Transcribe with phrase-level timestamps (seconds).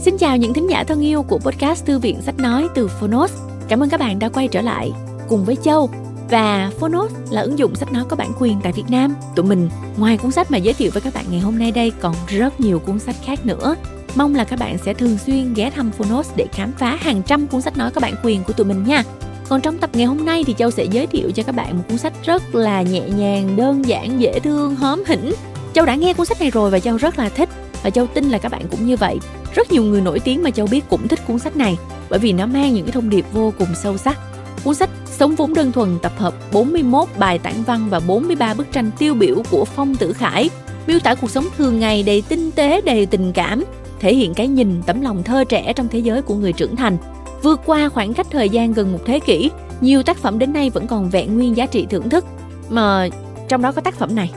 [0.00, 3.32] Xin chào những thính giả thân yêu của podcast Thư viện Sách Nói từ Phonos.
[3.68, 4.92] Cảm ơn các bạn đã quay trở lại
[5.28, 5.90] cùng với Châu.
[6.30, 9.14] Và Phonos là ứng dụng sách nói có bản quyền tại Việt Nam.
[9.36, 11.92] Tụi mình ngoài cuốn sách mà giới thiệu với các bạn ngày hôm nay đây
[12.00, 13.74] còn rất nhiều cuốn sách khác nữa.
[14.14, 17.46] Mong là các bạn sẽ thường xuyên ghé thăm Phonos để khám phá hàng trăm
[17.46, 19.04] cuốn sách nói có bản quyền của tụi mình nha.
[19.48, 21.84] Còn trong tập ngày hôm nay thì Châu sẽ giới thiệu cho các bạn một
[21.88, 25.32] cuốn sách rất là nhẹ nhàng, đơn giản, dễ thương, hóm hỉnh.
[25.74, 27.48] Châu đã nghe cuốn sách này rồi và Châu rất là thích
[27.82, 29.18] và Châu tin là các bạn cũng như vậy.
[29.54, 31.78] Rất nhiều người nổi tiếng mà Châu biết cũng thích cuốn sách này
[32.10, 34.18] bởi vì nó mang những cái thông điệp vô cùng sâu sắc.
[34.64, 38.72] Cuốn sách Sống vốn đơn thuần tập hợp 41 bài tản văn và 43 bức
[38.72, 40.50] tranh tiêu biểu của Phong Tử Khải,
[40.86, 43.64] miêu tả cuộc sống thường ngày đầy tinh tế, đầy tình cảm,
[44.00, 46.96] thể hiện cái nhìn tấm lòng thơ trẻ trong thế giới của người trưởng thành.
[47.42, 49.50] Vượt qua khoảng cách thời gian gần một thế kỷ,
[49.80, 52.24] nhiều tác phẩm đến nay vẫn còn vẹn nguyên giá trị thưởng thức.
[52.68, 53.08] Mà
[53.48, 54.32] trong đó có tác phẩm này.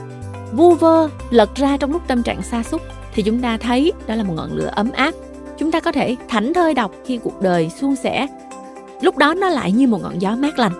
[0.52, 2.82] Vu vơ lật ra trong lúc tâm trạng xa xúc
[3.14, 5.14] thì chúng ta thấy đó là một ngọn lửa ấm áp.
[5.58, 8.26] Chúng ta có thể thảnh thơi đọc khi cuộc đời suôn sẻ.
[9.00, 10.72] Lúc đó nó lại như một ngọn gió mát lành.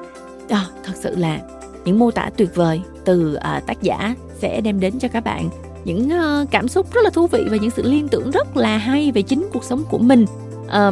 [0.48, 1.41] À, thật sự là
[1.84, 5.48] những mô tả tuyệt vời từ à, tác giả sẽ đem đến cho các bạn
[5.84, 8.77] những à, cảm xúc rất là thú vị và những sự liên tưởng rất là
[8.77, 10.27] hay về chính cuộc sống của mình.
[10.69, 10.91] à,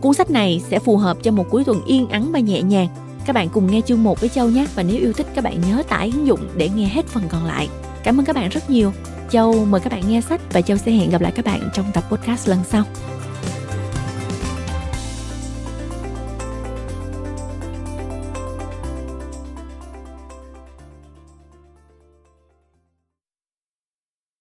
[0.00, 2.88] cuốn sách này sẽ phù hợp cho một cuối tuần yên ắng và nhẹ nhàng.
[3.26, 5.60] Các bạn cùng nghe chương 1 với Châu nhé và nếu yêu thích các bạn
[5.70, 7.68] nhớ tải ứng dụng để nghe hết phần còn lại.
[8.04, 8.92] Cảm ơn các bạn rất nhiều.
[9.30, 11.86] Châu mời các bạn nghe sách và Châu sẽ hẹn gặp lại các bạn trong
[11.94, 12.84] tập podcast lần sau.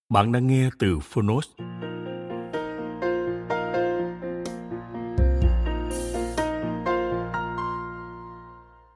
[0.09, 1.45] Bạn đang nghe từ Phonos.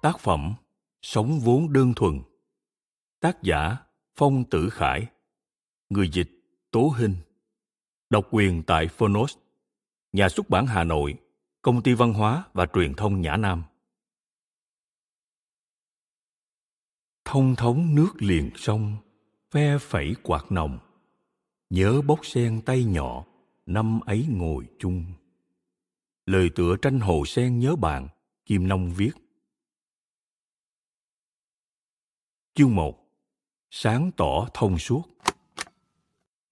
[0.02, 0.54] Tác phẩm
[1.02, 2.22] Sống vốn đơn thuần
[3.22, 3.78] Tác giả
[4.16, 5.08] Phong Tử Khải
[5.90, 6.30] Người dịch
[6.72, 7.16] Tố Hinh.
[8.10, 9.38] Độc quyền tại Phonos,
[10.14, 11.16] Nhà xuất bản Hà Nội,
[11.62, 13.64] Công ty Văn hóa và Truyền thông Nhã Nam.
[17.26, 18.98] Thông thống nước liền sông
[19.52, 20.80] Phe phẩy quạt nồng.
[21.70, 23.26] Nhớ bốc sen tay nhỏ,
[23.66, 25.06] Năm ấy ngồi chung.
[26.26, 28.08] Lời tựa tranh hồ sen nhớ bạn,
[28.46, 29.12] Kim Nông viết.
[32.54, 33.06] Chương 1
[33.70, 35.04] Sáng tỏ thông suốt.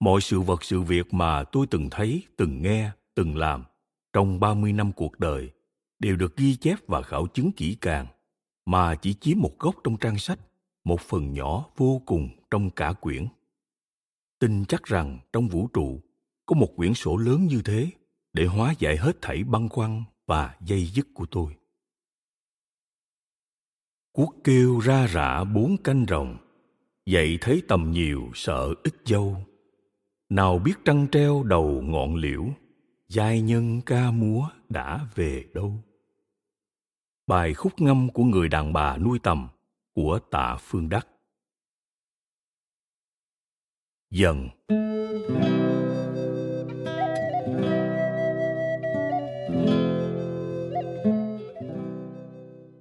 [0.00, 3.64] Mọi sự vật sự việc mà tôi từng thấy, từng nghe, từng làm
[4.12, 5.50] trong 30 năm cuộc đời
[5.98, 8.06] đều được ghi chép và khảo chứng kỹ càng,
[8.66, 10.38] mà chỉ chiếm một góc trong trang sách,
[10.84, 13.26] một phần nhỏ vô cùng trong cả quyển.
[14.38, 16.00] Tin chắc rằng trong vũ trụ
[16.46, 17.90] có một quyển sổ lớn như thế
[18.32, 21.56] để hóa giải hết thảy băn khoăn và dây dứt của tôi.
[24.12, 26.36] Cuốc kêu ra rã bốn canh rồng,
[27.06, 29.47] dậy thấy tầm nhiều sợ ít dâu.
[30.28, 32.44] Nào biết trăng treo đầu ngọn liễu,
[33.08, 35.72] giai nhân ca múa đã về đâu.
[37.26, 39.48] Bài khúc ngâm của người đàn bà nuôi tầm
[39.94, 41.06] của tạ phương đắc.
[44.10, 44.48] Dần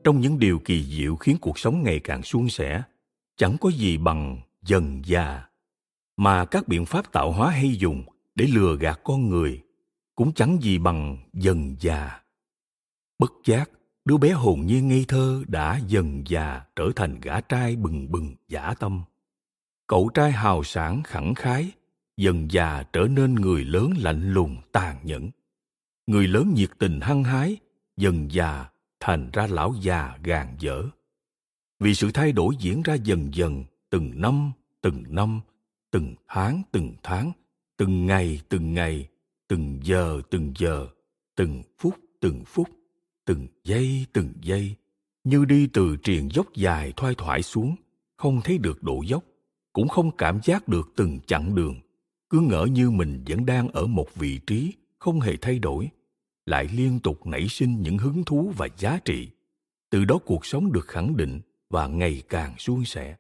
[0.04, 2.84] trong những điều kỳ diệu khiến cuộc sống ngày càng suôn sẻ
[3.38, 5.47] chẳng có gì bằng dần già
[6.18, 8.04] mà các biện pháp tạo hóa hay dùng
[8.36, 9.64] để lừa gạt con người
[10.16, 12.22] cũng chẳng gì bằng dần già.
[13.20, 13.70] Bất giác,
[14.06, 18.36] đứa bé hồn nhiên ngây thơ đã dần già trở thành gã trai bừng bừng
[18.48, 19.04] giả tâm.
[19.88, 21.72] Cậu trai hào sản khẳng khái,
[22.18, 25.30] dần già trở nên người lớn lạnh lùng tàn nhẫn.
[26.08, 27.58] Người lớn nhiệt tình hăng hái,
[27.98, 30.84] dần già thành ra lão già gàn dở.
[31.80, 34.52] Vì sự thay đổi diễn ra dần dần, từng năm
[34.82, 35.42] từng năm
[35.92, 37.32] từng tháng từng tháng,
[37.78, 39.08] từng ngày từng ngày,
[39.48, 40.88] từng giờ từng giờ,
[41.36, 42.70] từng phút từng phút,
[43.26, 44.76] từng giây từng giây.
[45.24, 47.76] Như đi từ triền dốc dài thoai thoải xuống,
[48.18, 49.24] không thấy được độ dốc,
[49.74, 51.76] cũng không cảm giác được từng chặng đường.
[52.30, 55.90] Cứ ngỡ như mình vẫn đang ở một vị trí không hề thay đổi,
[56.46, 59.30] lại liên tục nảy sinh những hứng thú và giá trị.
[59.90, 63.16] Từ đó cuộc sống được khẳng định và ngày càng suôn sẻ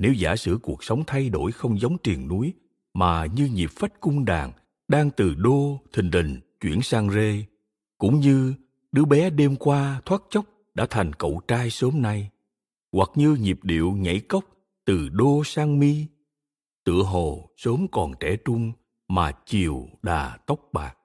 [0.00, 2.54] nếu giả sử cuộc sống thay đổi không giống triền núi,
[2.94, 4.52] mà như nhịp phách cung đàn
[4.88, 7.44] đang từ đô, thình đình chuyển sang rê,
[7.98, 8.54] cũng như
[8.92, 10.44] đứa bé đêm qua thoát chốc
[10.74, 12.30] đã thành cậu trai sớm nay,
[12.92, 14.44] hoặc như nhịp điệu nhảy cốc
[14.84, 16.06] từ đô sang mi,
[16.84, 18.72] tựa hồ sớm còn trẻ trung
[19.08, 20.96] mà chiều đà tóc bạc.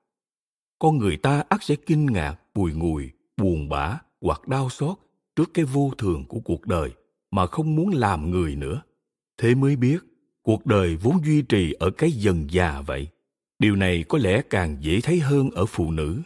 [0.80, 4.98] Con người ta ắt sẽ kinh ngạc, bùi ngùi, buồn bã hoặc đau xót
[5.36, 6.92] trước cái vô thường của cuộc đời
[7.36, 8.82] mà không muốn làm người nữa.
[9.38, 9.98] Thế mới biết,
[10.42, 13.08] cuộc đời vốn duy trì ở cái dần già vậy.
[13.60, 16.22] Điều này có lẽ càng dễ thấy hơn ở phụ nữ.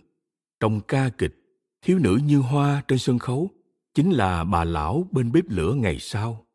[0.60, 1.36] Trong ca kịch,
[1.82, 3.50] thiếu nữ như hoa trên sân khấu
[3.94, 6.46] chính là bà lão bên bếp lửa ngày sau.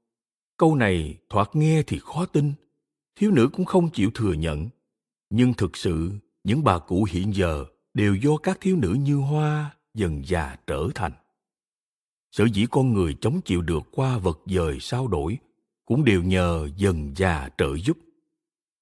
[0.56, 2.52] Câu này thoạt nghe thì khó tin,
[3.16, 4.68] thiếu nữ cũng không chịu thừa nhận.
[5.30, 6.10] Nhưng thực sự,
[6.44, 7.64] những bà cụ hiện giờ
[7.94, 11.12] đều do các thiếu nữ như hoa dần già trở thành
[12.34, 15.38] sở dĩ con người chống chịu được qua vật dời sao đổi,
[15.84, 17.98] cũng đều nhờ dần già trợ giúp.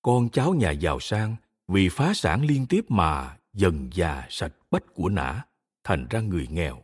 [0.03, 1.37] Con cháu nhà giàu sang
[1.69, 5.43] vì phá sản liên tiếp mà dần già sạch bách của nã,
[5.85, 6.83] thành ra người nghèo.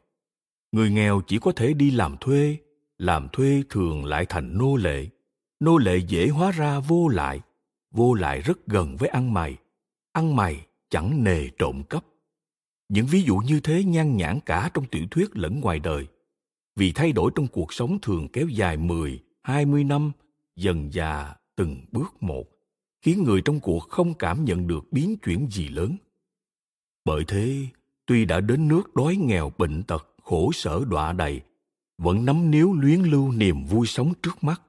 [0.73, 2.57] Người nghèo chỉ có thể đi làm thuê
[2.99, 5.07] làm thuê thường lại thành nô lệ.
[5.61, 7.41] Nô lệ dễ hóa ra vô lại
[7.91, 9.57] vô lại rất gần với ăn mày.
[10.13, 12.05] Ăn mày chẳng nề trộm cắp.
[12.89, 16.07] Những ví dụ như thế nhan nhản cả trong tiểu thuyết lẫn ngoài đời
[16.79, 20.13] vì thay đổi trong cuộc sống thường kéo dài 10, 20 năm,
[20.57, 22.45] dần già từng bước một,
[23.03, 25.97] khiến người trong cuộc không cảm nhận được biến chuyển gì lớn.
[27.05, 27.67] Bởi thế,
[28.07, 31.41] tuy đã đến nước đói nghèo bệnh tật, khổ sở đọa đầy,
[31.99, 34.63] vẫn nắm níu luyến lưu niềm vui sống trước mắt.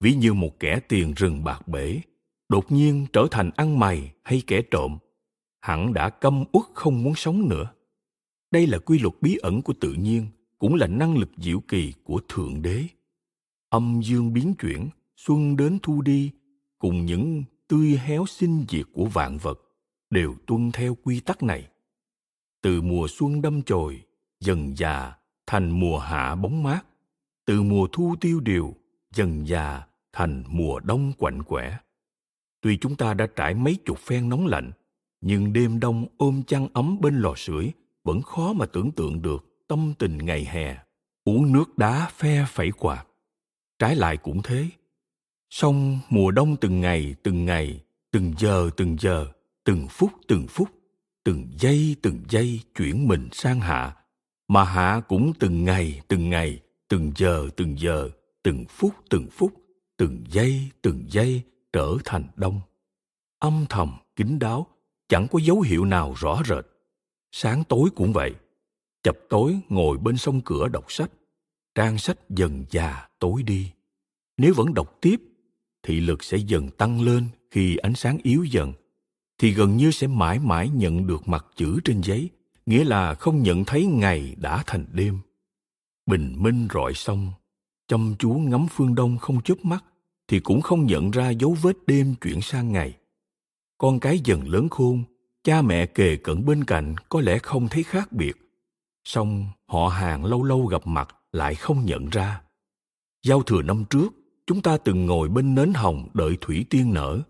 [0.00, 2.00] Ví như một kẻ tiền rừng bạc bể,
[2.48, 4.98] đột nhiên trở thành ăn mày hay kẻ trộm,
[5.60, 7.72] hẳn đã căm uất không muốn sống nữa.
[8.50, 10.26] Đây là quy luật bí ẩn của tự nhiên,
[10.58, 12.84] cũng là năng lực diệu kỳ của Thượng Đế.
[13.68, 16.30] Âm dương biến chuyển, xuân đến thu đi,
[16.78, 19.60] cùng những tươi héo sinh diệt của vạn vật
[20.10, 21.68] đều tuân theo quy tắc này.
[22.62, 24.02] Từ mùa xuân đâm chồi,
[24.40, 25.12] dần già
[25.46, 26.82] thành mùa hạ bóng mát,
[27.44, 28.74] từ mùa thu tiêu điều,
[29.14, 31.78] dần già thành mùa đông quạnh quẻ.
[32.60, 34.70] Tuy chúng ta đã trải mấy chục phen nóng lạnh,
[35.20, 37.72] nhưng đêm đông ôm chăn ấm bên lò sưởi
[38.04, 40.76] vẫn khó mà tưởng tượng được tâm tình ngày hè,
[41.24, 43.06] uống nước đá phe phẩy quạt.
[43.78, 44.68] Trái lại cũng thế.
[45.50, 47.80] Song mùa đông từng ngày từng ngày,
[48.10, 49.26] từng giờ từng giờ,
[49.64, 50.68] từng phút từng phút,
[51.24, 53.96] từng giây từng giây chuyển mình sang hạ.
[54.48, 58.10] Mà hạ cũng từng ngày từng ngày, từng giờ từng giờ,
[58.42, 59.52] từng phút từng phút,
[59.96, 61.42] từng giây từng giây
[61.72, 62.60] trở thành đông.
[63.38, 64.66] Âm thầm kín đáo,
[65.08, 66.64] chẳng có dấu hiệu nào rõ rệt.
[67.32, 68.34] Sáng tối cũng vậy
[69.06, 71.10] chập tối ngồi bên sông cửa đọc sách.
[71.74, 73.72] Trang sách dần già tối đi.
[74.36, 75.20] Nếu vẫn đọc tiếp,
[75.82, 78.72] thị lực sẽ dần tăng lên khi ánh sáng yếu dần,
[79.38, 82.30] thì gần như sẽ mãi mãi nhận được mặt chữ trên giấy,
[82.66, 85.18] nghĩa là không nhận thấy ngày đã thành đêm.
[86.06, 87.32] Bình minh rọi xong,
[87.88, 89.84] chăm chú ngắm phương đông không chớp mắt,
[90.28, 92.96] thì cũng không nhận ra dấu vết đêm chuyển sang ngày.
[93.78, 95.04] Con cái dần lớn khôn,
[95.44, 98.45] cha mẹ kề cận bên cạnh có lẽ không thấy khác biệt
[99.06, 102.42] song họ hàng lâu lâu gặp mặt lại không nhận ra.
[103.22, 104.08] Giao thừa năm trước,
[104.46, 107.20] chúng ta từng ngồi bên nến hồng đợi thủy tiên nở.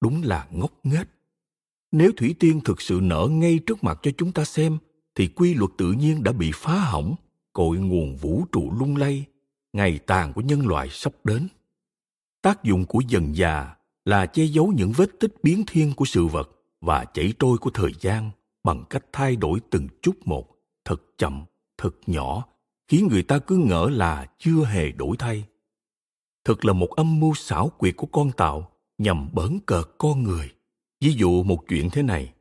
[0.00, 1.06] Đúng là ngốc nghếch.
[1.92, 4.78] Nếu thủy tiên thực sự nở ngay trước mặt cho chúng ta xem,
[5.14, 7.14] thì quy luật tự nhiên đã bị phá hỏng,
[7.52, 9.24] cội nguồn vũ trụ lung lay,
[9.72, 11.48] ngày tàn của nhân loại sắp đến.
[12.42, 13.74] Tác dụng của dần già
[14.04, 16.50] là che giấu những vết tích biến thiên của sự vật
[16.80, 18.30] và chảy trôi của thời gian
[18.64, 20.53] bằng cách thay đổi từng chút một
[20.84, 21.44] thật chậm,
[21.78, 22.46] thật nhỏ,
[22.88, 25.44] khiến người ta cứ ngỡ là chưa hề đổi thay.
[26.44, 30.50] Thật là một âm mưu xảo quyệt của con tạo nhằm bỡn cợt con người.
[31.00, 32.32] Ví dụ một chuyện thế này.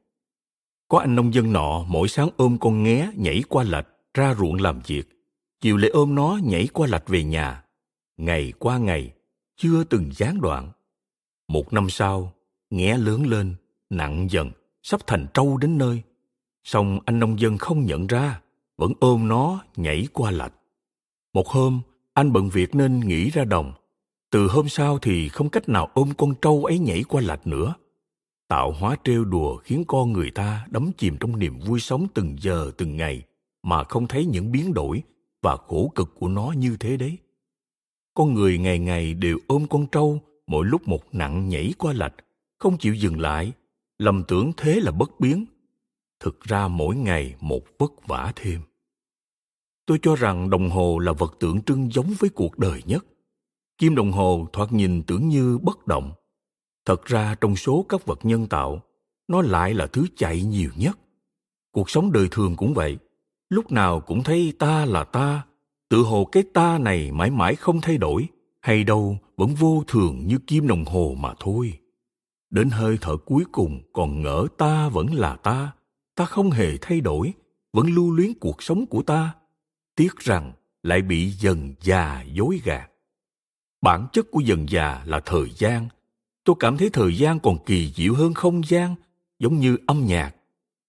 [0.87, 4.55] Có anh nông dân nọ mỗi sáng ôm con nghé nhảy qua lạch ra ruộng
[4.55, 5.03] làm việc.
[5.61, 7.63] Chiều lại ôm nó nhảy qua lạch về nhà.
[8.17, 9.13] Ngày qua ngày,
[9.55, 10.71] chưa từng gián đoạn.
[11.47, 12.33] Một năm sau,
[12.69, 13.55] nghé lớn lên,
[13.89, 14.51] nặng dần,
[14.83, 16.03] sắp thành trâu đến nơi
[16.63, 18.41] song anh nông dân không nhận ra,
[18.77, 20.53] vẫn ôm nó nhảy qua lạch.
[21.33, 21.81] Một hôm,
[22.13, 23.73] anh bận việc nên nghỉ ra đồng.
[24.31, 27.73] Từ hôm sau thì không cách nào ôm con trâu ấy nhảy qua lạch nữa.
[28.47, 32.35] Tạo hóa trêu đùa khiến con người ta đắm chìm trong niềm vui sống từng
[32.39, 33.23] giờ, từng ngày
[33.63, 35.03] mà không thấy những biến đổi
[35.41, 37.17] và khổ cực của nó như thế đấy.
[38.13, 42.13] Con người ngày ngày đều ôm con trâu, mỗi lúc một nặng nhảy qua lạch,
[42.59, 43.51] không chịu dừng lại.
[43.97, 45.45] Lầm tưởng thế là bất biến
[46.23, 48.61] thực ra mỗi ngày một vất vả thêm.
[49.85, 53.05] Tôi cho rằng đồng hồ là vật tượng trưng giống với cuộc đời nhất.
[53.77, 56.11] Kim đồng hồ thoạt nhìn tưởng như bất động.
[56.85, 58.81] Thật ra trong số các vật nhân tạo,
[59.27, 60.99] nó lại là thứ chạy nhiều nhất.
[61.71, 62.97] Cuộc sống đời thường cũng vậy.
[63.49, 65.45] Lúc nào cũng thấy ta là ta,
[65.89, 68.27] tự hồ cái ta này mãi mãi không thay đổi,
[68.61, 71.79] hay đâu vẫn vô thường như kim đồng hồ mà thôi.
[72.49, 75.71] Đến hơi thở cuối cùng còn ngỡ ta vẫn là ta
[76.15, 77.33] ta không hề thay đổi,
[77.73, 79.35] vẫn lưu luyến cuộc sống của ta.
[79.95, 80.53] Tiếc rằng
[80.83, 82.89] lại bị dần già dối gạt.
[83.81, 85.87] Bản chất của dần già là thời gian.
[86.43, 88.95] Tôi cảm thấy thời gian còn kỳ diệu hơn không gian,
[89.39, 90.35] giống như âm nhạc.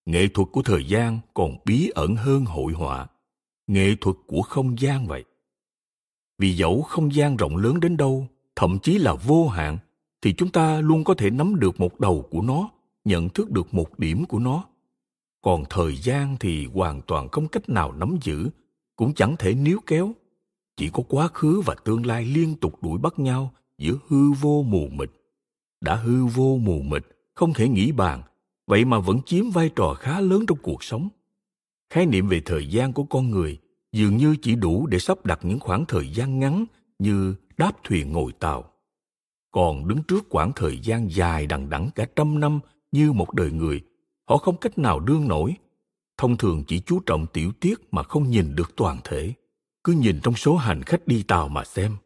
[0.07, 3.07] Nghệ thuật của thời gian còn bí ẩn hơn hội họa.
[3.67, 5.25] Nghệ thuật của không gian vậy.
[6.39, 8.27] Vì dẫu không gian rộng lớn đến đâu,
[8.57, 9.79] thậm chí là vô hạn,
[10.23, 12.71] thì chúng ta luôn có thể nắm được một đầu của nó,
[13.05, 14.65] nhận thức được một điểm của nó
[15.45, 18.49] còn thời gian thì hoàn toàn không cách nào nắm giữ,
[18.97, 20.13] cũng chẳng thể níu kéo.
[20.77, 24.63] Chỉ có quá khứ và tương lai liên tục đuổi bắt nhau giữa hư vô
[24.69, 25.11] mù mịt.
[25.81, 28.23] Đã hư vô mù mịt, không thể nghĩ bàn,
[28.67, 31.09] vậy mà vẫn chiếm vai trò khá lớn trong cuộc sống.
[31.91, 33.59] Khái niệm về thời gian của con người
[33.93, 36.65] dường như chỉ đủ để sắp đặt những khoảng thời gian ngắn
[36.99, 38.65] như đáp thuyền ngồi tàu.
[39.51, 42.61] Còn đứng trước khoảng thời gian dài đằng đẵng cả trăm năm
[42.93, 43.83] như một đời người
[44.25, 45.55] họ không cách nào đương nổi.
[46.19, 49.33] Thông thường chỉ chú trọng tiểu tiết mà không nhìn được toàn thể.
[49.85, 51.97] Cứ nhìn trong số hành khách đi tàu mà xem.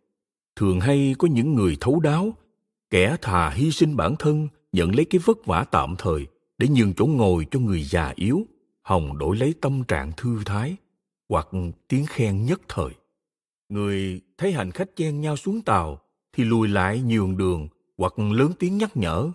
[0.57, 2.33] Thường hay có những người thấu đáo,
[2.91, 6.27] kẻ thà hy sinh bản thân, nhận lấy cái vất vả tạm thời
[6.59, 8.47] để nhường chỗ ngồi cho người già yếu
[8.83, 10.77] hồng đổi lấy tâm trạng thư thái
[11.29, 11.49] hoặc
[11.89, 12.91] tiếng khen nhất thời.
[13.69, 16.01] Người thấy hành khách chen nhau xuống tàu
[16.33, 19.31] thì lùi lại nhường đường hoặc lớn tiếng nhắc nhở.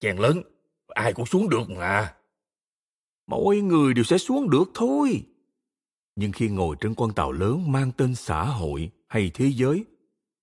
[0.00, 0.42] Chàng lớn
[0.90, 2.14] ai cũng xuống được mà.
[3.26, 5.22] Mọi người đều sẽ xuống được thôi.
[6.16, 9.84] Nhưng khi ngồi trên con tàu lớn mang tên xã hội hay thế giới,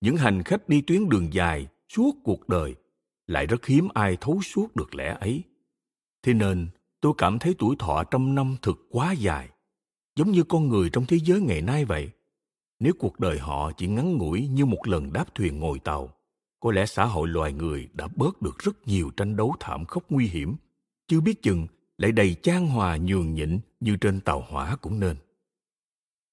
[0.02, 2.76] những hành khách đi tuyến đường dài suốt cuộc đời
[3.28, 5.44] lại rất hiếm ai thấu suốt được lẽ ấy.
[6.24, 6.68] Thế nên
[7.02, 9.50] tôi cảm thấy tuổi thọ trăm năm thực quá dài,
[10.16, 12.10] giống như con người trong thế giới ngày nay vậy.
[12.80, 16.17] Nếu cuộc đời họ chỉ ngắn ngủi như một lần đáp thuyền ngồi tàu
[16.60, 20.04] có lẽ xã hội loài người đã bớt được rất nhiều tranh đấu thảm khốc
[20.10, 20.56] nguy hiểm.
[21.08, 25.16] Chưa biết chừng lại đầy chan hòa nhường nhịn như trên tàu hỏa cũng nên.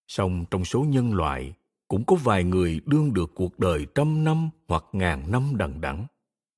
[0.09, 1.55] Song trong số nhân loại,
[1.89, 6.07] cũng có vài người đương được cuộc đời trăm năm hoặc ngàn năm đằng đẵng.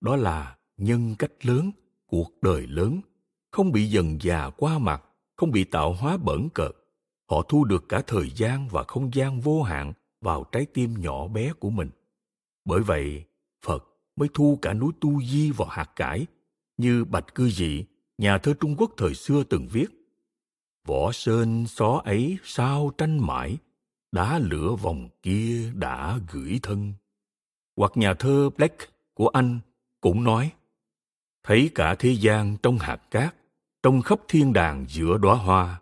[0.00, 1.70] Đó là nhân cách lớn,
[2.06, 3.00] cuộc đời lớn,
[3.50, 5.02] không bị dần già qua mặt,
[5.36, 6.70] không bị tạo hóa bẩn cợt.
[7.30, 11.28] Họ thu được cả thời gian và không gian vô hạn vào trái tim nhỏ
[11.28, 11.90] bé của mình.
[12.64, 13.24] Bởi vậy
[13.66, 13.84] phật
[14.16, 16.26] mới thu cả núi tu di vào hạt cải,
[16.76, 17.84] như bạch cư dị,
[18.18, 19.86] nhà thơ trung quốc thời xưa từng viết.
[20.86, 23.56] Võ sơn xó ấy sao tranh mãi,
[24.12, 26.92] đá lửa vòng kia đã gửi thân.
[27.76, 28.76] Hoặc nhà thơ black
[29.14, 29.60] của anh
[30.00, 30.52] cũng nói,
[31.42, 33.34] thấy cả thế gian trong hạt cát,
[33.82, 35.80] trong khắp thiên đàng giữa đóa hoa,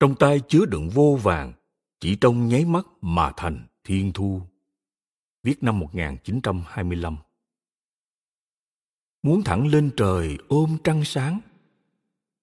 [0.00, 1.52] trong tay chứa đựng vô vàng,
[2.00, 4.40] chỉ trong nháy mắt mà thành thiên thu
[5.42, 7.16] viết năm 1925
[9.22, 11.40] muốn thẳng lên trời ôm trăng sáng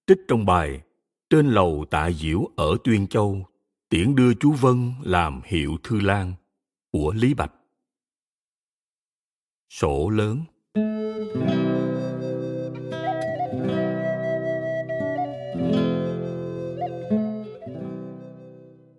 [0.06, 0.80] trích trong bài
[1.30, 3.46] trên lầu tạ diễu ở tuyên châu
[3.88, 6.34] tiễn đưa chú vân làm hiệu thư lan
[6.92, 7.52] của lý bạch.
[9.68, 10.44] Sổ lớn.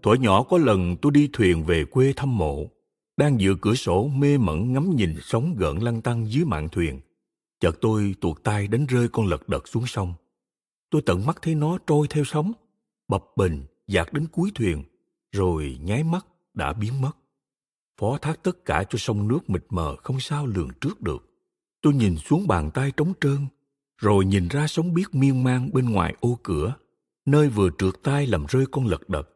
[0.04, 2.68] Thuở nhỏ có lần tôi đi thuyền về quê thăm mộ,
[3.22, 7.02] đang dựa cửa sổ mê mẩn ngắm nhìn sóng gợn lăn tăn dưới mạn thuyền.
[7.60, 10.14] Chợt tôi tuột tay đánh rơi con lật đật xuống sông.
[10.90, 12.52] Tôi tận mắt thấy nó trôi theo sóng,
[13.08, 14.84] bập bình dạt đến cuối thuyền,
[15.32, 17.12] rồi nháy mắt đã biến mất.
[18.00, 21.30] Phó thác tất cả cho sông nước mịt mờ không sao lường trước được.
[21.82, 23.48] Tôi nhìn xuống bàn tay trống trơn,
[23.98, 26.74] rồi nhìn ra sóng biếc miên man bên ngoài ô cửa,
[27.26, 29.30] nơi vừa trượt tay làm rơi con lật đật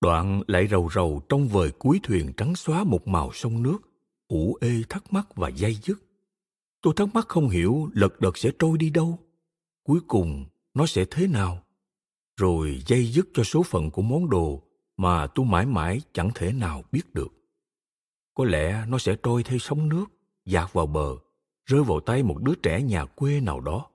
[0.00, 3.78] đoạn lại rầu rầu trong vời cuối thuyền trắng xóa một màu sông nước.
[4.28, 6.02] Ủ ê thắc mắc và dây dứt.
[6.82, 9.18] Tôi thắc mắc không hiểu lật đật sẽ trôi đi đâu.
[9.84, 11.62] Cuối cùng nó sẽ thế nào?
[12.36, 14.62] Rồi dây dứt cho số phận của món đồ
[14.96, 17.32] mà tôi mãi mãi chẳng thể nào biết được.
[18.34, 20.04] Có lẽ nó sẽ trôi theo sóng nước,
[20.44, 21.16] dạt vào bờ,
[21.66, 23.86] rơi vào tay một đứa trẻ nhà quê nào đó.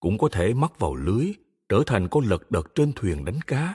[0.00, 1.32] Cũng có thể mắc vào lưới,
[1.68, 3.74] trở thành con lật đật trên thuyền đánh cá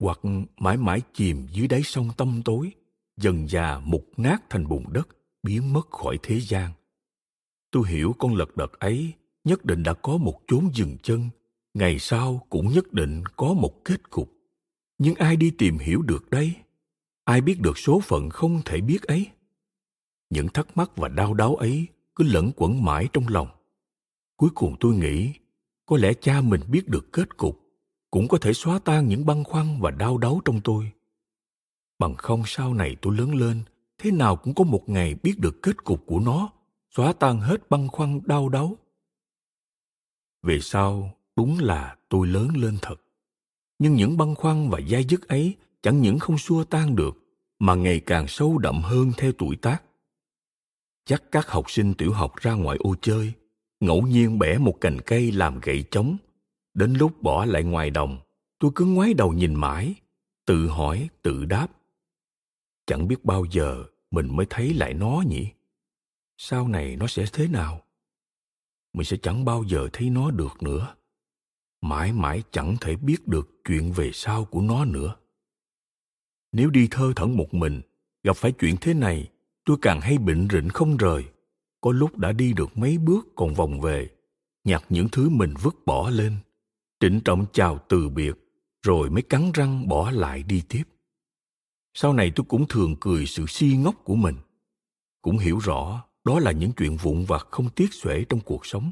[0.00, 0.20] hoặc
[0.56, 2.72] mãi mãi chìm dưới đáy sông tâm tối,
[3.16, 5.08] dần già mục nát thành bùn đất,
[5.42, 6.72] biến mất khỏi thế gian.
[7.70, 9.12] Tôi hiểu con lật đật ấy
[9.44, 11.28] nhất định đã có một chốn dừng chân,
[11.74, 14.32] ngày sau cũng nhất định có một kết cục.
[14.98, 16.54] Nhưng ai đi tìm hiểu được đây?
[17.24, 19.26] Ai biết được số phận không thể biết ấy?
[20.30, 23.48] Những thắc mắc và đau đáu ấy cứ lẫn quẩn mãi trong lòng.
[24.36, 25.32] Cuối cùng tôi nghĩ,
[25.86, 27.67] có lẽ cha mình biết được kết cục
[28.10, 30.92] cũng có thể xóa tan những băn khoăn và đau đớn trong tôi.
[31.98, 33.62] Bằng không sau này tôi lớn lên,
[33.98, 36.52] thế nào cũng có một ngày biết được kết cục của nó,
[36.90, 38.74] xóa tan hết băn khoăn, đau đớn.
[40.42, 42.96] Về sau, đúng là tôi lớn lên thật.
[43.78, 47.16] Nhưng những băn khoăn và dai dứt ấy chẳng những không xua tan được,
[47.58, 49.82] mà ngày càng sâu đậm hơn theo tuổi tác.
[51.04, 53.32] Chắc các học sinh tiểu học ra ngoài ô chơi,
[53.80, 56.16] ngẫu nhiên bẻ một cành cây làm gậy chống
[56.78, 58.18] đến lúc bỏ lại ngoài đồng,
[58.58, 59.94] tôi cứ ngoái đầu nhìn mãi,
[60.46, 61.68] tự hỏi, tự đáp.
[62.86, 65.48] Chẳng biết bao giờ mình mới thấy lại nó nhỉ?
[66.36, 67.82] Sau này nó sẽ thế nào?
[68.92, 70.94] Mình sẽ chẳng bao giờ thấy nó được nữa.
[71.80, 75.16] Mãi mãi chẳng thể biết được chuyện về sau của nó nữa.
[76.52, 77.80] Nếu đi thơ thẩn một mình,
[78.22, 79.28] gặp phải chuyện thế này,
[79.64, 81.24] tôi càng hay bệnh rịnh không rời.
[81.80, 84.10] Có lúc đã đi được mấy bước còn vòng về,
[84.64, 86.36] nhặt những thứ mình vứt bỏ lên
[87.00, 88.32] trịnh trọng chào từ biệt,
[88.82, 90.82] rồi mới cắn răng bỏ lại đi tiếp.
[91.94, 94.36] Sau này tôi cũng thường cười sự si ngốc của mình.
[95.22, 98.90] Cũng hiểu rõ đó là những chuyện vụn vặt không tiếc xuể trong cuộc sống.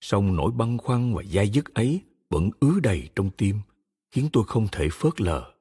[0.00, 2.00] Song nỗi băn khoăn và dai dứt ấy
[2.30, 3.58] vẫn ứ đầy trong tim,
[4.10, 5.52] khiến tôi không thể phớt lờ.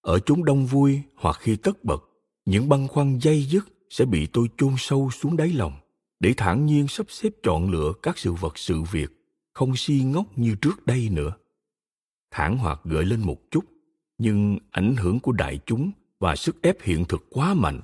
[0.00, 2.04] Ở chúng đông vui hoặc khi tất bật,
[2.44, 5.72] những băn khoăn dây dứt sẽ bị tôi chôn sâu xuống đáy lòng
[6.20, 9.19] để thản nhiên sắp xếp chọn lựa các sự vật sự việc
[9.52, 11.32] không si ngốc như trước đây nữa.
[12.30, 13.64] Thản hoạt gợi lên một chút,
[14.18, 17.80] nhưng ảnh hưởng của đại chúng và sức ép hiện thực quá mạnh,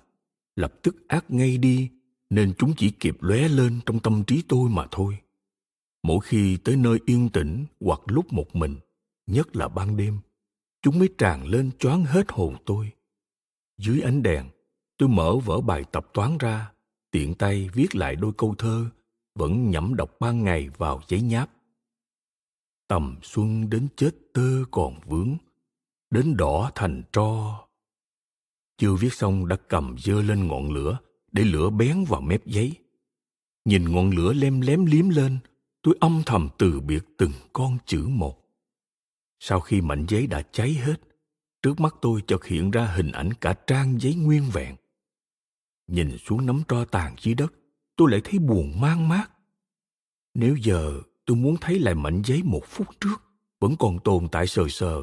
[0.56, 1.90] lập tức ác ngay đi,
[2.30, 5.18] nên chúng chỉ kịp lóe lên trong tâm trí tôi mà thôi.
[6.02, 8.76] Mỗi khi tới nơi yên tĩnh hoặc lúc một mình,
[9.26, 10.18] nhất là ban đêm,
[10.82, 12.90] chúng mới tràn lên choáng hết hồn tôi.
[13.78, 14.46] Dưới ánh đèn,
[14.98, 16.72] tôi mở vở bài tập toán ra,
[17.10, 18.86] tiện tay viết lại đôi câu thơ,
[19.34, 21.50] vẫn nhẩm đọc ban ngày vào giấy nháp
[22.88, 25.36] tầm xuân đến chết tơ còn vướng,
[26.10, 27.60] đến đỏ thành tro.
[28.78, 30.98] Chưa viết xong đã cầm dơ lên ngọn lửa
[31.32, 32.72] để lửa bén vào mép giấy.
[33.64, 35.38] Nhìn ngọn lửa lem lém liếm lên,
[35.82, 38.46] tôi âm thầm từ biệt từng con chữ một.
[39.38, 41.00] Sau khi mảnh giấy đã cháy hết,
[41.62, 44.76] trước mắt tôi chợt hiện ra hình ảnh cả trang giấy nguyên vẹn.
[45.86, 47.52] Nhìn xuống nắm tro tàn dưới đất,
[47.96, 49.30] tôi lại thấy buồn mang mát.
[50.34, 53.22] Nếu giờ tôi muốn thấy lại mảnh giấy một phút trước
[53.60, 55.02] vẫn còn tồn tại sờ sờ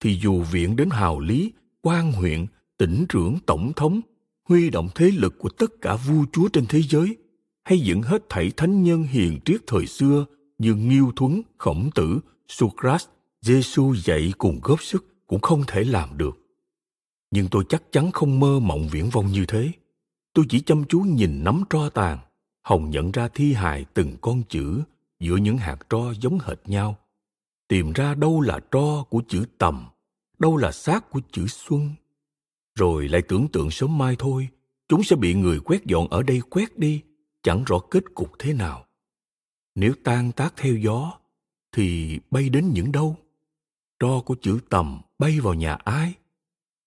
[0.00, 2.46] thì dù viện đến hào lý quan huyện
[2.78, 4.00] tỉnh trưởng tổng thống
[4.48, 7.16] huy động thế lực của tất cả vua chúa trên thế giới
[7.64, 10.24] hay dựng hết thảy thánh nhân hiền triết thời xưa
[10.58, 13.08] như Nghiêu Thuấn, Khổng Tử, Socrates,
[13.40, 16.38] Giêsu dạy cùng góp sức cũng không thể làm được.
[17.30, 19.70] Nhưng tôi chắc chắn không mơ mộng viễn vông như thế.
[20.34, 22.18] Tôi chỉ chăm chú nhìn nắm tro tàn,
[22.62, 24.82] hồng nhận ra thi hài từng con chữ
[25.22, 26.98] giữa những hạt tro giống hệt nhau.
[27.68, 29.88] Tìm ra đâu là tro của chữ tầm,
[30.38, 31.90] đâu là xác của chữ xuân.
[32.74, 34.48] Rồi lại tưởng tượng sớm mai thôi,
[34.88, 37.02] chúng sẽ bị người quét dọn ở đây quét đi,
[37.42, 38.86] chẳng rõ kết cục thế nào.
[39.74, 41.18] Nếu tan tác theo gió,
[41.72, 43.16] thì bay đến những đâu?
[44.00, 46.14] Tro của chữ tầm bay vào nhà ai?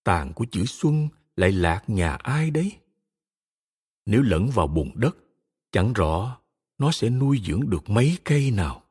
[0.03, 2.71] Tàn của chữ xuân lại lạc nhà ai đấy?
[4.05, 5.17] Nếu lẫn vào bùn đất,
[5.71, 6.37] chẳng rõ
[6.77, 8.83] nó sẽ nuôi dưỡng được mấy cây nào.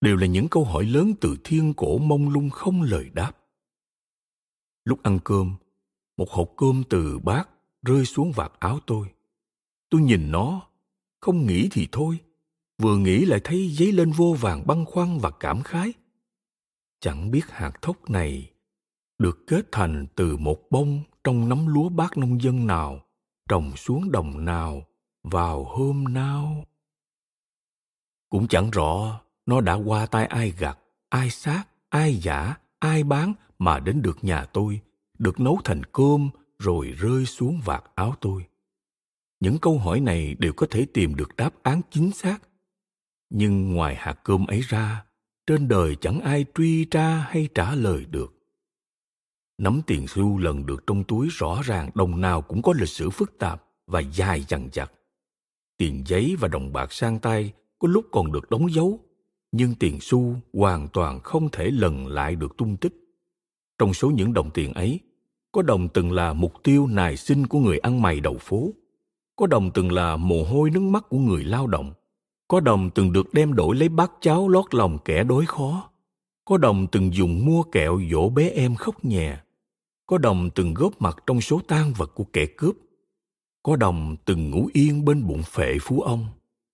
[0.00, 3.32] Đều là những câu hỏi lớn từ thiên cổ mông lung không lời đáp.
[4.84, 5.54] Lúc ăn cơm,
[6.16, 7.48] một hộp cơm từ bát
[7.82, 9.06] rơi xuống vạt áo tôi.
[9.90, 10.62] Tôi nhìn nó,
[11.20, 12.18] không nghĩ thì thôi,
[12.82, 15.92] vừa nghĩ lại thấy giấy lên vô vàng băn khoăn và cảm khái.
[17.00, 18.50] Chẳng biết hạt thóc này
[19.18, 23.00] được kết thành từ một bông trong nắm lúa bác nông dân nào,
[23.48, 24.86] trồng xuống đồng nào,
[25.24, 26.64] vào hôm nào.
[28.30, 33.32] Cũng chẳng rõ nó đã qua tay ai gặt, ai sát, ai giả, ai bán
[33.58, 34.80] mà đến được nhà tôi,
[35.18, 38.46] được nấu thành cơm rồi rơi xuống vạt áo tôi.
[39.40, 42.38] Những câu hỏi này đều có thể tìm được đáp án chính xác.
[43.30, 45.04] Nhưng ngoài hạt cơm ấy ra
[45.46, 48.34] trên đời chẳng ai truy tra hay trả lời được.
[49.58, 53.10] Nắm tiền xu lần được trong túi rõ ràng đồng nào cũng có lịch sử
[53.10, 54.92] phức tạp và dài dằng dặc
[55.76, 59.00] tiền giấy và đồng bạc sang tay có lúc còn được đóng dấu,
[59.52, 62.94] nhưng tiền xu hoàn toàn không thể lần lại được tung tích.
[63.78, 65.00] Trong số những đồng tiền ấy,
[65.52, 68.70] có đồng từng là mục tiêu nài sinh của người ăn mày đầu phố,
[69.36, 71.92] có đồng từng là mồ hôi nước mắt của người lao động,
[72.48, 75.90] có đồng từng được đem đổi lấy bát cháo lót lòng kẻ đối khó,
[76.44, 79.36] có đồng từng dùng mua kẹo dỗ bé em khóc nhè,
[80.06, 82.74] có đồng từng góp mặt trong số tang vật của kẻ cướp
[83.64, 86.26] có đồng từng ngủ yên bên bụng phệ phú ông.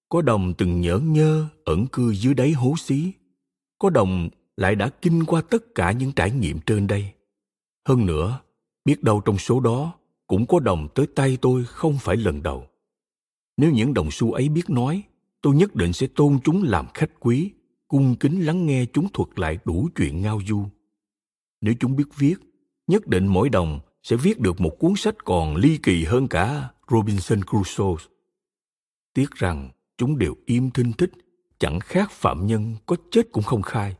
[0.08, 3.12] Có đồng từng nhỡ nhơ ẩn cư dưới đáy hố xí.
[3.78, 7.12] Có đồng lại đã kinh qua tất cả những trải nghiệm trên đây.
[7.88, 8.40] Hơn nữa,
[8.84, 9.92] biết đâu trong số đó
[10.26, 12.66] cũng có đồng tới tay tôi không phải lần đầu.
[13.56, 15.02] Nếu những đồng xu ấy biết nói,
[15.42, 17.50] tôi nhất định sẽ tôn chúng làm khách quý,
[17.88, 20.64] cung kính lắng nghe chúng thuật lại đủ chuyện ngao du.
[21.60, 22.34] Nếu chúng biết viết,
[22.86, 26.70] nhất định mỗi đồng sẽ viết được một cuốn sách còn ly kỳ hơn cả
[26.90, 28.04] robinson crusoe.
[29.14, 31.10] Tiếc rằng chúng đều im thinh thích,
[31.58, 33.96] chẳng khác phạm nhân có chết cũng không khai.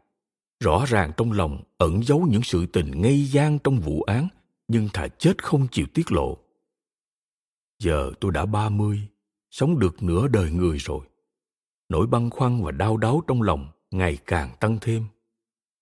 [0.61, 4.29] Rõ ràng trong lòng ẩn giấu những sự tình ngây gian trong vụ án,
[4.69, 6.39] nhưng thà chết không chịu tiết lộ.
[7.79, 9.01] Giờ tôi đã ba mươi,
[9.51, 11.01] sống được nửa đời người rồi.
[11.89, 15.05] Nỗi băn khoăn và đau đáu trong lòng ngày càng tăng thêm.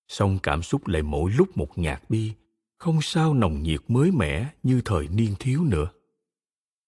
[0.09, 2.35] Song cảm xúc lại mỗi lúc một nhạt đi
[2.79, 5.89] không sao nồng nhiệt mới mẻ như thời niên thiếu nữa.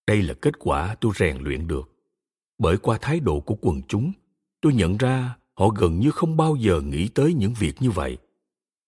[0.07, 1.91] Đây là kết quả tôi rèn luyện được.
[2.59, 4.13] Bởi qua thái độ của quần chúng,
[4.61, 8.19] tôi nhận ra họ gần như không bao giờ nghĩ tới những việc như vậy.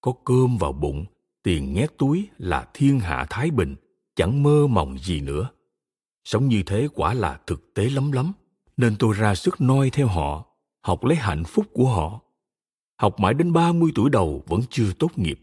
[0.01, 1.05] Có cơm vào bụng,
[1.43, 3.77] tiền nhét túi là thiên hạ thái bình,
[4.17, 5.51] chẳng mơ mộng gì nữa.
[6.25, 8.33] Sống như thế quả là thực tế lắm lắm,
[8.77, 10.47] nên tôi ra sức noi theo họ,
[10.81, 12.21] học lấy hạnh phúc của họ.
[13.01, 15.41] Học mãi đến 30 tuổi đầu vẫn chưa tốt nghiệp.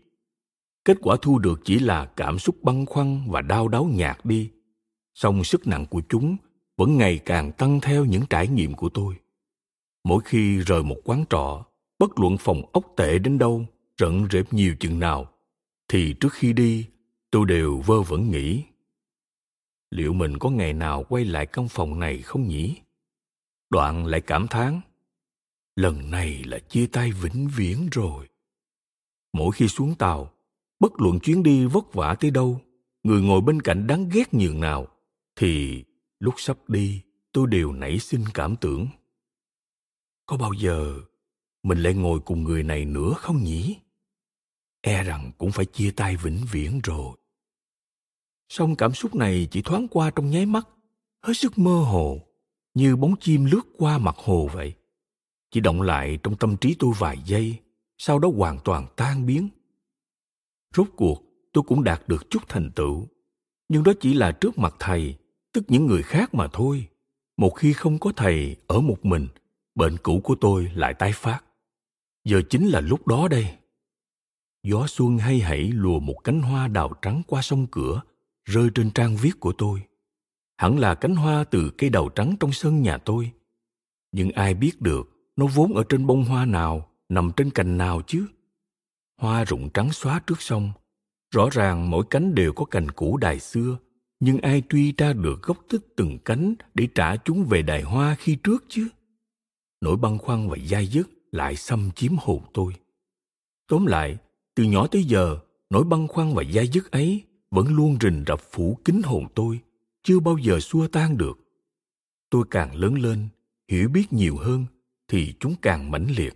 [0.89, 4.51] Kết quả thu được chỉ là cảm xúc băn khoăn và đau đáu nhạt đi.
[5.13, 6.37] Song sức nặng của chúng
[6.77, 9.15] vẫn ngày càng tăng theo những trải nghiệm của tôi.
[10.03, 11.65] Mỗi khi rời một quán trọ,
[11.99, 13.65] bất luận phòng ốc tệ đến đâu,
[13.97, 15.31] rận rệp nhiều chừng nào,
[15.87, 16.87] thì trước khi đi,
[17.31, 18.63] tôi đều vơ vẩn nghĩ.
[19.91, 22.75] Liệu mình có ngày nào quay lại căn phòng này không nhỉ?
[23.69, 24.81] Đoạn lại cảm thán
[25.75, 28.27] lần này là chia tay vĩnh viễn rồi
[29.33, 30.31] mỗi khi xuống tàu
[30.79, 32.61] bất luận chuyến đi vất vả tới đâu,
[33.03, 34.87] người ngồi bên cạnh đáng ghét nhường nào,
[35.35, 35.83] thì
[36.19, 38.87] lúc sắp đi, tôi đều nảy sinh cảm tưởng.
[40.25, 40.95] Có bao giờ
[41.63, 43.77] mình lại ngồi cùng người này nữa không nhỉ?
[44.81, 47.17] E rằng cũng phải chia tay vĩnh viễn rồi.
[48.49, 50.67] Song cảm xúc này chỉ thoáng qua trong nháy mắt,
[51.21, 52.21] hết sức mơ hồ,
[52.73, 54.73] như bóng chim lướt qua mặt hồ vậy.
[55.51, 57.59] Chỉ động lại trong tâm trí tôi vài giây,
[57.97, 59.49] sau đó hoàn toàn tan biến
[60.75, 63.07] rốt cuộc, tôi cũng đạt được chút thành tựu.
[63.69, 65.15] Nhưng đó chỉ là trước mặt thầy,
[65.53, 66.87] tức những người khác mà thôi.
[67.37, 69.27] Một khi không có thầy ở một mình,
[69.75, 71.41] bệnh cũ của tôi lại tái phát.
[72.23, 73.57] Giờ chính là lúc đó đây.
[74.63, 78.01] Gió xuân hay hãy lùa một cánh hoa đào trắng qua sông cửa,
[78.45, 79.81] rơi trên trang viết của tôi.
[80.57, 83.31] Hẳn là cánh hoa từ cây đào trắng trong sân nhà tôi.
[84.11, 88.01] Nhưng ai biết được, nó vốn ở trên bông hoa nào, nằm trên cành nào
[88.07, 88.25] chứ?
[89.19, 90.71] Hoa rụng trắng xóa trước sông.
[91.35, 93.77] Rõ ràng mỗi cánh đều có cành cũ đài xưa,
[94.19, 98.15] nhưng ai truy ra được gốc tích từng cánh để trả chúng về đài hoa
[98.15, 98.87] khi trước chứ?
[99.81, 102.73] Nỗi băn khoăn và dai dứt lại xâm chiếm hồn tôi.
[103.67, 104.17] Tóm lại,
[104.55, 108.41] từ nhỏ tới giờ, nỗi băn khoăn và dai dứt ấy vẫn luôn rình rập
[108.51, 109.59] phủ kín hồn tôi,
[110.03, 111.39] chưa bao giờ xua tan được.
[112.29, 113.27] Tôi càng lớn lên,
[113.71, 114.65] hiểu biết nhiều hơn
[115.07, 116.33] thì chúng càng mãnh liệt.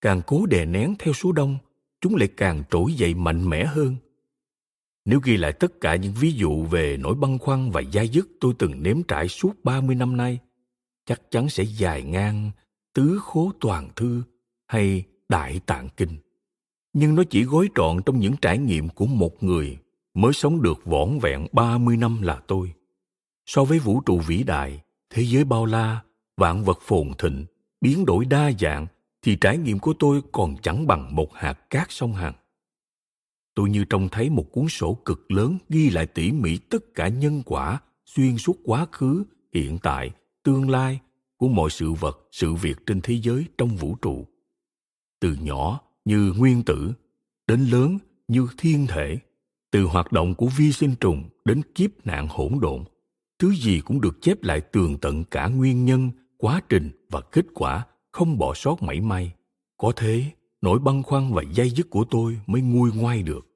[0.00, 1.58] Càng cố đè nén theo số đông
[2.00, 3.96] chúng lại càng trỗi dậy mạnh mẽ hơn
[5.06, 8.28] nếu ghi lại tất cả những ví dụ về nỗi băn khoăn và dai dứt
[8.40, 10.38] tôi từng nếm trải suốt 30 năm nay,
[11.06, 12.50] chắc chắn sẽ dài ngang
[12.94, 14.22] tứ khố toàn thư
[14.66, 16.16] hay đại tạng kinh.
[16.92, 19.78] Nhưng nó chỉ gói trọn trong những trải nghiệm của một người
[20.14, 22.72] mới sống được vỏn vẹn 30 năm là tôi.
[23.46, 26.00] So với vũ trụ vĩ đại, thế giới bao la,
[26.36, 27.44] vạn vật phồn thịnh,
[27.80, 28.86] biến đổi đa dạng
[29.26, 32.34] thì trải nghiệm của tôi còn chẳng bằng một hạt cát sông Hằng.
[33.54, 37.08] Tôi như trông thấy một cuốn sổ cực lớn ghi lại tỉ mỉ tất cả
[37.08, 40.10] nhân quả xuyên suốt quá khứ, hiện tại,
[40.42, 41.00] tương lai
[41.36, 44.26] của mọi sự vật, sự việc trên thế giới trong vũ trụ.
[45.20, 46.92] Từ nhỏ như nguyên tử,
[47.46, 49.18] đến lớn như thiên thể,
[49.70, 52.84] từ hoạt động của vi sinh trùng đến kiếp nạn hỗn độn,
[53.38, 57.46] thứ gì cũng được chép lại tường tận cả nguyên nhân, quá trình và kết
[57.54, 59.32] quả không bỏ sót mảy may,
[59.76, 60.24] có thế
[60.62, 63.46] nỗi băn khoăn và dây dứt của tôi mới nguôi ngoai được.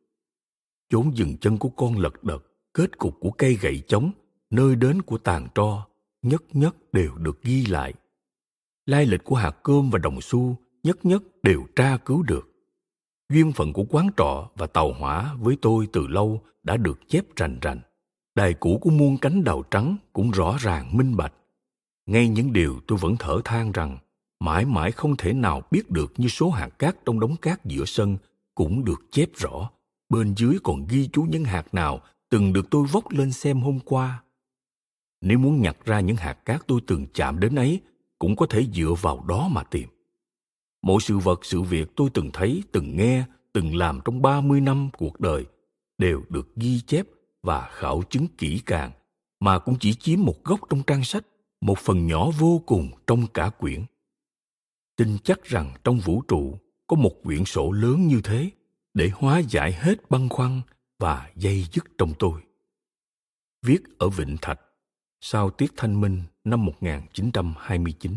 [0.91, 2.43] Chốn dừng chân của con lật đật,
[2.75, 4.11] kết cục của cây gậy chống
[4.51, 5.87] nơi đến của tàn tro,
[6.23, 7.95] nhất nhất đều được ghi lại.
[8.87, 12.51] Lai lịch của hạt cơm và đồng xu nhất nhất đều tra cứu được.
[13.33, 17.25] Duyên phận của quán trọ và tàu hỏa với tôi từ lâu đã được chép
[17.37, 17.81] rành rành.
[18.35, 21.33] Đài cũ của muôn cánh đào trắng cũng rõ ràng minh bạch.
[22.07, 23.99] Ngay những điều tôi vẫn thở than rằng
[24.41, 27.85] mãi mãi không thể nào biết được như số hạt cát trong đống cát giữa
[27.85, 28.17] sân
[28.55, 29.71] cũng được chép rõ.
[30.09, 32.01] Bên dưới còn ghi chú những hạt nào
[32.31, 34.23] từng được tôi vóc lên xem hôm qua.
[35.21, 37.81] Nếu muốn nhặt ra những hạt cát tôi từng chạm đến ấy,
[38.19, 39.89] cũng có thể dựa vào đó mà tìm.
[40.83, 44.91] Mỗi sự vật, sự việc tôi từng thấy, từng nghe, từng làm trong 30 năm
[44.99, 45.47] cuộc đời
[45.99, 47.07] đều được ghi chép
[47.43, 48.91] và khảo chứng kỹ càng,
[49.41, 51.27] mà cũng chỉ chiếm một góc trong trang sách,
[51.61, 53.85] một phần nhỏ vô cùng trong cả quyển
[55.01, 58.51] tin chắc rằng trong vũ trụ có một quyển sổ lớn như thế
[58.95, 60.61] để hóa giải hết băn khoăn
[60.99, 62.43] và dây dứt trong tôi
[63.63, 64.61] viết ở vịnh thạch
[65.21, 68.15] sau tiết thanh minh năm 1929.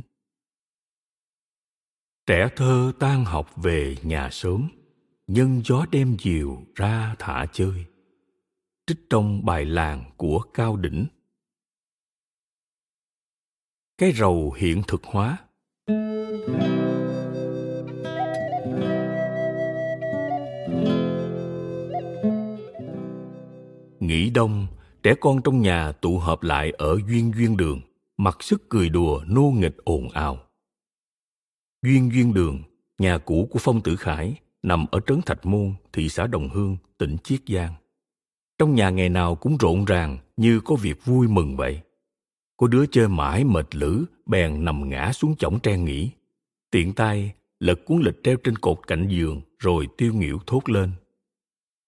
[2.26, 4.70] Trẻ thơ tan học về nhà sớm,
[5.28, 7.86] nhân gió đem diều ra thả chơi.
[8.88, 11.06] Trích trong bài làng của Cao Đỉnh.
[13.98, 15.43] Cái rầu hiện thực hóa.
[24.04, 24.68] Nghỉ đông,
[25.04, 27.82] trẻ con trong nhà tụ họp lại ở duyên duyên đường,
[28.18, 30.38] mặc sức cười đùa nô nghịch ồn ào.
[31.86, 32.64] Duyên duyên đường,
[32.98, 36.78] nhà cũ của Phong Tử Khải, nằm ở trấn Thạch Môn, thị xã Đồng Hương,
[36.98, 37.74] tỉnh Chiết Giang.
[38.58, 41.82] Trong nhà ngày nào cũng rộn ràng như có việc vui mừng vậy.
[42.64, 46.10] Có đứa chơi mãi mệt lử, bèn nằm ngã xuống chõng tre nghỉ.
[46.72, 50.92] Tiện tay, lật cuốn lịch treo trên cột cạnh giường rồi tiêu nghỉu thốt lên.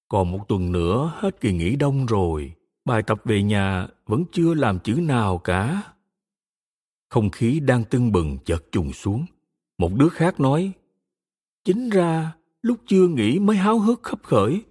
[0.07, 2.53] Còn một tuần nữa hết kỳ nghỉ đông rồi,
[2.85, 5.81] bài tập về nhà vẫn chưa làm chữ nào cả.
[7.09, 9.25] Không khí đang tưng bừng chợt trùng xuống.
[9.77, 10.71] Một đứa khác nói,
[11.65, 14.63] Chính ra, lúc chưa nghỉ mới háo hức khắp khởi.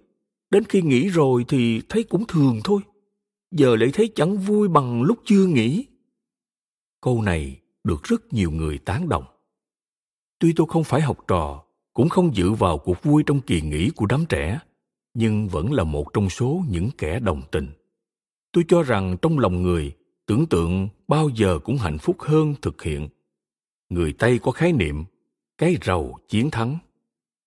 [0.49, 2.81] Đến khi nghỉ rồi thì thấy cũng thường thôi.
[3.51, 5.85] Giờ lại thấy chẳng vui bằng lúc chưa nghỉ.
[7.05, 9.23] Câu này được rất nhiều người tán đồng.
[10.39, 11.63] Tuy tôi không phải học trò,
[11.93, 14.59] cũng không dự vào cuộc vui trong kỳ nghỉ của đám trẻ,
[15.13, 17.67] nhưng vẫn là một trong số những kẻ đồng tình.
[18.51, 22.81] Tôi cho rằng trong lòng người, tưởng tượng bao giờ cũng hạnh phúc hơn thực
[22.81, 23.09] hiện.
[23.89, 25.03] Người Tây có khái niệm
[25.57, 26.77] cái rầu chiến thắng.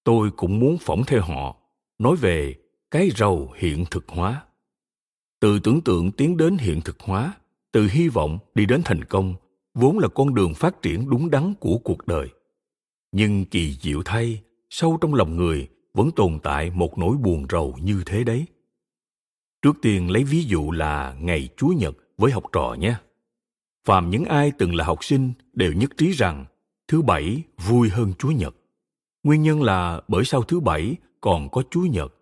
[0.05, 1.57] Tôi cũng muốn phỏng theo họ,
[1.99, 2.55] nói về
[2.91, 4.47] cái rầu hiện thực hóa.
[5.41, 7.35] Từ tưởng tượng tiến đến hiện thực hóa,
[7.73, 9.35] từ hy vọng đi đến thành công,
[9.79, 12.29] vốn là con đường phát triển đúng đắn của cuộc đời.
[13.13, 17.75] Nhưng kỳ diệu thay, sâu trong lòng người vẫn tồn tại một nỗi buồn rầu
[17.83, 18.47] như thế đấy.
[19.63, 22.95] Trước tiên lấy ví dụ là ngày Chúa Nhật với học trò nhé.
[23.85, 26.45] Phàm những ai từng là học sinh đều nhất trí rằng
[26.89, 28.55] thứ bảy vui hơn Chúa Nhật.
[29.23, 32.15] Nguyên nhân là bởi sau thứ bảy còn có Chúa Nhật.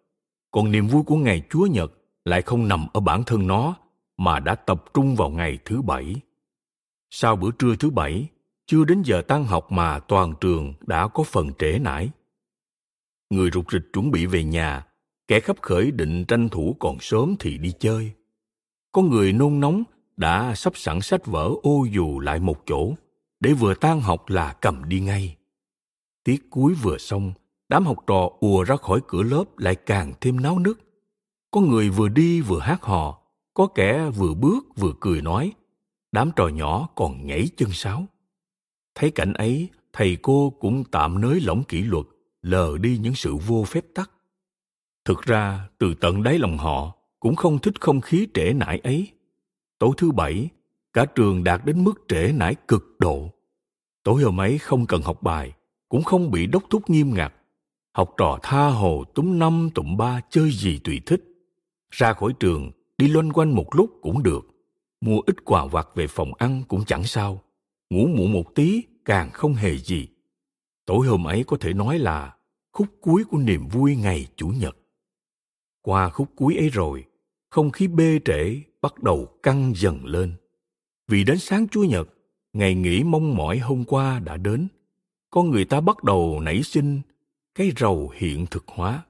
[0.51, 1.93] Còn niềm vui của ngày Chúa Nhật
[2.25, 3.77] lại không nằm ở bản thân nó
[4.17, 6.15] mà đã tập trung vào ngày thứ bảy.
[7.11, 8.29] Sau bữa trưa thứ bảy,
[8.67, 12.11] chưa đến giờ tan học mà toàn trường đã có phần trễ nải.
[13.31, 14.87] Người rụt rịch chuẩn bị về nhà
[15.29, 18.13] kẻ khắp khởi định tranh thủ còn sớm thì đi chơi.
[18.93, 19.83] Có người nôn nóng
[20.17, 22.95] đã sắp sẵn sách vở ô dù lại một chỗ
[23.41, 25.37] để vừa tan học là cầm đi ngay.
[26.25, 27.33] Tiết cuối vừa xong
[27.69, 30.81] đám học trò ùa ra khỏi cửa lớp lại càng thêm náo nức.
[31.51, 33.19] Có người vừa đi vừa hát hò
[33.55, 35.53] có kẻ vừa bước vừa cười nói
[36.17, 38.07] đám trò nhỏ còn nhảy chân sáo.
[38.95, 42.07] Thấy cảnh ấy, thầy cô cũng tạm nới lỏng kỷ luật,
[42.43, 44.11] lờ đi những sự vô phép tắc.
[45.05, 49.09] Thực ra, từ tận đáy lòng họ cũng không thích không khí trễ nải ấy.
[49.79, 50.49] Tối thứ bảy,
[50.93, 53.31] cả trường đạt đến mức trễ nải cực độ.
[54.03, 55.53] Tối hôm ấy không cần học bài,
[55.89, 57.35] cũng không bị đốc thúc nghiêm ngặt.
[57.93, 61.25] Học trò tha hồ túm năm tụm ba chơi gì tùy thích.
[61.91, 64.56] Ra khỏi trường, đi loanh quanh một lúc cũng được
[65.01, 67.43] mua ít quà vặt về phòng ăn cũng chẳng sao.
[67.91, 70.09] Ngủ muộn một tí càng không hề gì.
[70.85, 72.37] Tối hôm ấy có thể nói là
[72.73, 74.77] khúc cuối của niềm vui ngày chủ nhật.
[75.83, 77.05] Qua khúc cuối ấy rồi,
[77.51, 80.35] không khí bê trễ bắt đầu căng dần lên.
[81.09, 82.09] Vì đến sáng chủ nhật,
[82.53, 84.69] ngày nghỉ mong mỏi hôm qua đã đến,
[85.31, 87.01] con người ta bắt đầu nảy sinh
[87.55, 89.05] cái rầu hiện thực hóa.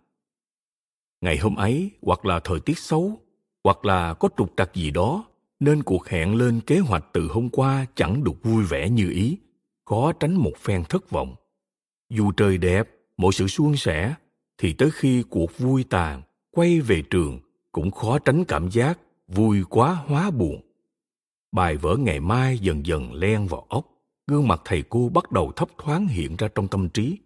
[1.20, 3.20] Ngày hôm ấy, hoặc là thời tiết xấu,
[3.64, 5.25] hoặc là có trục trặc gì đó
[5.61, 9.38] nên cuộc hẹn lên kế hoạch từ hôm qua chẳng được vui vẻ như ý,
[9.85, 11.35] khó tránh một phen thất vọng.
[12.11, 14.14] Dù trời đẹp mọi sự suôn sẻ,
[14.59, 17.40] thì tới khi cuộc vui tàn quay về trường
[17.73, 20.61] cũng khó tránh cảm giác vui quá hóa buồn.
[21.53, 23.87] Bài vở ngày mai dần dần len vào óc,
[24.27, 27.19] gương mặt thầy cô bắt đầu thấp thoáng hiện ra trong tâm trí.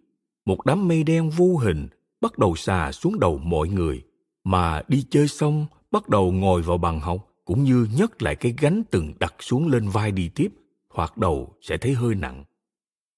[0.45, 1.87] Một đám mây đen vô hình
[2.21, 4.03] bắt đầu xà xuống đầu mọi người,
[4.43, 8.55] mà đi chơi xong bắt đầu ngồi vào bàn học cũng như nhấc lại cái
[8.59, 10.51] gánh từng đặt xuống lên vai đi tiếp
[10.89, 12.43] hoặc đầu sẽ thấy hơi nặng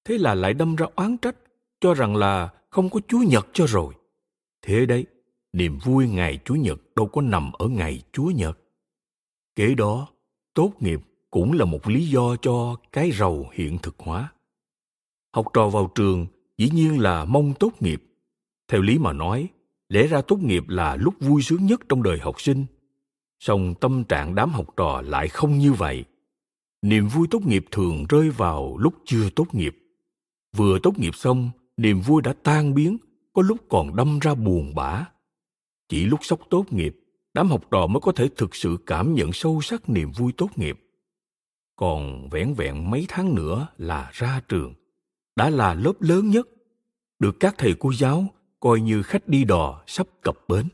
[0.04, 1.36] thế là lại đâm ra oán trách
[1.80, 3.94] cho rằng là không có Chúa Nhật cho rồi.
[4.62, 5.06] Thế đấy,
[5.52, 8.58] niềm vui ngày Chúa Nhật đâu có nằm ở ngày Chúa Nhật.
[9.56, 10.08] Kế đó,
[10.54, 14.32] tốt nghiệp cũng là một lý do cho cái rầu hiện thực hóa.
[15.34, 16.26] Học trò vào trường
[16.58, 18.02] dĩ nhiên là mong tốt nghiệp.
[18.68, 19.48] Theo lý mà nói,
[19.88, 22.66] lẽ ra tốt nghiệp là lúc vui sướng nhất trong đời học sinh.
[23.46, 26.04] Song tâm trạng đám học trò lại không như vậy.
[26.82, 29.76] Niềm vui tốt nghiệp thường rơi vào lúc chưa tốt nghiệp.
[30.56, 32.96] Vừa tốt nghiệp xong niềm vui đã tan biến,
[33.32, 35.04] có lúc còn đâm ra buồn bã.
[35.88, 36.96] Chỉ lúc sắp tốt nghiệp,
[37.34, 40.48] đám học trò mới có thể thực sự cảm nhận sâu sắc niềm vui tốt
[40.56, 40.80] nghiệp.
[41.76, 44.74] còn vẻn vẹn mấy tháng nữa là ra trường
[45.36, 46.48] đã là lớp lớn nhất
[47.18, 48.26] được các thầy cô giáo
[48.60, 50.68] coi như khách đi đò sắp cập bến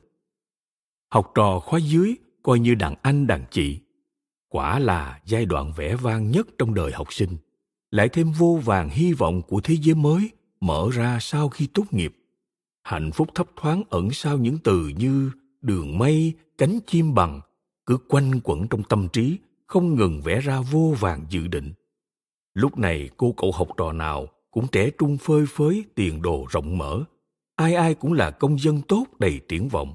[1.13, 3.79] học trò khóa dưới coi như đàn anh đàn chị.
[4.49, 7.37] Quả là giai đoạn vẻ vang nhất trong đời học sinh.
[7.91, 11.85] Lại thêm vô vàng hy vọng của thế giới mới mở ra sau khi tốt
[11.91, 12.17] nghiệp.
[12.83, 17.41] Hạnh phúc thấp thoáng ẩn sau những từ như đường mây cánh chim bằng
[17.87, 21.73] cứ quanh quẩn trong tâm trí, không ngừng vẽ ra vô vàng dự định.
[22.55, 26.79] Lúc này cô cậu học trò nào cũng trẻ trung phơi phới, tiền đồ rộng
[26.79, 27.05] mở.
[27.57, 29.95] Ai ai cũng là công dân tốt đầy triển vọng.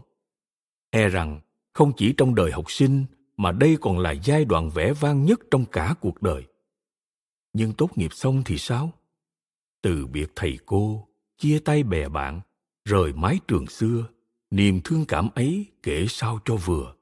[0.90, 1.40] E rằng
[1.76, 3.06] không chỉ trong đời học sinh,
[3.38, 6.44] mà đây còn là giai đoạn vẻ vang nhất trong cả cuộc đời.
[7.54, 8.92] Nhưng tốt nghiệp xong thì sao?
[9.82, 11.08] Từ biệt thầy cô,
[11.38, 12.42] chia tay bè bạn,
[12.86, 14.08] rời mái trường xưa,
[14.52, 16.96] niềm thương cảm ấy kể sao cho vừa.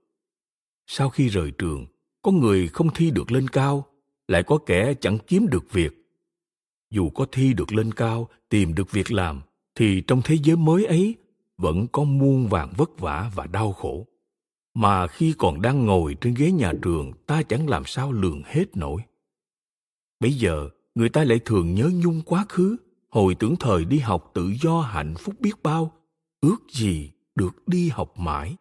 [0.88, 1.86] Sau khi rời trường,
[2.21, 3.86] có người không thi được lên cao,
[4.27, 5.93] lại có kẻ chẳng kiếm được việc.
[6.91, 9.41] Dù có thi được lên cao, tìm được việc làm,
[9.75, 11.15] thì trong thế giới mới ấy
[11.57, 14.07] vẫn có muôn vàng vất vả và đau khổ
[14.73, 18.77] mà khi còn đang ngồi trên ghế nhà trường, ta chẳng làm sao lường hết
[18.77, 19.01] nổi.
[20.19, 22.77] Bây giờ, người ta lại thường nhớ nhung quá khứ,
[23.09, 25.93] hồi tưởng thời đi học tự do hạnh phúc biết bao,
[26.41, 28.55] ước gì được đi học mãi.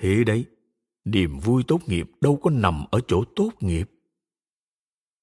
[0.00, 0.44] Thế đấy,
[1.04, 3.90] niềm vui tốt nghiệp đâu có nằm ở chỗ tốt nghiệp.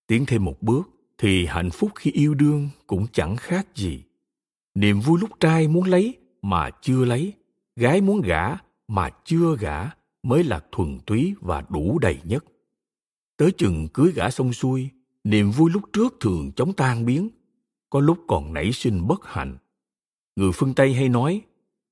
[0.07, 4.03] Tiến thêm một bước, thì hạnh phúc khi yêu đương cũng chẳng khác gì.
[4.75, 7.33] Niềm vui lúc trai muốn lấy mà chưa lấy,
[7.75, 8.57] gái muốn gả
[8.91, 9.89] mà chưa gả
[10.23, 12.45] mới là thuần túy và đủ đầy nhất.
[13.37, 14.89] Tới chừng cưới gả xong xuôi,
[15.23, 17.29] niềm vui lúc trước thường chóng tan biến,
[17.89, 19.57] có lúc còn nảy sinh bất hạnh.
[20.35, 21.41] Người phương tây hay nói,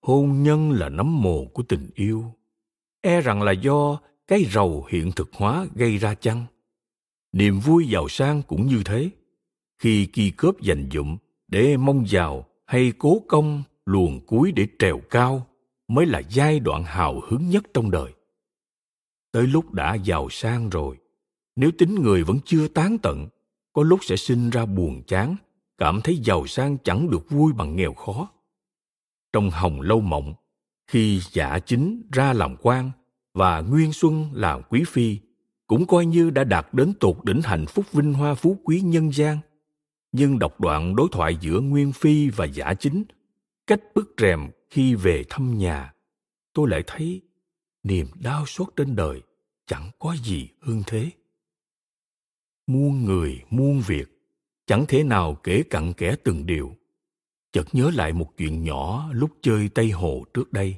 [0.01, 2.33] hôn nhân là nấm mồ của tình yêu.
[3.01, 6.45] E rằng là do cái rầu hiện thực hóa gây ra chăng?
[7.31, 9.09] Niềm vui giàu sang cũng như thế.
[9.79, 15.01] Khi kỳ cướp dành dụm để mong giàu hay cố công, luồn cuối để trèo
[15.09, 15.45] cao
[15.89, 18.13] mới là giai đoạn hào hứng nhất trong đời.
[19.31, 20.97] Tới lúc đã giàu sang rồi,
[21.55, 23.27] nếu tính người vẫn chưa tán tận,
[23.73, 25.35] có lúc sẽ sinh ra buồn chán,
[25.77, 28.31] cảm thấy giàu sang chẳng được vui bằng nghèo khó.
[29.33, 30.33] Trong hồng lâu mộng,
[30.87, 32.91] khi giả chính ra làm quan
[33.33, 35.17] và nguyên xuân làm quý phi,
[35.67, 39.13] cũng coi như đã đạt đến tột đỉnh hạnh phúc vinh hoa phú quý nhân
[39.13, 39.37] gian.
[40.11, 43.03] Nhưng đọc đoạn đối thoại giữa nguyên phi và giả chính,
[43.67, 45.93] cách bức rèm khi về thăm nhà,
[46.53, 47.21] tôi lại thấy
[47.83, 49.21] niềm đau xót trên đời
[49.65, 51.11] chẳng có gì hơn thế.
[52.67, 54.05] Muôn người, muôn việc,
[54.65, 56.75] chẳng thể nào kể cặn kẽ từng điều.
[57.51, 60.75] Chợt nhớ lại một chuyện nhỏ lúc chơi tây hồ trước đây,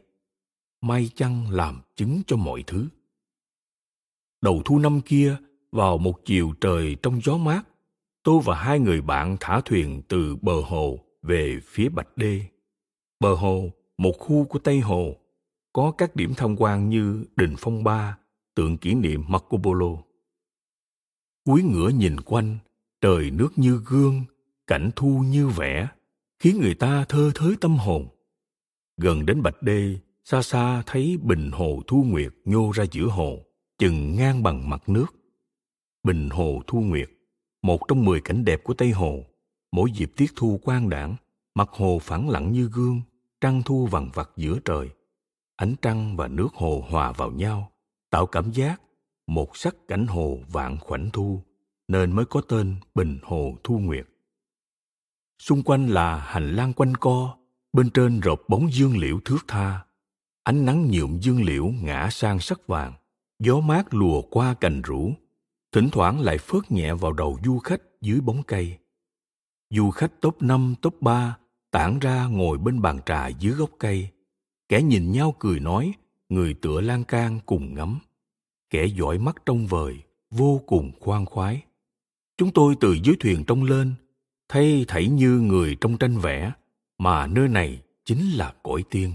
[0.81, 2.87] may chăng làm chứng cho mọi thứ.
[4.41, 5.37] Đầu thu năm kia,
[5.71, 7.63] vào một chiều trời trong gió mát,
[8.23, 12.41] tôi và hai người bạn thả thuyền từ bờ hồ về phía bạch đê.
[13.19, 15.15] Bờ hồ một khu của tây hồ,
[15.73, 18.17] có các điểm tham quan như đình phong ba,
[18.55, 19.97] tượng kỷ niệm marco polo.
[21.45, 22.57] Cúi ngửa nhìn quanh,
[23.01, 24.23] trời nước như gương,
[24.67, 25.87] cảnh thu như vẽ,
[26.39, 28.07] khiến người ta thơ thới tâm hồn.
[28.97, 33.45] Gần đến bạch đê, xa xa thấy bình hồ thu nguyệt nhô ra giữa hồ,
[33.77, 35.07] chừng ngang bằng mặt nước.
[36.03, 37.09] Bình hồ thu nguyệt,
[37.61, 39.25] một trong mười cảnh đẹp của tây hồ,
[39.71, 41.15] mỗi dịp tiết thu quang đảng
[41.55, 43.01] mặt hồ phẳng lặng như gương
[43.41, 44.89] trăng thu vằn vặt giữa trời.
[45.55, 47.71] Ánh trăng và nước hồ hòa vào nhau,
[48.09, 48.81] tạo cảm giác
[49.27, 51.41] một sắc cảnh hồ vạn khoảnh thu,
[51.87, 54.05] nên mới có tên bình hồ thu nguyệt.
[55.39, 57.37] Xung quanh là hành lang quanh co,
[57.73, 59.85] bên trên rộp bóng dương liễu thước tha.
[60.43, 62.93] Ánh nắng nhuộm dương liễu ngã sang sắc vàng,
[63.39, 65.13] gió mát lùa qua cành rủ
[65.71, 68.77] thỉnh thoảng lại phớt nhẹ vào đầu du khách dưới bóng cây.
[69.69, 71.37] Du khách top năm, top ba
[71.71, 74.09] tản ra ngồi bên bàn trà dưới gốc cây.
[74.69, 75.93] Kẻ nhìn nhau cười nói,
[76.29, 77.99] người tựa lan can cùng ngắm.
[78.69, 79.97] Kẻ giỏi mắt trong vời,
[80.31, 81.63] vô cùng khoan khoái.
[82.37, 83.93] Chúng tôi từ dưới thuyền trông lên,
[84.49, 86.51] thấy thảy như người trong tranh vẽ,
[86.97, 89.13] mà nơi này chính là cõi tiên.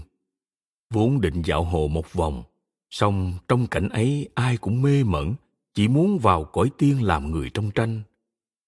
[0.93, 2.43] Vốn định dạo hồ một vòng,
[2.89, 5.33] song trong cảnh ấy ai cũng mê mẩn,
[5.73, 8.01] chỉ muốn vào cõi tiên làm người trong tranh.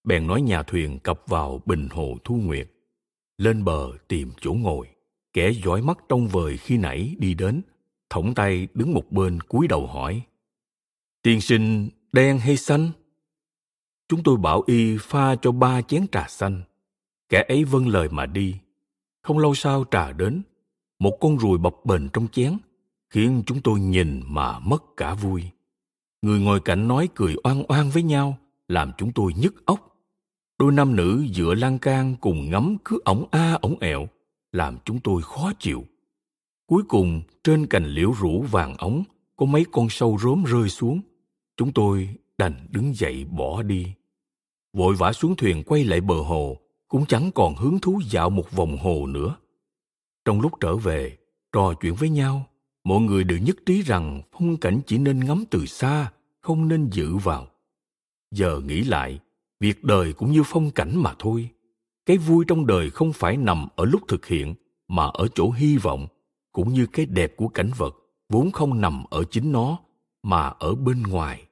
[0.03, 2.71] Bèn nói nhà thuyền cập vào bình hồ thu nguyệt
[3.39, 4.87] lên bờ tìm chỗ ngồi.
[5.33, 7.61] Kẻ dõi mắt trong vời khi nãy đi đến,
[8.09, 10.21] thõng tay đứng một bên cúi đầu hỏi,
[11.21, 12.89] tiên sinh đen hay xanh?
[14.07, 16.61] Chúng tôi bảo y pha cho ba chén trà xanh.
[17.29, 18.55] Kẻ ấy vâng lời mà đi.
[19.21, 20.41] Không lâu sau trà đến,
[20.99, 22.57] một con ruồi bập bềnh trong chén,
[23.09, 25.43] khiến chúng tôi nhìn mà mất cả vui.
[26.21, 28.37] Người ngồi cạnh nói cười oan oan với nhau,
[28.67, 29.88] làm chúng tôi nhức óc.
[30.59, 34.07] Đôi nam nữ dựa lan can cùng ngắm cứ ổng a ổng ẹo,
[34.51, 35.85] làm chúng tôi khó chịu.
[36.67, 39.03] Cuối cùng, trên cành liễu rủ vàng ống,
[39.35, 41.01] có mấy con sâu rốm rơi xuống.
[41.57, 43.87] Chúng tôi đành đứng dậy bỏ đi.
[44.73, 46.57] Vội vã xuống thuyền quay lại bờ hồ,
[46.87, 49.35] cũng chẳng còn hứng thú dạo một vòng hồ nữa.
[50.25, 51.17] Trong lúc trở về,
[51.51, 52.47] trò chuyện với nhau,
[52.83, 56.89] mọi người đều nhất trí rằng phong cảnh chỉ nên ngắm từ xa, không nên
[56.91, 57.47] dự vào.
[58.31, 59.19] Giờ nghĩ lại,
[59.59, 61.49] việc đời cũng như phong cảnh mà thôi.
[62.05, 64.55] Cái vui trong đời không phải nằm ở lúc thực hiện,
[64.87, 66.07] mà ở chỗ hy vọng,
[66.51, 67.95] cũng như cái đẹp của cảnh vật
[68.29, 69.79] vốn không nằm ở chính nó,
[70.23, 71.45] mà ở bên ngoài.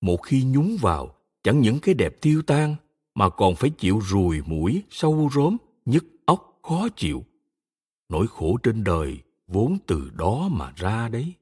[0.00, 2.76] Một khi nhúng vào, chẳng những cái đẹp tiêu tan,
[3.14, 7.24] mà còn phải chịu rùi mũi, sâu rốm, nhức óc khó chịu.
[8.08, 11.32] Nỗi khổ trên đời vốn từ đó mà ra đấy.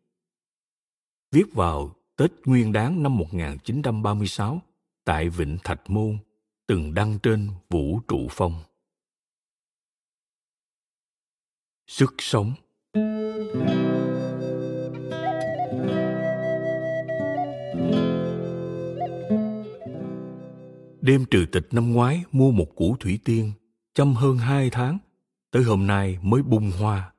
[1.32, 4.62] Viết vào Tết Nguyên đán năm 1936
[5.07, 6.18] tại Vịnh Thạch Môn,
[6.66, 8.62] từng đăng trên Vũ Trụ Phong.
[11.86, 12.52] Sức sống
[21.00, 23.52] Đêm trừ tịch năm ngoái mua một củ thủy tiên,
[23.94, 24.98] chăm hơn hai tháng,
[25.50, 27.12] tới hôm nay mới bung hoa.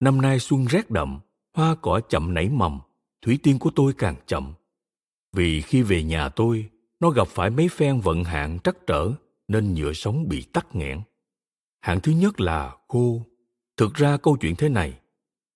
[0.00, 1.20] Năm nay xuân rét đậm,
[1.54, 2.80] hoa cỏ chậm nảy mầm,
[3.22, 4.54] thủy tiên của tôi càng chậm.
[5.32, 6.70] Vì khi về nhà tôi,
[7.00, 9.12] nó gặp phải mấy phen vận hạn trắc trở
[9.48, 11.00] nên nhựa sống bị tắc nghẽn.
[11.80, 13.22] Hạn thứ nhất là khô.
[13.76, 14.98] Thực ra câu chuyện thế này.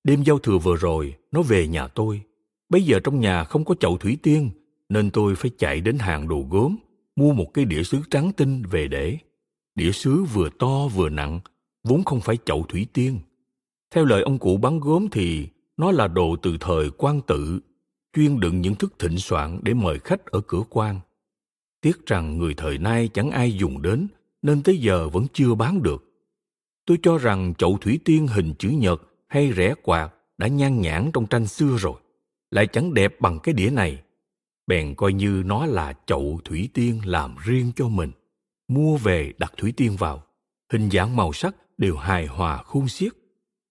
[0.05, 2.22] Đêm giao thừa vừa rồi, nó về nhà tôi.
[2.68, 4.51] Bây giờ trong nhà không có chậu thủy tiên,
[4.88, 6.76] nên tôi phải chạy đến hàng đồ gốm,
[7.16, 9.18] mua một cái đĩa sứ trắng tinh về để.
[9.74, 11.40] Đĩa sứ vừa to vừa nặng,
[11.84, 13.20] vốn không phải chậu thủy tiên.
[13.95, 17.61] Theo lời ông cụ bán gốm thì nó là đồ từ thời quan tự,
[18.12, 21.01] chuyên đựng những thức thịnh soạn để mời khách ở cửa quan.
[21.85, 24.07] Tiếc rằng người thời nay chẳng ai dùng đến,
[24.43, 26.05] nên tới giờ vẫn chưa bán được.
[26.87, 31.11] Tôi cho rằng chậu thủy tiên hình chữ nhật hay rẻ quạt đã nhan nhãn
[31.12, 31.95] trong tranh xưa rồi,
[32.51, 34.03] lại chẳng đẹp bằng cái đĩa này.
[34.66, 38.11] Bèn coi như nó là chậu thủy tiên làm riêng cho mình.
[38.68, 40.22] Mua về đặt thủy tiên vào,
[40.72, 43.12] hình dạng màu sắc đều hài hòa khôn xiết.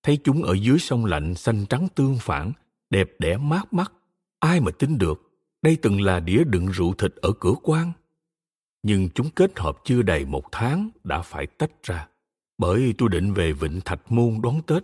[0.03, 2.51] Thấy chúng ở dưới sông lạnh xanh trắng tương phản,
[2.89, 3.91] đẹp đẽ mát mắt.
[4.39, 5.21] Ai mà tin được,
[5.61, 7.91] đây từng là đĩa đựng rượu thịt ở cửa quan
[8.83, 12.07] nhưng chúng kết hợp chưa đầy một tháng đã phải tách ra,
[12.57, 14.83] bởi tôi định về vịnh thạch môn đón tết.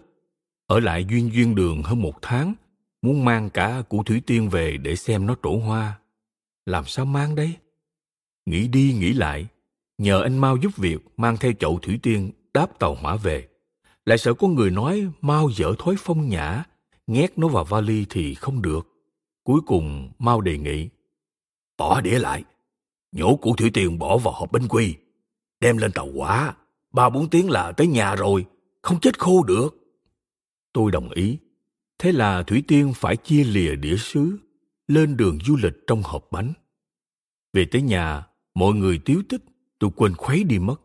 [0.67, 2.53] Ở lại duyên duyên đường hơn một tháng,
[3.01, 5.99] muốn mang cả củ thủy tiên về để xem nó trổ hoa.
[6.65, 7.55] Làm sao mang đấy
[8.45, 9.47] nghĩ đi nghĩ lại,
[9.97, 13.47] nhờ anh mau giúp việc mang theo chậu thủy tiên đáp tàu hỏa về.
[14.05, 16.63] Lại sợ có người nói mau dở thói phong nhã
[17.07, 18.87] nhét nó vào vali thì không được.
[19.43, 20.89] Cuối cùng mau đề nghị
[21.77, 22.43] bỏ đĩa lại
[23.11, 24.95] nhổ củ thủy tiên bỏ vào hộp bánh quy,
[25.59, 26.55] đem lên tàu hỏa,
[26.91, 28.45] ba bốn tiếng là tới nhà rồi,
[28.81, 29.75] không chết khô được.
[30.73, 31.37] Tôi đồng ý.
[31.99, 34.37] Thế là Thủy Tiên phải chia lìa đĩa sứ,
[34.87, 36.53] lên đường du lịch trong hộp bánh.
[37.53, 39.43] Về tới nhà, mọi người tiếu tích,
[39.79, 40.81] tôi quên khuấy đi mất.